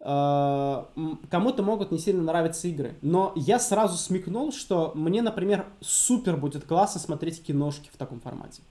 э, 0.00 0.84
кому-то 1.30 1.62
могут 1.62 1.92
не 1.92 1.98
сильно 1.98 2.22
нравиться 2.22 2.68
игры. 2.68 2.96
Но 3.02 3.32
я 3.36 3.58
сразу 3.58 3.98
смекнул, 3.98 4.50
что 4.50 4.92
мне, 4.94 5.20
например, 5.20 5.66
супер 5.80 6.38
будет 6.38 6.64
классно 6.64 7.00
смотреть 7.00 7.44
киношки 7.44 7.90
в 7.92 7.98
таком 7.98 8.20
формате. 8.20 8.62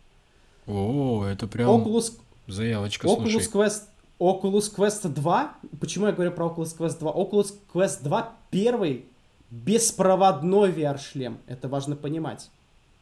О, 0.66 1.24
это 1.24 1.45
прям 1.45 1.70
Oculus, 1.70 2.13
заявочка, 2.47 3.07
Oculus 3.07 3.30
слушай. 3.30 3.51
Quest, 3.51 3.84
Oculus 4.20 4.76
Quest 4.76 5.07
2. 5.07 5.53
Почему 5.80 6.07
я 6.07 6.13
говорю 6.13 6.32
про 6.32 6.47
Oculus 6.47 6.76
Quest 6.76 6.99
2? 6.99 7.11
Oculus 7.11 7.53
Quest 7.72 8.03
2 8.03 8.34
первый 8.49 9.05
беспроводной 9.51 10.72
VR-шлем. 10.72 11.38
Это 11.45 11.68
важно 11.68 11.95
понимать. 11.95 12.49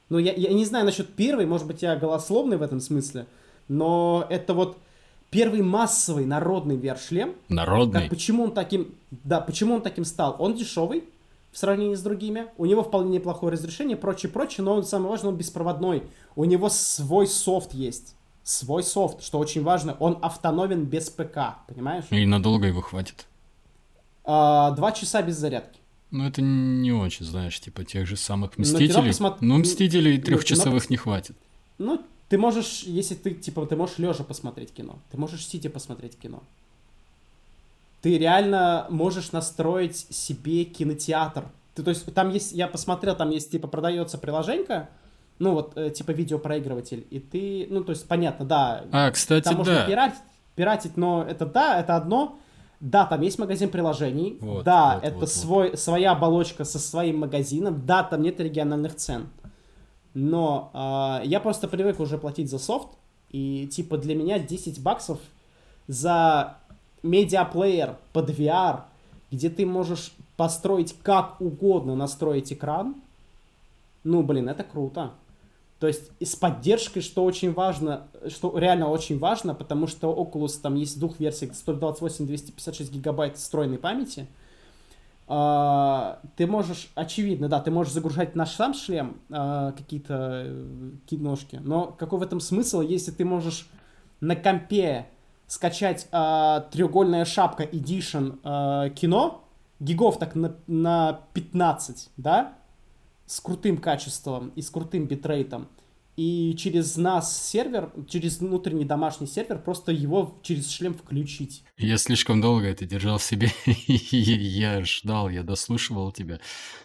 Ну, 0.10 0.18
я, 0.18 0.34
я 0.34 0.52
не 0.54 0.66
знаю 0.66 0.86
насчет 0.86 1.16
первой, 1.16 1.46
может 1.46 1.66
быть, 1.66 1.82
я 1.82 1.96
голословный 1.96 2.58
в 2.58 2.62
этом 2.62 2.80
смысле, 2.80 3.26
но 3.68 4.26
это 4.30 4.54
вот 4.54 4.78
первый 5.30 5.62
массовый 5.62 6.26
народный 6.26 6.78
VR-шлем. 6.78 7.36
Народный? 7.50 8.02
Как, 8.02 8.10
почему 8.10 8.44
он 8.44 8.54
таким... 8.54 8.94
Да, 9.12 9.42
почему 9.42 9.76
он 9.76 9.82
таким 9.82 10.06
стал? 10.06 10.36
Он 10.40 10.54
дешевый 10.54 11.04
в 11.52 11.58
сравнении 11.58 11.96
с 11.96 12.02
другими. 12.02 12.48
У 12.58 12.66
него 12.66 12.84
вполне 12.84 13.18
неплохое 13.18 13.54
разрешение, 13.54 13.98
прочее, 13.98 14.32
прочее, 14.32 14.64
но 14.64 14.76
он, 14.76 14.84
самое 14.84 15.12
важное, 15.12 15.32
он 15.32 15.38
беспроводной. 15.38 16.04
У 16.36 16.46
него 16.46 16.70
свой 16.70 17.28
софт 17.28 17.74
есть. 17.74 18.16
Свой 18.44 18.84
софт, 18.84 19.24
что 19.24 19.40
очень 19.40 19.64
важно. 19.64 19.96
Он 20.00 20.20
автономен 20.22 20.86
без 20.86 21.10
ПК, 21.10 21.58
понимаешь? 21.68 22.06
И 22.10 22.26
надолго 22.26 22.68
его 22.68 22.82
хватит? 22.82 23.26
А, 24.26 24.72
два 24.72 24.92
часа 24.92 25.22
без 25.22 25.38
зарядки. 25.38 25.80
Ну, 26.12 26.28
это 26.28 26.42
не 26.42 26.92
очень, 26.92 27.26
знаешь, 27.26 27.60
типа 27.60 27.84
тех 27.84 28.06
же 28.06 28.18
самых 28.18 28.58
Мстителей. 28.58 29.08
Посмотр... 29.08 29.38
Ну, 29.42 29.58
Мстителей 29.58 30.22
трехчасовых 30.22 30.84
кино... 30.84 30.92
не 30.92 30.98
хватит. 30.98 31.36
Ну, 31.80 32.04
ты 32.34 32.40
можешь, 32.40 32.82
если 32.82 33.14
ты, 33.14 33.36
типа, 33.36 33.64
ты 33.68 33.76
можешь 33.76 34.00
лежа 34.00 34.24
посмотреть 34.24 34.74
кино. 34.74 34.96
Ты 35.12 35.20
можешь 35.20 35.46
сидя 35.46 35.70
посмотреть 35.70 36.18
кино. 36.18 36.42
Ты 38.02 38.18
реально 38.18 38.88
можешь 38.90 39.34
настроить 39.34 40.08
себе 40.10 40.64
кинотеатр. 40.64 41.46
Ты, 41.76 41.84
то 41.84 41.90
есть, 41.92 42.12
там 42.12 42.32
есть, 42.32 42.52
я 42.54 42.68
посмотрел, 42.68 43.16
там 43.16 43.30
есть, 43.30 43.52
типа, 43.52 43.68
продается 43.68 44.18
приложенька, 44.18 44.90
ну, 45.38 45.52
вот, 45.52 45.74
э, 45.78 45.92
типа, 45.92 46.10
видеопроигрыватель, 46.10 47.06
и 47.12 47.20
ты, 47.20 47.68
ну, 47.70 47.84
то 47.84 47.92
есть, 47.92 48.08
понятно, 48.08 48.46
да. 48.46 48.84
А, 48.92 49.12
кстати, 49.12 49.44
там 49.44 49.54
да. 49.54 49.58
можно 49.60 49.86
пиратить, 49.86 50.22
пиратить, 50.56 50.98
но 50.98 51.24
это 51.24 51.46
да, 51.46 51.80
это 51.80 51.96
одно, 51.96 52.40
да, 52.80 53.06
там 53.06 53.22
есть 53.22 53.38
магазин 53.38 53.70
приложений. 53.70 54.40
Вот, 54.42 54.64
да, 54.64 54.96
вот, 54.96 55.04
это 55.04 55.18
вот, 55.18 55.30
свой, 55.30 55.70
вот. 55.70 55.80
своя 55.80 56.14
оболочка 56.14 56.66
со 56.66 56.80
своим 56.80 57.20
магазином. 57.20 57.86
Да, 57.86 58.02
там 58.02 58.24
нет 58.24 58.40
региональных 58.40 58.96
цен. 58.96 59.28
Но 60.14 60.72
э, 61.24 61.28
я 61.28 61.40
просто 61.40 61.68
привык 61.68 62.00
уже 62.00 62.18
платить 62.18 62.50
за 62.50 62.60
софт. 62.60 62.90
И 63.30 63.68
типа 63.68 63.98
для 63.98 64.16
меня 64.16 64.38
10 64.40 64.82
баксов 64.82 65.20
за 65.88 66.58
медиаплеер 67.02 67.98
под 68.14 68.30
VR, 68.30 68.82
где 69.32 69.50
ты 69.50 69.66
можешь 69.66 70.14
построить 70.38 70.96
как 71.02 71.42
угодно, 71.42 71.96
настроить 71.96 72.54
экран. 72.54 72.96
Ну, 74.04 74.24
блин, 74.24 74.50
это 74.50 74.64
круто. 74.64 75.14
То 75.80 75.88
есть 75.88 76.12
и 76.20 76.26
с 76.26 76.36
поддержкой, 76.36 77.02
что 77.02 77.26
очень 77.26 77.52
важно, 77.52 78.08
что 78.30 78.58
реально 78.58 78.88
очень 78.88 79.20
важно, 79.20 79.54
потому 79.54 79.88
что 79.88 80.14
Oculus 80.14 80.62
там 80.62 80.76
есть 80.76 80.98
двух 80.98 81.20
версиях 81.20 81.52
128-256 81.52 82.92
гигабайт 82.92 83.38
встроенной 83.38 83.78
памяти. 83.78 84.28
Uh, 85.26 86.18
ты 86.36 86.46
можешь, 86.46 86.92
очевидно, 86.96 87.48
да, 87.48 87.62
ты 87.62 87.72
можешь 87.72 87.94
загружать 87.94 88.36
наш 88.36 88.52
сам 88.52 88.74
шлем, 88.74 89.22
uh, 89.30 89.72
какие-то 89.72 90.44
э, 90.46 90.92
киношки, 91.06 91.62
но 91.64 91.88
какой 91.88 92.20
в 92.20 92.24
этом 92.24 92.42
смысл, 92.42 92.82
если 92.82 93.12
ты 93.12 93.24
можешь 93.24 93.70
на 94.20 94.36
компе 94.36 95.08
скачать 95.48 96.10
uh, 96.12 96.70
треугольная 96.72 97.24
шапка 97.24 97.64
Edition 97.64 98.94
кино, 98.96 99.46
гигов 99.80 100.20
так 100.20 100.36
на, 100.36 100.56
на 100.68 101.22
15, 101.34 102.10
да, 102.18 102.58
с 103.26 103.40
крутым 103.40 103.78
качеством 103.78 104.50
и 104.56 104.62
с 104.62 104.70
крутым 104.70 105.06
битрейтом. 105.06 105.70
И 106.16 106.56
через 106.58 106.96
нас 106.96 107.50
сервер, 107.50 107.92
через 108.08 108.40
внутренний 108.40 108.86
домашний 108.86 109.26
сервер, 109.26 109.60
просто 109.60 109.92
его 109.92 110.40
через 110.44 110.70
шлем 110.70 110.94
включить. 110.94 111.64
Я 111.78 111.98
слишком 111.98 112.40
долго 112.40 112.68
это 112.68 112.86
держал 112.86 113.18
в 113.18 113.24
себе. 113.24 113.50
я 113.66 114.86
ждал, 114.86 115.30
я 115.30 115.44
дослушивал 115.44 116.12
тебя. 116.12 116.40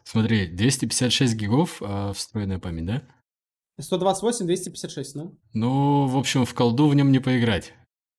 Смотри, 0.04 0.46
256 0.46 1.34
гигов 1.34 1.82
а, 1.82 2.12
встроенная 2.14 2.58
память, 2.58 2.86
да? 2.86 3.02
128, 3.80 4.46
256, 4.46 5.14
ну. 5.14 5.38
Ну, 5.52 6.06
в 6.06 6.16
общем, 6.16 6.44
в 6.44 6.54
колду 6.54 6.88
в 6.88 6.94
нем 6.94 7.12
не 7.12 7.18
поиграть. 7.18 7.74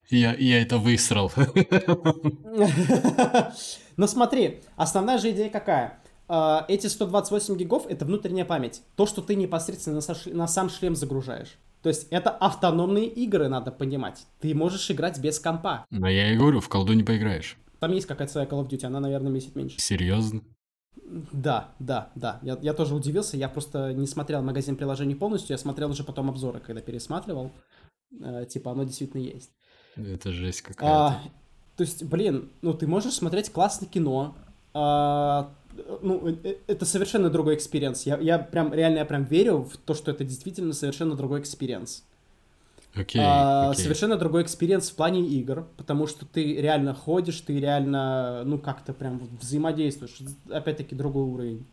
Я, 0.08 0.34
я 0.34 0.62
это 0.62 0.78
высрал. 0.78 1.32
Но 3.96 4.06
смотри, 4.06 4.60
основная 4.76 5.18
же 5.18 5.30
идея 5.30 5.50
какая? 5.50 5.99
А, 6.32 6.64
эти 6.68 6.86
128 6.86 7.56
гигов— 7.56 7.86
это 7.88 8.04
внутренняя 8.04 8.44
память. 8.44 8.82
То, 8.94 9.04
что 9.04 9.20
ты 9.20 9.34
непосредственно 9.34 10.00
на 10.26 10.46
сам 10.46 10.70
шлем 10.70 10.94
загружаешь. 10.94 11.58
То 11.82 11.88
есть 11.88 12.06
это 12.10 12.30
автономные 12.30 13.06
игры, 13.06 13.48
надо 13.48 13.72
понимать. 13.72 14.26
Ты 14.38 14.54
можешь 14.54 14.88
играть 14.92 15.18
без 15.18 15.40
компа. 15.40 15.84
Но 15.90 16.08
я 16.08 16.32
и 16.32 16.36
говорю, 16.36 16.60
в 16.60 16.68
колду 16.68 16.92
не 16.92 17.02
поиграешь. 17.02 17.56
Там 17.80 17.90
есть 17.90 18.06
какая-то 18.06 18.30
своя 18.30 18.46
Call 18.46 18.64
of 18.64 18.68
Duty, 18.68 18.86
она, 18.86 19.00
наверное, 19.00 19.32
месяц 19.32 19.56
меньше. 19.56 19.80
Серьезно? 19.80 20.42
Да, 21.32 21.74
да, 21.80 22.12
да. 22.14 22.38
Я, 22.42 22.56
я 22.62 22.74
тоже 22.74 22.94
удивился. 22.94 23.36
Я 23.36 23.48
просто 23.48 23.92
не 23.92 24.06
смотрел 24.06 24.40
магазин 24.40 24.76
приложений 24.76 25.16
полностью. 25.16 25.54
Я 25.54 25.58
смотрел 25.58 25.90
уже 25.90 26.04
потом 26.04 26.28
обзоры, 26.28 26.60
когда 26.60 26.80
пересматривал. 26.80 27.50
Э, 28.22 28.46
типа, 28.48 28.70
оно 28.70 28.84
действительно 28.84 29.22
есть. 29.22 29.50
Это 29.96 30.30
жесть 30.30 30.62
какая-то. 30.62 31.06
А, 31.06 31.22
то 31.76 31.82
есть, 31.82 32.04
блин, 32.04 32.50
ну 32.62 32.72
ты 32.72 32.86
можешь 32.86 33.14
смотреть 33.14 33.50
классное 33.50 33.88
кино. 33.88 34.36
А, 34.72 35.52
ну, 36.02 36.28
э, 36.28 36.36
э, 36.44 36.54
это 36.66 36.84
совершенно 36.84 37.30
другой 37.30 37.54
experience. 37.56 38.04
Я, 38.04 38.18
я 38.18 38.38
прям, 38.38 38.72
реально, 38.72 38.98
я 38.98 39.04
прям 39.04 39.24
верю 39.24 39.62
в 39.62 39.76
то, 39.76 39.94
что 39.94 40.10
это 40.10 40.24
действительно 40.24 40.72
совершенно 40.72 41.14
другой 41.14 41.40
experience. 41.40 42.04
Okay, 42.94 43.20
а, 43.20 43.70
okay. 43.70 43.76
Совершенно 43.76 44.16
другой 44.16 44.42
experience 44.42 44.90
в 44.90 44.96
плане 44.96 45.20
игр, 45.20 45.66
потому 45.76 46.08
что 46.08 46.26
ты 46.26 46.56
реально 46.56 46.92
ходишь, 46.92 47.40
ты 47.40 47.60
реально, 47.60 48.42
ну, 48.44 48.58
как-то 48.58 48.92
прям 48.92 49.20
взаимодействуешь. 49.40 50.18
Опять-таки, 50.50 50.96
другой 50.96 51.22
уровень. 51.22 51.66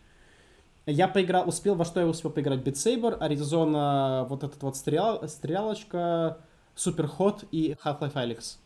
Я 0.86 1.08
поиграл, 1.08 1.50
успел, 1.50 1.76
во 1.76 1.86
что 1.86 2.00
я 2.00 2.08
успел 2.08 2.32
поиграть? 2.32 2.60
Beat 2.60 2.76
Saber, 2.76 3.20
Arizona, 3.20 4.28
вот 4.28 4.44
этот 4.44 4.62
вот 4.62 4.78
стрел, 4.78 5.28
стрелялочка, 5.28 6.38
Superhot 6.78 7.48
и 7.52 7.76
Half-Life 7.84 8.14
Alyx. 8.14 8.58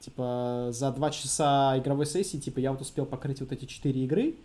Типа, 0.00 0.68
за 0.70 0.92
два 0.92 1.10
часа 1.10 1.76
игровой 1.78 2.06
сессии, 2.06 2.36
типа, 2.36 2.58
я 2.60 2.72
вот 2.72 2.82
успел 2.82 3.04
покрыть 3.04 3.40
вот 3.40 3.52
эти 3.52 3.64
четыре 3.64 4.04
игры, 4.04 4.36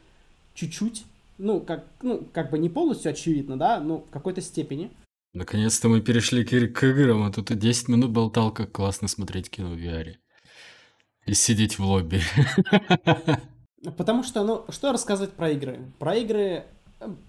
чуть-чуть, 0.55 1.05
ну, 1.37 1.59
как, 1.59 1.85
ну, 2.01 2.27
как 2.33 2.49
бы 2.49 2.57
не 2.57 2.69
полностью 2.69 3.11
очевидно, 3.11 3.57
да, 3.57 3.79
но 3.79 3.99
в 3.99 4.09
какой-то 4.09 4.41
степени. 4.41 4.91
Наконец-то 5.33 5.89
мы 5.89 6.01
перешли 6.01 6.43
к, 6.43 6.49
к 6.49 6.83
играм, 6.83 7.23
а 7.23 7.31
тут 7.31 7.51
и 7.51 7.55
10 7.55 7.89
минут 7.89 8.11
болтал, 8.11 8.51
как 8.51 8.71
классно 8.71 9.07
смотреть 9.07 9.49
кино 9.49 9.69
в 9.69 9.77
VR. 9.77 10.15
И 11.25 11.33
сидеть 11.33 11.77
в 11.77 11.83
лобби. 11.83 12.21
Потому 13.97 14.23
что, 14.23 14.43
ну, 14.43 14.65
что 14.69 14.91
рассказывать 14.91 15.33
про 15.33 15.51
игры? 15.51 15.91
Про 15.99 16.15
игры, 16.15 16.65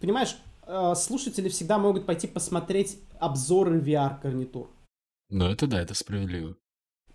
понимаешь, 0.01 0.37
э, 0.67 0.95
слушатели 0.97 1.49
всегда 1.49 1.79
могут 1.79 2.07
пойти 2.07 2.27
посмотреть 2.27 2.99
обзоры 3.19 3.81
VR-гарнитур. 3.81 4.71
Ну, 5.29 5.47
это 5.47 5.67
да, 5.67 5.81
это 5.81 5.95
справедливо. 5.95 6.57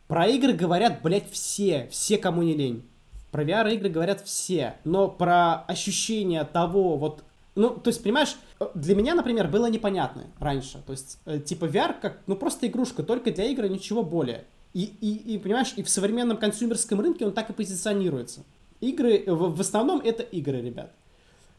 Про 0.08 0.28
игры 0.28 0.54
говорят, 0.54 1.02
блядь, 1.02 1.32
все, 1.32 1.88
все, 1.90 2.18
кому 2.18 2.44
не 2.44 2.54
лень. 2.54 2.91
Про 3.32 3.44
VR-игры 3.44 3.90
говорят 3.90 4.22
все, 4.22 4.76
но 4.84 5.08
про 5.08 5.62
ощущение 5.62 6.44
того, 6.44 6.98
вот 6.98 7.24
ну, 7.56 7.72
то 7.72 7.90
есть, 7.90 8.02
понимаешь, 8.02 8.38
для 8.76 8.96
меня, 8.96 9.14
например, 9.14 9.50
было 9.50 9.66
непонятно 9.70 10.28
раньше. 10.40 10.82
То 10.86 10.94
есть, 10.94 11.18
э, 11.26 11.40
типа 11.40 11.66
VR 11.66 11.96
как, 12.02 12.20
ну, 12.26 12.36
просто 12.36 12.68
игрушка, 12.68 13.04
только 13.04 13.32
для 13.32 13.46
игры, 13.46 13.68
ничего 13.68 14.04
более. 14.04 14.46
И, 14.74 14.84
и, 15.02 15.34
и, 15.34 15.38
понимаешь, 15.38 15.74
и 15.76 15.84
в 15.84 15.90
современном 15.90 16.38
консюмерском 16.38 17.02
рынке 17.02 17.26
он 17.26 17.34
так 17.34 17.50
и 17.50 17.54
позиционируется. 17.54 18.44
Игры, 18.80 19.26
в, 19.28 19.56
в 19.56 19.60
основном 19.60 20.00
это 20.00 20.24
игры, 20.24 20.62
ребят. 20.62 20.94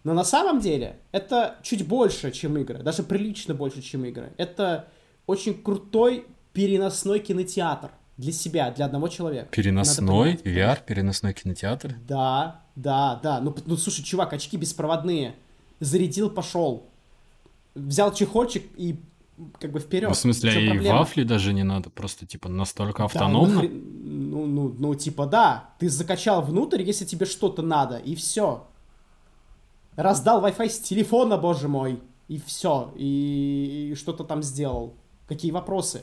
Но 0.03 0.15
на 0.15 0.25
самом 0.25 0.61
деле 0.61 0.97
это 1.13 1.57
чуть 1.63 1.87
больше, 1.87 2.33
чем 2.33 2.57
игры. 2.57 2.83
Даже 2.83 3.03
прилично 3.03 3.55
больше, 3.55 3.83
чем 3.83 4.05
игры. 4.07 4.33
Это 4.39 4.89
очень 5.27 5.63
крутой 5.63 6.27
переносной 6.55 7.21
кинотеатр 7.21 7.91
для 8.17 8.33
себя, 8.33 8.71
для 8.71 8.87
одного 8.87 9.09
человека. 9.09 9.49
Переносной? 9.51 10.35
VR? 10.35 10.79
Переносной 10.85 11.33
кинотеатр? 11.33 11.97
Да, 12.07 12.63
да, 12.77 13.21
да. 13.23 13.41
Ну, 13.41 13.55
ну, 13.67 13.77
слушай, 13.77 14.03
чувак, 14.03 14.33
очки 14.33 14.57
беспроводные. 14.57 15.35
Зарядил, 15.81 16.31
пошел. 16.31 16.87
Взял 17.75 18.13
чехольчик 18.13 18.65
и 18.77 19.01
как 19.59 19.73
бы 19.73 19.81
вперед. 19.81 20.09
Ну, 20.09 20.15
в 20.15 20.19
смысле, 20.19 20.75
и 20.75 20.79
вафли 20.89 21.25
даже 21.25 21.53
не 21.53 21.65
надо, 21.65 21.91
просто 21.91 22.27
типа 22.27 22.49
настолько 22.49 23.05
автономно? 23.05 23.63
Да, 23.63 23.69
ну, 23.69 24.47
ну, 24.47 24.47
ну, 24.47 24.75
ну, 24.79 24.95
типа 24.95 25.27
да, 25.27 25.71
ты 25.79 25.89
закачал 25.89 26.43
внутрь, 26.43 26.83
если 26.83 27.05
тебе 27.05 27.27
что-то 27.27 27.63
надо, 27.63 27.97
и 27.97 28.15
все. 28.15 28.67
Раздал 29.97 30.45
Wi-Fi 30.45 30.69
с 30.69 30.79
телефона, 30.79 31.39
боже 31.39 31.69
мой, 31.69 32.01
и 32.29 32.41
все, 32.41 32.93
и, 32.97 33.91
и 33.93 33.95
что-то 33.95 34.25
там 34.25 34.43
сделал. 34.43 34.95
Какие 35.27 35.51
вопросы? 35.51 36.03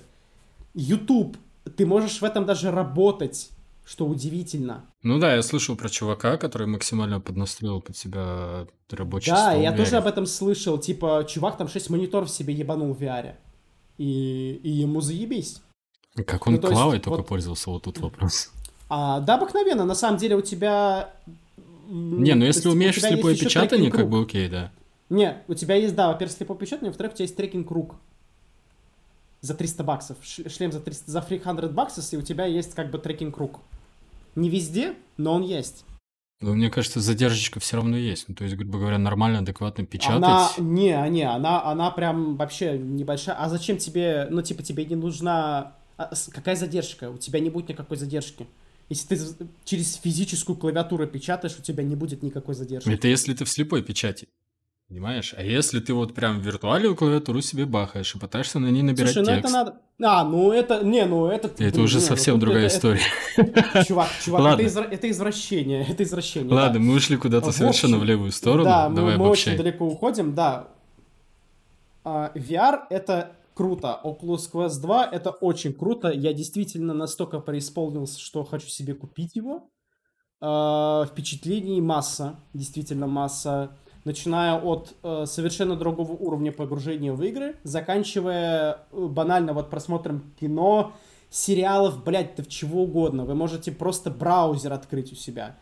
YouTube 0.74 1.38
ты 1.70 1.86
можешь 1.86 2.22
в 2.22 2.24
этом 2.24 2.45
даже 2.45 2.72
работать, 2.72 3.49
что 3.86 4.05
удивительно. 4.05 4.86
Ну 5.01 5.17
да, 5.20 5.36
я 5.36 5.41
слышал 5.41 5.76
про 5.76 5.89
чувака, 5.89 6.38
который 6.38 6.67
максимально 6.67 7.20
поднастроил 7.20 7.82
под 7.82 7.97
себя 7.97 8.67
рабочий 8.91 9.32
Да, 9.32 9.53
я 9.53 9.76
тоже 9.76 9.97
об 9.97 10.05
этом 10.05 10.26
слышал. 10.26 10.78
Типа, 10.78 11.26
чувак 11.28 11.57
там 11.57 11.67
6 11.67 11.89
мониторов 11.89 12.30
себе 12.30 12.53
ебанул 12.53 12.93
в 12.93 13.01
VR. 13.01 13.36
И, 13.97 14.59
и 14.63 14.70
ему 14.70 15.01
заебись. 15.01 15.61
Как 16.26 16.45
он 16.47 16.53
ну, 16.53 16.61
клавой 16.61 16.95
есть, 16.95 17.05
только 17.05 17.17
вот... 17.20 17.28
пользовался, 17.28 17.70
вот 17.70 17.84
тут 17.84 17.99
вопрос. 17.99 18.51
А, 18.89 19.20
да, 19.22 19.36
обыкновенно. 19.36 19.86
На 19.86 19.95
самом 19.95 20.17
деле 20.17 20.36
у 20.36 20.41
тебя... 20.41 21.13
Не, 21.88 22.36
ну 22.36 22.45
если 22.45 22.70
умеешь 22.70 22.99
слепое 22.99 23.36
печатание, 23.36 23.91
как 23.91 24.07
бы 24.09 24.22
окей, 24.22 24.47
да. 24.49 24.72
Не, 25.09 25.41
у 25.47 25.55
тебя 25.55 25.76
есть, 25.76 25.95
да, 25.95 26.09
во-первых, 26.09 26.36
слепое 26.36 26.59
печатание, 26.59 26.91
во-вторых, 26.91 27.13
у 27.13 27.15
тебя 27.15 27.24
есть 27.24 27.36
трекинг 27.36 27.72
рук. 27.72 27.95
За 29.42 29.54
300 29.54 29.84
баксов. 29.84 30.18
Шлем 30.22 30.72
за, 30.72 30.80
300, 30.80 31.12
за 31.12 31.22
300 31.22 31.70
баксов, 31.70 32.14
и 32.14 32.18
у 32.18 32.22
тебя 32.22 32.46
есть 32.46 32.74
как 32.74 32.92
бы 32.92 32.98
трекинг-рук. 32.98 33.60
Не 34.36 34.50
везде, 34.50 34.96
но 35.18 35.34
он 35.34 35.44
есть. 35.44 35.86
Но 36.42 36.54
мне 36.54 36.70
кажется, 36.70 37.02
задержечка 37.02 37.60
все 37.60 37.78
равно 37.78 37.98
есть. 37.98 38.30
Ну, 38.30 38.36
то 38.36 38.46
есть, 38.46 38.56
грубо 38.56 38.80
говоря, 38.80 38.98
нормально, 38.98 39.40
адекватно 39.40 39.86
печатать. 39.86 40.24
Она, 40.24 40.50
не, 40.58 41.10
не, 41.10 41.24
она, 41.24 41.64
она 41.66 41.92
прям 41.92 42.38
вообще 42.38 42.78
небольшая. 42.78 43.36
А 43.36 43.50
зачем 43.50 43.78
тебе, 43.78 44.28
ну, 44.30 44.42
типа, 44.42 44.64
тебе 44.64 44.86
не 44.86 44.96
нужна... 44.96 45.76
А, 45.98 46.14
какая 46.32 46.56
задержка? 46.56 47.10
У 47.10 47.18
тебя 47.18 47.42
не 47.42 47.50
будет 47.50 47.70
никакой 47.70 47.98
задержки. 47.98 48.48
Если 48.88 49.16
ты 49.16 49.48
через 49.66 49.96
физическую 49.96 50.56
клавиатуру 50.56 51.06
печатаешь, 51.08 51.58
у 51.60 51.62
тебя 51.62 51.84
не 51.84 51.96
будет 51.96 52.24
никакой 52.24 52.56
задержки. 52.56 52.90
Это 52.90 53.10
если 53.10 53.34
ты 53.34 53.44
в 53.44 53.50
слепой 53.50 53.84
печати. 53.84 54.30
Понимаешь? 54.90 55.36
А 55.38 55.44
если 55.44 55.80
ты 55.80 55.94
вот 55.94 56.16
прям 56.16 56.40
виртуальную 56.40 56.96
клавиатуру 56.96 57.42
себе 57.42 57.68
бахаешь 57.68 58.16
и 58.16 58.18
пытаешься 58.18 58.58
на 58.58 58.72
ней 58.72 58.82
набирать 58.82 59.14
Слушай, 59.14 59.36
текст. 59.36 59.44
ну 59.44 59.48
это 59.48 59.52
надо... 59.52 59.82
А, 60.02 60.24
ну 60.24 60.52
это... 60.52 60.84
Не, 60.84 61.06
ну 61.06 61.28
это... 61.28 61.48
Это 61.48 61.58
блин, 61.58 61.82
уже 61.84 61.98
не, 61.98 62.02
ну 62.02 62.08
совсем 62.08 62.34
ну, 62.36 62.42
другая 62.42 62.66
это, 62.66 62.76
история. 62.76 63.02
Это... 63.38 63.86
Чувак, 63.86 64.10
чувак, 64.26 64.42
Ладно. 64.42 64.62
это, 64.62 64.68
изв... 64.68 64.80
это 64.80 65.12
извращение. 65.12 65.86
Это 65.88 66.02
извращение. 66.02 66.52
Ладно, 66.52 66.80
да. 66.80 66.86
мы 66.86 66.96
ушли 66.96 67.18
куда-то 67.18 67.52
совершенно 67.52 67.98
общем, 67.98 68.06
в 68.06 68.10
левую 68.10 68.32
сторону. 68.32 68.64
Да, 68.64 68.90
Давай 68.90 69.16
мы, 69.16 69.26
мы 69.26 69.30
очень 69.30 69.56
далеко 69.56 69.86
уходим, 69.86 70.34
да. 70.34 70.70
Uh, 72.04 72.34
VR— 72.34 72.80
это 72.90 73.34
круто. 73.54 74.00
Oculus 74.04 74.52
Quest 74.52 74.82
2— 74.82 75.06
это 75.12 75.30
очень 75.30 75.74
круто. 75.74 76.10
Я 76.10 76.34
действительно 76.34 76.96
настолько 76.96 77.40
преисполнился, 77.42 78.20
что 78.20 78.44
хочу 78.44 78.68
себе 78.68 78.96
купить 78.96 79.36
его. 79.36 79.70
Uh, 80.42 81.06
впечатлений 81.06 81.80
масса, 81.80 82.40
действительно 82.56 83.06
масса 83.06 83.78
начиная 84.10 84.60
от 84.60 84.95
э, 85.03 85.26
совершенно 85.28 85.76
другого 85.76 86.14
уровня 86.14 86.51
погружения 86.51 87.14
в 87.14 87.22
игры, 87.22 87.57
заканчивая 87.62 88.80
э, 88.91 89.05
банально 89.05 89.53
вот 89.53 89.70
просмотром 89.70 90.34
кино, 90.39 90.93
сериалов, 91.30 92.03
блядь, 92.03 92.36
да 92.36 92.43
чего 92.43 92.82
угодно. 92.82 93.24
Вы 93.26 93.36
можете 93.36 93.72
просто 93.72 94.10
браузер 94.10 94.74
открыть 94.74 95.12
у 95.14 95.16
себя. 95.16 95.55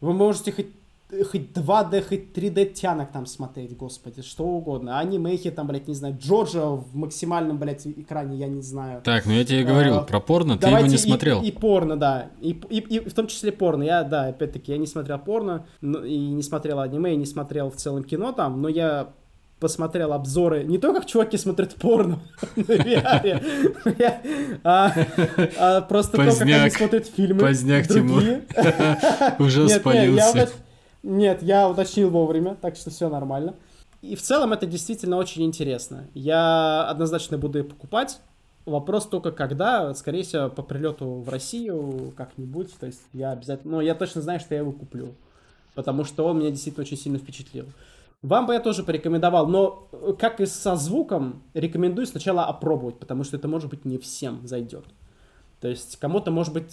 Вы 0.00 0.14
можете 0.14 0.52
хоть 0.52 0.68
хоть 1.08 1.52
2D, 1.52 2.02
хоть 2.08 2.36
3D 2.36 2.72
тянок 2.72 3.12
там 3.12 3.26
смотреть, 3.26 3.76
господи, 3.76 4.22
что 4.22 4.44
угодно. 4.44 4.98
Анимейхи 4.98 5.50
там, 5.50 5.68
блядь, 5.68 5.86
не 5.86 5.94
знаю, 5.94 6.16
Джорджа 6.20 6.66
в 6.66 6.94
максимальном, 6.94 7.58
блядь, 7.58 7.86
экране, 7.86 8.36
я 8.36 8.48
не 8.48 8.62
знаю. 8.62 9.02
Так, 9.02 9.26
ну 9.26 9.32
я 9.32 9.44
тебе 9.44 9.64
говорил, 9.64 9.98
а, 9.98 10.02
про 10.02 10.20
порно 10.20 10.58
ты 10.58 10.68
его 10.68 10.86
не 10.86 10.96
смотрел. 10.96 11.42
И, 11.42 11.48
и 11.48 11.52
порно, 11.52 11.96
да. 11.96 12.30
И, 12.40 12.50
и, 12.70 12.78
и 12.78 13.08
в 13.08 13.14
том 13.14 13.28
числе 13.28 13.52
порно. 13.52 13.84
Я, 13.84 14.02
да, 14.02 14.26
опять-таки, 14.26 14.72
я 14.72 14.78
не 14.78 14.86
смотрел 14.86 15.18
порно, 15.18 15.66
и 15.80 16.18
не 16.18 16.42
смотрел 16.42 16.80
аниме, 16.80 17.14
и 17.14 17.16
не 17.16 17.26
смотрел 17.26 17.70
в 17.70 17.76
целом 17.76 18.02
кино 18.02 18.32
там, 18.32 18.60
но 18.60 18.68
я 18.68 19.10
посмотрел 19.60 20.12
обзоры 20.12 20.64
не 20.64 20.76
то, 20.76 20.92
как 20.92 21.06
чуваки 21.06 21.38
смотрят 21.38 21.76
порно 21.76 22.20
на 22.56 22.62
VR, 22.62 23.42
а 24.64 25.80
просто 25.82 26.18
то, 26.18 26.24
как 26.24 26.40
они 26.42 26.70
смотрят 26.70 27.06
фильмы. 27.06 27.40
Поздняк, 27.40 27.86
Тимур. 27.86 28.22
Уже 29.38 29.68
спалился. 29.68 30.50
Нет, 31.06 31.40
я 31.40 31.68
уточнил 31.68 32.10
вовремя, 32.10 32.56
так 32.60 32.74
что 32.74 32.90
все 32.90 33.08
нормально. 33.08 33.54
И 34.02 34.16
в 34.16 34.22
целом 34.22 34.52
это 34.52 34.66
действительно 34.66 35.18
очень 35.18 35.44
интересно. 35.44 36.08
Я 36.14 36.84
однозначно 36.88 37.38
буду 37.38 37.58
ее 37.58 37.64
покупать. 37.64 38.18
Вопрос 38.64 39.06
только 39.06 39.30
когда, 39.30 39.94
скорее 39.94 40.24
всего, 40.24 40.48
по 40.48 40.64
прилету 40.64 41.20
в 41.20 41.28
Россию 41.28 42.12
как-нибудь. 42.16 42.76
То 42.80 42.86
есть 42.86 43.02
я 43.12 43.30
обязательно... 43.30 43.76
Ну, 43.76 43.80
я 43.82 43.94
точно 43.94 44.20
знаю, 44.20 44.40
что 44.40 44.54
я 44.54 44.62
его 44.62 44.72
куплю. 44.72 45.14
Потому 45.76 46.02
что 46.02 46.26
он 46.26 46.40
меня 46.40 46.50
действительно 46.50 46.82
очень 46.82 46.96
сильно 46.96 47.18
впечатлил. 47.18 47.66
Вам 48.22 48.46
бы 48.46 48.54
я 48.54 48.60
тоже 48.60 48.82
порекомендовал, 48.82 49.46
но 49.46 49.88
как 50.18 50.40
и 50.40 50.46
со 50.46 50.74
звуком, 50.74 51.44
рекомендую 51.54 52.08
сначала 52.08 52.46
опробовать, 52.46 52.98
потому 52.98 53.22
что 53.22 53.36
это, 53.36 53.46
может 53.46 53.70
быть, 53.70 53.84
не 53.84 53.98
всем 53.98 54.44
зайдет. 54.44 54.84
То 55.66 55.70
есть 55.70 55.96
кому-то, 55.96 56.30
может 56.30 56.52
быть, 56.52 56.72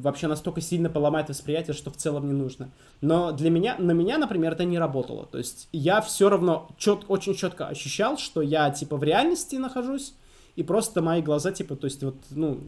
вообще 0.00 0.26
настолько 0.26 0.62
сильно 0.62 0.88
поломает 0.88 1.28
восприятие, 1.28 1.74
что 1.74 1.90
в 1.90 1.96
целом 1.98 2.26
не 2.26 2.32
нужно. 2.32 2.70
Но 3.02 3.30
для 3.30 3.50
меня, 3.50 3.76
на 3.76 3.90
меня, 3.90 4.16
например, 4.16 4.52
это 4.52 4.64
не 4.64 4.78
работало. 4.78 5.26
То 5.26 5.36
есть 5.36 5.68
я 5.70 6.00
все 6.00 6.30
равно 6.30 6.70
чет, 6.78 7.00
очень 7.08 7.34
четко 7.34 7.66
ощущал, 7.66 8.16
что 8.16 8.40
я, 8.40 8.70
типа, 8.70 8.96
в 8.96 9.04
реальности 9.04 9.56
нахожусь, 9.56 10.14
и 10.56 10.62
просто 10.62 11.02
мои 11.02 11.20
глаза, 11.20 11.52
типа, 11.52 11.76
то 11.76 11.84
есть 11.84 12.02
вот, 12.02 12.16
ну, 12.30 12.62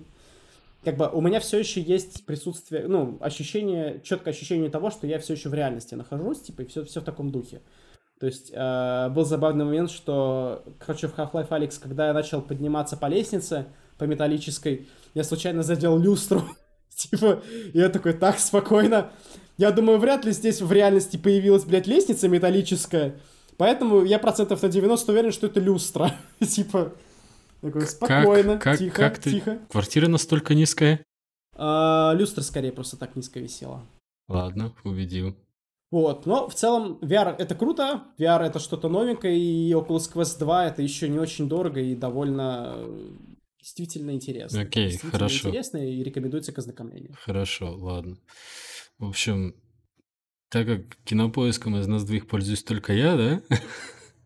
как 0.85 0.99
бы 0.99 1.09
у 1.11 1.23
меня 1.23 1.41
все 1.41 1.61
еще 1.61 1.81
есть 1.81 2.27
присутствие, 2.27 2.87
ну, 2.87 3.17
ощущение, 3.23 4.03
четкое 4.05 4.35
ощущение 4.35 4.69
того, 4.69 4.91
что 4.91 5.07
я 5.07 5.19
все 5.19 5.33
еще 5.33 5.49
в 5.49 5.55
реальности 5.55 5.95
нахожусь, 5.95 6.43
типа, 6.43 6.61
и 6.61 6.67
все, 6.67 6.85
все 6.85 7.01
в 7.01 7.05
таком 7.05 7.31
духе. 7.31 7.63
То 8.21 8.27
есть 8.27 8.53
э, 8.53 9.09
был 9.09 9.25
забавный 9.25 9.65
момент, 9.65 9.91
что, 9.91 10.63
короче, 10.79 11.09
в 11.09 11.17
Half-Life 11.17 11.49
Alyx, 11.49 11.81
когда 11.81 12.09
я 12.09 12.13
начал 12.13 12.43
подниматься 12.43 12.99
по 12.99 13.07
лестнице, 13.07 13.65
по 13.99 14.05
металлической, 14.05 14.87
я 15.17 15.25
случайно 15.25 15.63
задел 15.63 15.99
люстру. 15.99 16.43
типа, 16.95 17.43
я 17.73 17.89
такой, 17.89 18.13
так, 18.13 18.39
спокойно. 18.39 19.11
Я 19.57 19.71
думаю, 19.71 19.99
вряд 19.99 20.27
ли 20.27 20.33
здесь 20.33 20.61
в 20.61 20.71
реальности 20.71 21.17
появилась, 21.17 21.65
блядь, 21.65 21.87
лестница 21.87 22.29
металлическая. 22.29 23.19
Поэтому 23.57 24.05
я 24.05 24.19
процентов 24.19 24.63
на 24.63 24.69
90 24.69 25.11
уверен, 25.11 25.33
что 25.33 25.47
это 25.47 25.59
люстра. 25.59 26.13
типа, 26.47 26.93
такой, 27.63 27.87
спокойно, 27.87 28.59
как, 28.59 28.79
тихо, 28.79 28.97
как 28.97 29.19
ты... 29.19 29.31
тихо. 29.31 29.59
Квартира 29.71 30.07
настолько 30.07 30.55
низкая? 30.55 31.03
А, 31.55 32.13
люстра 32.15 32.43
скорее 32.43 32.73
просто 32.73 32.99
так 32.99 33.17
низко 33.17 33.41
висела. 33.41 33.87
Ладно, 34.29 34.75
убедил. 34.85 35.35
Вот, 35.91 36.27
но 36.27 36.47
в 36.47 36.55
целом 36.55 36.99
VR 37.01 37.35
это 37.39 37.55
круто, 37.55 38.03
VR 38.19 38.43
это 38.43 38.59
что-то 38.59 38.91
новенькое, 38.91 39.39
и 39.39 39.73
Oculus 39.73 40.13
Quest 40.13 40.39
2 40.41 40.67
это 40.67 40.83
еще 40.83 41.09
не 41.09 41.19
очень 41.19 41.49
дорого 41.49 41.81
и 41.81 41.95
довольно 41.95 42.77
действительно 43.67 44.13
интересно. 44.13 44.61
Окей, 44.61 44.91
действительно 44.91 45.19
хорошо. 45.19 45.49
интересно 45.49 45.79
и 45.79 46.03
рекомендуется 46.05 46.53
к 46.53 46.59
ознакомлению. 46.59 47.17
Хорошо, 47.21 47.75
ладно. 47.77 48.17
В 48.99 49.09
общем, 49.09 49.57
так 50.51 50.67
как 50.67 50.97
кинопоиском 51.05 51.77
из 51.77 51.87
нас 51.89 52.05
двоих 52.05 52.29
пользуюсь 52.29 52.63
только 52.63 52.93
я, 52.93 53.17
да? 53.17 53.43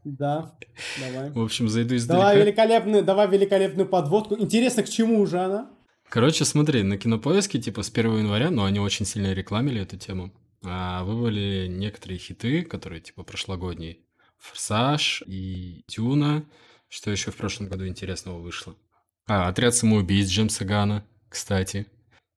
Да, 0.04 0.58
давай. 1.00 1.30
В 1.30 1.40
общем, 1.40 1.68
зайду 1.68 1.96
издалека. 1.96 2.22
Давай 2.22 2.42
великолепную, 2.42 3.04
давай 3.04 3.28
великолепную 3.28 3.88
подводку. 3.88 4.38
Интересно, 4.38 4.82
к 4.82 4.88
чему 4.88 5.20
уже 5.20 5.38
она? 5.40 5.70
Короче, 6.08 6.44
смотри, 6.44 6.82
на 6.82 6.98
кинопоиске, 6.98 7.60
типа, 7.60 7.82
с 7.82 7.90
1 7.90 8.18
января, 8.18 8.50
ну, 8.50 8.64
они 8.64 8.80
очень 8.80 9.06
сильно 9.06 9.32
рекламили 9.32 9.80
эту 9.80 9.96
тему, 9.96 10.32
а 10.62 11.04
вывалили 11.04 11.68
некоторые 11.68 12.18
хиты, 12.18 12.62
которые, 12.62 13.00
типа, 13.00 13.22
прошлогодние. 13.22 13.98
Форсаж 14.38 15.22
и 15.26 15.84
Тюна. 15.86 16.44
Что 16.88 17.10
еще 17.10 17.30
в 17.30 17.36
прошлом 17.36 17.68
году 17.68 17.86
интересного 17.86 18.40
вышло? 18.40 18.74
А, 19.32 19.46
отряд 19.46 19.76
самоубийц 19.76 20.28
Джеймса 20.28 20.64
Гана, 20.64 21.06
кстати. 21.28 21.86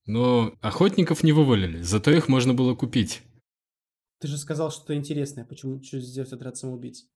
Но 0.05 0.53
охотников 0.61 1.23
не 1.23 1.31
вывалили, 1.31 1.81
зато 1.81 2.11
их 2.11 2.27
можно 2.27 2.53
было 2.53 2.75
купить. 2.75 3.23
Ты 4.19 4.27
же 4.27 4.37
сказал 4.37 4.69
что-то 4.69 4.93
интересное. 4.93 5.43
Почему 5.43 5.81
что 5.81 5.99
сделать 5.99 6.31
отряд 6.31 6.55
самоубийц? 6.55 7.07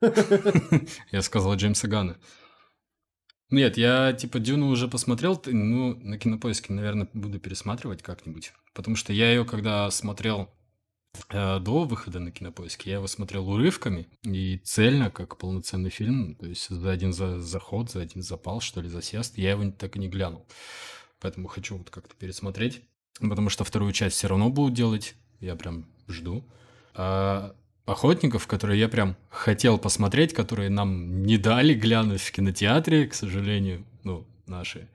Я 1.12 1.20
сказал 1.20 1.56
Джеймса 1.56 1.88
Гана. 1.88 2.16
Нет, 3.50 3.76
я 3.76 4.14
типа 4.14 4.40
Дюну 4.40 4.68
уже 4.68 4.88
посмотрел, 4.88 5.38
ну, 5.44 5.94
на 5.96 6.18
кинопоиске, 6.18 6.72
наверное, 6.72 7.10
буду 7.12 7.38
пересматривать 7.38 8.02
как-нибудь. 8.02 8.54
Потому 8.72 8.96
что 8.96 9.12
я 9.12 9.30
ее, 9.30 9.44
когда 9.44 9.90
смотрел 9.90 10.48
до 11.30 11.84
выхода 11.84 12.20
на 12.20 12.30
кинопоиске, 12.30 12.90
я 12.90 12.96
его 12.96 13.06
смотрел 13.06 13.48
урывками 13.48 14.08
и 14.22 14.58
цельно, 14.58 15.10
как 15.10 15.36
полноценный 15.36 15.90
фильм, 15.90 16.34
то 16.34 16.46
есть 16.46 16.68
за 16.68 16.90
один 16.90 17.12
за 17.12 17.40
заход, 17.40 17.90
за 17.90 18.00
один 18.00 18.22
запал, 18.22 18.60
что 18.60 18.80
ли, 18.80 18.88
засест, 18.88 19.38
я 19.38 19.50
его 19.50 19.70
так 19.70 19.96
и 19.96 19.98
не 19.98 20.08
глянул. 20.08 20.46
Поэтому 21.20 21.48
хочу 21.48 21.76
вот 21.76 21.90
как-то 21.90 22.14
пересмотреть, 22.14 22.82
потому 23.20 23.50
что 23.50 23.64
вторую 23.64 23.92
часть 23.92 24.16
все 24.16 24.28
равно 24.28 24.50
будут 24.50 24.74
делать, 24.74 25.14
я 25.40 25.56
прям 25.56 25.86
жду. 26.08 26.44
А 26.94 27.54
охотников, 27.86 28.46
которые 28.46 28.78
я 28.78 28.88
прям 28.88 29.16
хотел 29.30 29.78
посмотреть, 29.78 30.34
которые 30.34 30.70
нам 30.70 31.22
не 31.22 31.38
дали 31.38 31.74
глянуть 31.74 32.20
в 32.20 32.32
кинотеатре, 32.32 33.06
к 33.06 33.14
сожалению, 33.14 33.84
ну, 34.04 34.26
наши. 34.46 34.88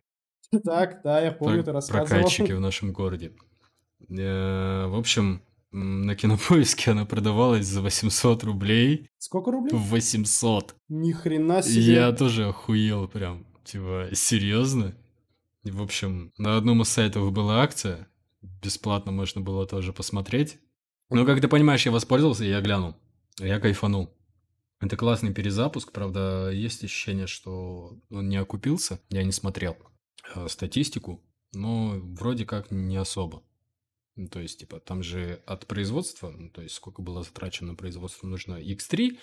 Так, 0.64 1.02
да, 1.04 1.20
я 1.20 1.32
помню, 1.32 1.64
ты 1.64 1.72
рассказывал. 1.72 2.08
Прокатчики 2.08 2.52
в 2.52 2.60
нашем 2.60 2.94
городе. 2.94 3.34
Э, 4.10 4.86
в 4.88 4.96
общем, 4.96 5.42
на 5.74 6.16
кинопоиске 6.16 6.92
она 6.92 7.06
продавалась 7.06 7.66
за 7.66 7.82
800 7.82 8.44
рублей. 8.44 9.10
Сколько 9.18 9.52
рублей? 9.52 9.72
800. 9.74 10.76
Ни 10.90 11.12
хрена 11.12 11.62
себе. 11.64 11.82
Я 11.82 12.12
тоже 12.12 12.48
охуел 12.48 13.08
прям. 13.08 13.46
Типа, 13.64 14.10
серьезно? 14.14 14.96
В 15.64 15.82
общем, 15.82 16.32
на 16.38 16.58
одном 16.58 16.82
из 16.84 16.90
сайтов 16.90 17.32
была 17.32 17.62
акция. 17.64 18.08
Бесплатно 18.42 19.12
можно 19.12 19.42
было 19.42 19.66
тоже 19.66 19.94
посмотреть. 19.94 20.60
Но, 21.10 21.26
как 21.26 21.42
ты 21.42 21.48
понимаешь, 21.48 21.86
я 21.86 21.92
воспользовался, 21.92 22.44
и 22.44 22.50
я 22.50 22.62
глянул. 22.62 22.96
Я 23.40 23.60
кайфанул. 23.60 24.14
Это 24.80 24.98
классный 24.98 25.34
перезапуск, 25.34 25.92
правда, 25.92 26.50
есть 26.52 26.84
ощущение, 26.84 27.26
что 27.26 27.98
он 28.12 28.30
не 28.30 28.36
окупился. 28.38 29.00
Я 29.10 29.24
не 29.24 29.32
смотрел 29.32 29.78
э, 30.36 30.48
статистику, 30.50 31.24
но 31.54 31.94
вроде 32.02 32.46
как 32.46 32.70
не 32.70 32.98
особо. 32.98 33.44
Ну, 34.16 34.28
то 34.28 34.39
есть, 34.39 34.59
типа, 34.59 34.80
там 34.80 35.01
же 35.01 35.41
от 35.45 35.66
производства, 35.66 36.30
ну, 36.30 36.49
то 36.49 36.61
есть, 36.61 36.76
сколько 36.76 37.01
было 37.01 37.24
затрачено 37.24 37.72
на 37.72 37.76
производство, 37.76 38.28
нужно 38.28 38.61
X3, 38.61 39.18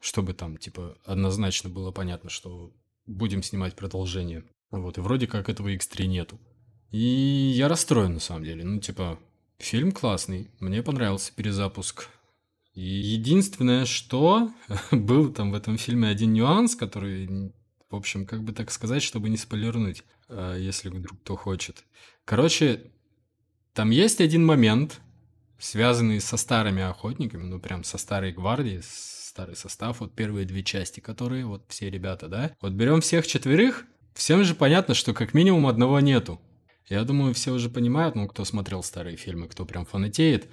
чтобы 0.00 0.34
там, 0.34 0.58
типа, 0.58 0.98
однозначно 1.04 1.70
было 1.70 1.92
понятно, 1.92 2.28
что 2.28 2.72
будем 3.06 3.42
снимать 3.42 3.74
продолжение. 3.74 4.44
Вот, 4.70 4.98
и 4.98 5.00
вроде 5.00 5.26
как 5.26 5.48
этого 5.48 5.74
X3 5.74 6.06
нету. 6.06 6.38
И 6.90 6.98
я 6.98 7.68
расстроен 7.68 8.14
на 8.14 8.20
самом 8.20 8.44
деле. 8.44 8.64
Ну, 8.64 8.80
типа, 8.80 9.18
фильм 9.58 9.92
классный, 9.92 10.50
мне 10.60 10.82
понравился 10.82 11.32
перезапуск. 11.34 12.08
И 12.74 12.80
единственное, 12.80 13.86
что 13.86 14.52
был 14.92 15.32
там 15.32 15.50
в 15.50 15.54
этом 15.54 15.78
фильме 15.78 16.08
один 16.08 16.32
нюанс, 16.32 16.76
который, 16.76 17.52
в 17.90 17.96
общем, 17.96 18.26
как 18.26 18.44
бы 18.44 18.52
так 18.52 18.70
сказать, 18.70 19.02
чтобы 19.02 19.30
не 19.30 19.36
спойлернуть, 19.36 20.04
а, 20.28 20.56
если 20.56 20.88
вдруг 20.90 21.20
кто 21.20 21.36
хочет. 21.36 21.84
Короче, 22.24 22.92
там 23.78 23.90
есть 23.90 24.20
один 24.20 24.44
момент, 24.44 25.00
связанный 25.60 26.20
со 26.20 26.36
старыми 26.36 26.82
охотниками, 26.82 27.44
ну 27.44 27.60
прям 27.60 27.84
со 27.84 27.96
старой 27.96 28.32
гвардией, 28.32 28.80
старый 28.82 29.54
состав, 29.54 30.00
вот 30.00 30.16
первые 30.16 30.46
две 30.46 30.64
части, 30.64 30.98
которые 30.98 31.46
вот 31.46 31.62
все 31.68 31.88
ребята, 31.88 32.26
да. 32.26 32.50
Вот 32.60 32.72
берем 32.72 33.00
всех 33.00 33.24
четверых, 33.24 33.84
всем 34.14 34.42
же 34.42 34.56
понятно, 34.56 34.94
что 34.94 35.14
как 35.14 35.32
минимум 35.32 35.68
одного 35.68 36.00
нету. 36.00 36.40
Я 36.88 37.04
думаю, 37.04 37.34
все 37.34 37.52
уже 37.52 37.70
понимают, 37.70 38.16
ну, 38.16 38.26
кто 38.26 38.44
смотрел 38.44 38.82
старые 38.82 39.16
фильмы, 39.16 39.46
кто 39.46 39.64
прям 39.64 39.86
фанатеет. 39.86 40.48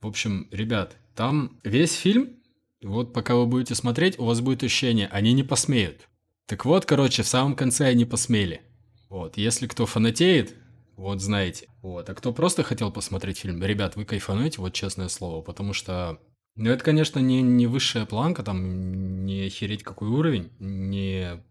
В 0.00 0.08
общем, 0.08 0.48
ребят, 0.50 0.96
там 1.14 1.60
весь 1.62 1.92
фильм, 1.94 2.40
вот 2.82 3.12
пока 3.12 3.36
вы 3.36 3.46
будете 3.46 3.76
смотреть, 3.76 4.18
у 4.18 4.24
вас 4.24 4.40
будет 4.40 4.64
ощущение, 4.64 5.06
они 5.12 5.32
не 5.32 5.44
посмеют. 5.44 6.08
Так 6.46 6.64
вот, 6.64 6.86
короче, 6.86 7.22
в 7.22 7.28
самом 7.28 7.54
конце 7.54 7.86
они 7.86 8.04
посмели. 8.04 8.62
Вот, 9.10 9.36
если 9.36 9.68
кто 9.68 9.86
фанатеет, 9.86 10.56
вот 10.96 11.20
знаете. 11.20 11.68
Вот, 11.82 12.08
а 12.08 12.14
кто 12.14 12.32
просто 12.32 12.62
хотел 12.62 12.90
посмотреть 12.92 13.38
фильм, 13.38 13.62
ребят, 13.62 13.96
вы 13.96 14.04
кайфануете, 14.04 14.60
вот 14.60 14.72
честное 14.72 15.08
слово, 15.08 15.42
потому 15.42 15.72
что 15.72 16.18
ну, 16.56 16.70
это, 16.70 16.84
конечно, 16.84 17.18
не, 17.18 17.42
не 17.42 17.66
высшая 17.66 18.06
планка, 18.06 18.42
там, 18.42 19.24
не 19.24 19.46
охереть 19.46 19.82
какой 19.82 20.08
уровень, 20.08 20.50
не 20.60 21.42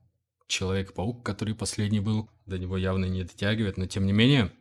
Человек-паук, 0.48 1.24
который 1.24 1.56
последний 1.56 2.00
был, 2.00 2.30
до 2.46 2.58
него 2.58 2.78
явно 2.78 3.06
не 3.06 3.24
дотягивает, 3.24 3.78
но 3.78 3.88
тем 3.88 4.06
не 4.06 4.14
менее, 4.14 4.52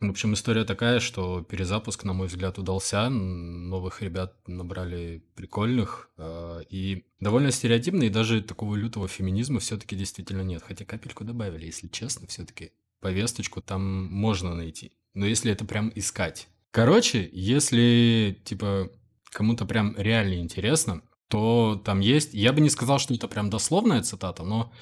в 0.00 0.10
общем, 0.10 0.34
история 0.34 0.64
такая, 0.64 1.00
что 1.00 1.42
перезапуск, 1.42 2.04
на 2.04 2.12
мой 2.12 2.26
взгляд, 2.26 2.58
удался. 2.58 3.08
Новых 3.08 4.02
ребят 4.02 4.36
набрали 4.46 5.24
прикольных. 5.34 6.10
Э, 6.18 6.60
и 6.68 7.06
довольно 7.18 7.50
стереотипный, 7.50 8.08
и 8.08 8.10
даже 8.10 8.42
такого 8.42 8.76
лютого 8.76 9.08
феминизма 9.08 9.58
все-таки 9.58 9.96
действительно 9.96 10.42
нет. 10.42 10.62
Хотя 10.62 10.84
капельку 10.84 11.24
добавили, 11.24 11.64
если 11.64 11.88
честно, 11.88 12.26
все-таки 12.26 12.72
повесточку 13.00 13.60
там 13.60 14.06
можно 14.12 14.54
найти. 14.54 14.92
Но 15.14 15.26
если 15.26 15.52
это 15.52 15.64
прям 15.64 15.90
искать. 15.94 16.48
Короче, 16.70 17.28
если, 17.32 18.38
типа, 18.44 18.90
кому-то 19.30 19.64
прям 19.64 19.94
реально 19.96 20.34
интересно, 20.34 21.02
то 21.28 21.80
там 21.84 22.00
есть... 22.00 22.34
Я 22.34 22.52
бы 22.52 22.60
не 22.60 22.70
сказал, 22.70 22.98
что 22.98 23.14
это 23.14 23.28
прям 23.28 23.50
дословная 23.50 24.02
цитата, 24.02 24.42
но 24.42 24.72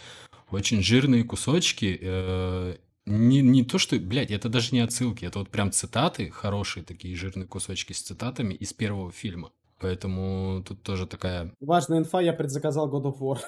очень 0.50 0.82
жирные 0.82 1.24
кусочки 1.24 1.98
э, 2.00 2.76
не, 3.06 3.42
не 3.42 3.64
то, 3.64 3.78
что, 3.78 3.98
блядь, 3.98 4.30
это 4.30 4.48
даже 4.48 4.70
не 4.72 4.80
отсылки, 4.80 5.24
это 5.24 5.38
вот 5.38 5.50
прям 5.50 5.70
цитаты, 5.72 6.30
хорошие 6.30 6.84
такие 6.84 7.14
жирные 7.16 7.46
кусочки 7.46 7.92
с 7.92 8.02
цитатами 8.02 8.54
из 8.54 8.72
первого 8.72 9.12
фильма. 9.12 9.52
Поэтому 9.80 10.64
тут 10.66 10.82
тоже 10.82 11.06
такая... 11.06 11.52
Важная 11.60 11.98
инфа, 11.98 12.20
я 12.20 12.32
предзаказал 12.32 12.88
God 12.88 13.04
of 13.04 13.18
War. 13.18 13.40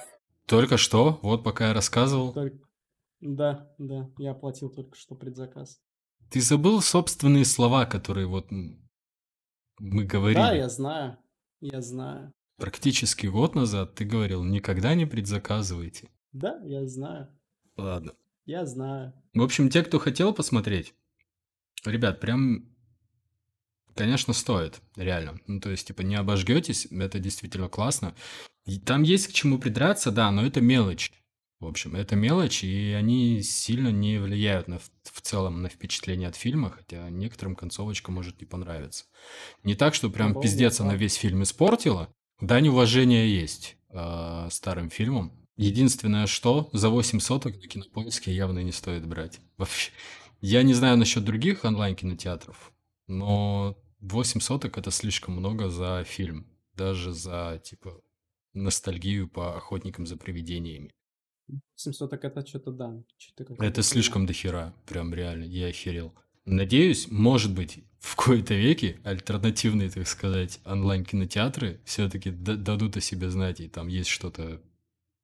Только 0.47 0.77
что, 0.77 1.19
вот 1.23 1.43
пока 1.43 1.69
я 1.69 1.75
рассказывал. 1.75 2.33
Только... 2.33 2.59
Да, 3.35 3.69
да, 3.79 4.09
я 4.19 4.31
оплатил 4.33 4.71
только 4.71 4.97
что 4.97 5.17
предзаказ. 5.17 5.81
Ты 6.31 6.41
забыл 6.41 6.81
собственные 6.81 7.45
слова, 7.45 7.85
которые 7.85 8.27
вот 8.27 8.51
мы 9.79 10.05
говорили? 10.05 10.39
Да, 10.39 10.53
я 10.53 10.69
знаю, 10.69 11.19
я 11.61 11.81
знаю. 11.81 12.33
Практически 12.57 13.27
год 13.27 13.55
назад 13.55 13.95
ты 13.95 14.05
говорил, 14.05 14.45
никогда 14.45 14.95
не 14.95 15.07
предзаказывайте. 15.07 16.09
Да, 16.33 16.61
я 16.65 16.87
знаю. 16.87 17.29
Ладно. 17.77 18.13
Я 18.45 18.65
знаю. 18.65 19.13
В 19.35 19.43
общем, 19.43 19.71
те, 19.71 19.83
кто 19.83 19.99
хотел 19.99 20.33
посмотреть, 20.33 20.95
ребят, 21.85 22.21
прям, 22.21 22.73
конечно, 23.95 24.33
стоит, 24.33 24.81
реально. 24.95 25.41
Ну, 25.49 25.61
то 25.61 25.71
есть, 25.71 25.89
типа, 25.89 26.03
не 26.03 26.15
обожгетесь, 26.15 26.87
это 26.93 27.19
действительно 27.19 27.69
классно. 27.69 28.15
И 28.65 28.79
там 28.79 29.03
есть 29.03 29.27
к 29.29 29.33
чему 29.33 29.59
придраться, 29.59 30.13
да, 30.13 30.31
но 30.31 30.47
это 30.47 30.61
мелочь. 30.61 31.13
В 31.59 31.67
общем, 31.67 31.97
это 31.97 32.17
мелочь, 32.17 32.65
и 32.65 32.93
они 32.93 33.43
сильно 33.43 33.89
не 33.89 34.19
влияют 34.19 34.69
на, 34.69 34.79
в 34.79 35.21
целом 35.23 35.63
на 35.63 35.69
впечатление 35.69 36.29
от 36.29 36.37
фильма, 36.37 36.71
хотя 36.71 37.09
некоторым 37.09 37.57
концовочка 37.57 38.11
может 38.11 38.41
не 38.41 38.47
понравиться. 38.47 39.07
Не 39.63 39.75
так, 39.75 39.95
что 39.95 40.11
прям 40.11 40.33
ну, 40.33 40.43
пиздец 40.43 40.81
она 40.81 40.95
весь 40.95 41.15
фильм 41.15 41.43
испортила. 41.43 42.13
Да, 42.41 42.61
неуважение 42.61 43.35
есть 43.35 43.79
э, 43.89 44.49
старым 44.51 44.91
фильмам, 44.91 45.33
Единственное, 45.57 46.27
что 46.27 46.69
за 46.73 46.91
8 46.91 47.19
соток 47.19 47.57
на 47.57 47.67
кинопоиске 47.67 48.35
явно 48.35 48.59
не 48.59 48.73
стоит 48.73 49.07
брать. 49.07 49.41
Вообще. 49.57 49.91
Я 50.43 50.63
не 50.63 50.75
знаю 50.75 50.99
насчет 50.99 51.25
других 51.25 51.65
онлайн-кинотеатров, 51.65 52.73
но 53.07 53.79
8 54.01 54.41
соток 54.41 54.77
это 54.77 54.91
слишком 54.91 55.35
много 55.35 55.71
за 55.71 56.05
фильм. 56.05 56.47
Даже 56.75 57.13
за, 57.13 57.59
типа, 57.65 58.03
ностальгию 58.53 59.31
по 59.31 59.57
охотникам 59.57 60.07
за 60.07 60.19
привидениями. 60.19 60.93
8 61.49 61.93
соток 61.93 62.25
это 62.25 62.47
что-то 62.47 62.73
да. 62.73 63.03
Что 63.19 63.45
это 63.59 63.83
слишком 63.83 64.27
дохера. 64.27 64.75
Прям 64.87 65.15
реально, 65.15 65.45
я 65.45 65.69
охерел. 65.69 66.15
Надеюсь, 66.45 67.11
может 67.11 67.55
быть, 67.55 67.85
в 67.99 68.15
кои-то 68.15 68.55
веке 68.55 69.01
альтернативные, 69.05 69.91
так 69.91 70.07
сказать, 70.07 70.61
онлайн-кинотеатры 70.65 71.81
все-таки 71.85 72.31
дадут 72.31 72.97
о 72.97 73.01
себе 73.01 73.31
знать, 73.31 73.61
и 73.61 73.69
там 73.69 73.89
есть 73.89 74.09
что-то 74.09 74.61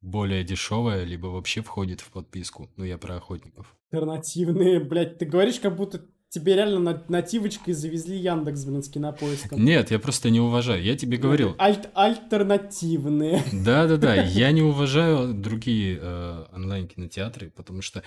более 0.00 0.42
дешевая, 0.42 1.04
либо 1.04 1.28
вообще 1.28 1.62
входит 1.62 2.00
в 2.00 2.10
подписку. 2.10 2.68
Ну, 2.76 2.84
я 2.84 2.98
про 2.98 3.16
охотников. 3.16 3.76
Альтернативные, 3.92 4.80
блядь, 4.80 5.18
ты 5.18 5.26
говоришь, 5.26 5.60
как 5.60 5.76
будто 5.76 6.04
тебе 6.32 6.56
реально 6.56 7.04
нативочкой 7.08 7.74
завезли 7.74 8.16
Яндекс, 8.16 8.64
блин, 8.64 8.82
с 8.82 8.88
кинопоиском. 8.88 9.62
Нет, 9.62 9.90
я 9.90 9.98
просто 9.98 10.30
не 10.30 10.40
уважаю. 10.40 10.82
Я 10.82 10.96
тебе 10.96 11.18
говорил. 11.18 11.54
Аль- 11.58 11.90
альтернативные. 11.94 13.44
Да-да-да, 13.52 14.14
я 14.24 14.50
не 14.50 14.62
уважаю 14.62 15.34
другие 15.34 15.98
э, 16.00 16.46
онлайн-кинотеатры, 16.54 17.50
потому 17.50 17.82
что, 17.82 18.02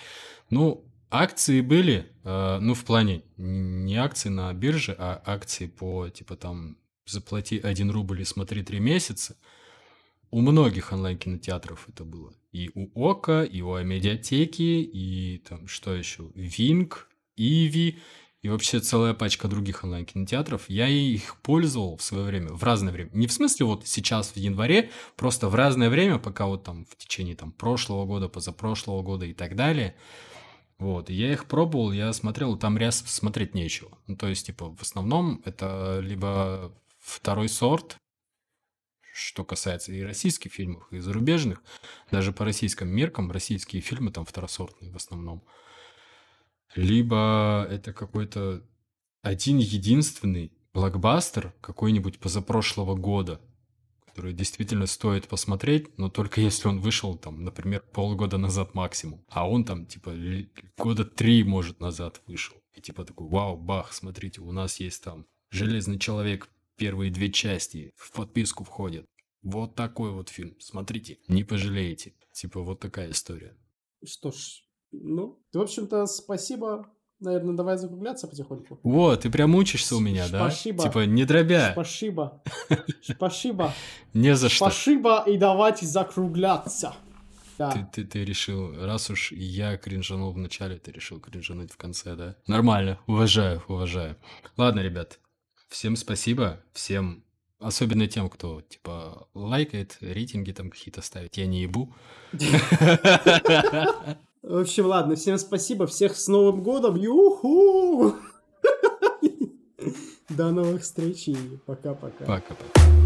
ну, 0.49 0.83
акции 1.11 1.61
были, 1.61 2.07
э, 2.23 2.57
ну, 2.59 2.73
в 2.73 2.83
плане 2.83 3.21
не 3.37 3.95
акции 3.95 4.29
на 4.29 4.51
бирже, 4.53 4.95
а 4.97 5.21
акции 5.23 5.67
по, 5.67 6.09
типа, 6.09 6.35
там, 6.35 6.77
заплати 7.05 7.59
1 7.59 7.91
рубль 7.91 8.21
и 8.21 8.25
смотри 8.25 8.63
3 8.63 8.79
месяца. 8.79 9.35
У 10.31 10.41
многих 10.41 10.91
онлайн-кинотеатров 10.91 11.87
это 11.89 12.03
было. 12.03 12.33
И 12.51 12.71
у 12.73 12.89
Ока, 12.99 13.43
и 13.43 13.61
у 13.61 13.75
Амедиатеки, 13.75 14.81
и 14.81 15.43
там 15.47 15.67
что 15.67 15.93
еще? 15.93 16.31
Винг, 16.33 17.07
Иви, 17.35 17.99
и 18.41 18.49
вообще 18.49 18.79
целая 18.79 19.15
пачка 19.15 19.47
других 19.47 19.83
онлайн-кинотеатров. 19.83 20.69
Я 20.69 20.87
их 20.87 21.35
пользовал 21.41 21.97
в 21.97 22.03
свое 22.03 22.25
время, 22.25 22.49
в 22.49 22.63
разное 22.63 22.93
время. 22.93 23.09
Не 23.11 23.25
в 23.25 23.33
смысле 23.33 23.65
вот 23.65 23.87
сейчас 23.87 24.33
в 24.33 24.37
январе, 24.37 24.91
просто 25.15 25.49
в 25.49 25.55
разное 25.55 25.89
время, 25.89 26.19
пока 26.19 26.45
вот 26.45 26.63
там 26.63 26.85
в 26.85 26.95
течение 26.95 27.35
там 27.35 27.51
прошлого 27.51 28.05
года, 28.05 28.29
позапрошлого 28.29 29.01
года 29.01 29.25
и 29.25 29.33
так 29.33 29.55
далее. 29.55 29.95
Вот, 30.77 31.09
я 31.09 31.31
их 31.31 31.45
пробовал, 31.45 31.91
я 31.91 32.13
смотрел, 32.13 32.55
там 32.55 32.77
ряд 32.77 32.93
смотреть 32.93 33.55
нечего. 33.55 33.97
Ну, 34.05 34.15
то 34.15 34.27
есть, 34.27 34.45
типа, 34.45 34.75
в 34.75 34.81
основном 34.81 35.41
это 35.45 35.99
либо 36.01 36.71
второй 36.99 37.49
сорт, 37.49 37.97
что 39.11 39.43
касается 39.43 39.91
и 39.91 40.01
российских 40.01 40.51
фильмов, 40.51 40.85
и 40.91 40.99
зарубежных, 40.99 41.63
даже 42.11 42.31
по 42.31 42.45
российским 42.45 42.89
меркам 42.89 43.31
российские 43.31 43.81
фильмы 43.81 44.11
там 44.11 44.25
второсортные 44.25 44.91
в 44.91 44.97
основном. 44.97 45.43
Либо 46.75 47.67
это 47.69 47.93
какой-то 47.93 48.63
один 49.21 49.57
единственный 49.57 50.51
блокбастер 50.73 51.53
какой-нибудь 51.61 52.19
позапрошлого 52.19 52.95
года, 52.95 53.41
который 54.05 54.33
действительно 54.33 54.85
стоит 54.85 55.27
посмотреть, 55.27 55.97
но 55.97 56.09
только 56.09 56.41
если 56.41 56.67
он 56.67 56.79
вышел 56.79 57.15
там, 57.15 57.43
например, 57.43 57.81
полгода 57.93 58.37
назад 58.37 58.73
максимум. 58.73 59.25
А 59.29 59.49
он 59.49 59.63
там 59.63 59.85
типа 59.85 60.13
года 60.77 61.05
три, 61.05 61.43
может, 61.43 61.79
назад 61.79 62.21
вышел. 62.27 62.57
И 62.73 62.81
типа 62.81 63.05
такой, 63.05 63.27
вау, 63.27 63.57
бах, 63.57 63.93
смотрите, 63.93 64.41
у 64.41 64.51
нас 64.51 64.79
есть 64.79 65.03
там 65.03 65.25
Железный 65.51 65.97
человек 65.97 66.49
первые 66.75 67.09
две 67.11 67.31
части 67.31 67.93
в 67.95 68.11
подписку 68.11 68.65
входят. 68.65 69.05
Вот 69.41 69.75
такой 69.75 70.11
вот 70.11 70.27
фильм. 70.27 70.59
Смотрите, 70.59 71.19
не 71.29 71.45
пожалеете. 71.45 72.13
Типа 72.33 72.61
вот 72.61 72.81
такая 72.81 73.11
история. 73.11 73.55
Что 74.03 74.31
ж, 74.31 74.64
ну, 75.01 75.39
в 75.53 75.61
общем-то, 75.61 76.05
спасибо. 76.05 76.87
Наверное, 77.19 77.55
давай 77.55 77.77
закругляться 77.77 78.27
потихоньку. 78.27 78.79
Вот, 78.83 79.21
ты 79.21 79.29
прям 79.29 79.55
учишься 79.55 79.95
у 79.95 79.99
меня, 79.99 80.27
да? 80.29 80.49
Спасибо. 80.49 80.83
Типа, 80.83 81.05
не 81.05 81.23
дробя. 81.23 81.71
Спасибо. 81.71 82.43
Спасибо. 83.01 83.73
Не 84.13 84.35
за 84.35 84.49
что. 84.49 84.69
Спасибо, 84.69 85.23
и 85.25 85.37
давайте 85.37 85.85
закругляться. 85.85 86.93
Да. 87.57 87.71
Ты, 87.71 87.87
ты, 87.93 88.03
ты 88.03 88.25
решил, 88.25 88.75
раз 88.85 89.09
уж 89.09 89.31
я 89.31 89.77
кринжанул 89.77 90.33
в 90.33 90.37
начале, 90.37 90.77
ты 90.77 90.91
решил 90.91 91.21
кринжануть 91.21 91.71
в 91.71 91.77
конце, 91.77 92.15
да? 92.15 92.35
Нормально, 92.47 92.99
уважаю, 93.07 93.63
уважаю. 93.69 94.17
Ладно, 94.57 94.81
ребят, 94.81 95.19
Всем 95.69 95.95
спасибо, 95.95 96.61
всем 96.73 97.23
Особенно 97.59 98.05
тем, 98.07 98.29
кто, 98.29 98.61
типа, 98.61 99.27
лайкает, 99.33 99.97
рейтинги 100.01 100.51
там 100.51 100.69
какие-то 100.69 101.01
ставит. 101.01 101.35
Я 101.37 101.47
не 101.47 101.61
ебу. 101.61 101.95
В 104.47 104.59
общем, 104.59 104.85
ладно, 104.85 105.15
всем 105.15 105.39
спасибо, 105.39 105.87
всех 105.87 106.15
с 106.15 106.27
Новым 106.27 106.61
годом, 106.61 106.95
юху! 106.95 108.13
До 110.29 110.51
новых 110.51 110.83
встреч 110.83 111.29
и 111.29 111.37
пока-пока. 111.65 112.25
Пока-пока. 112.25 113.04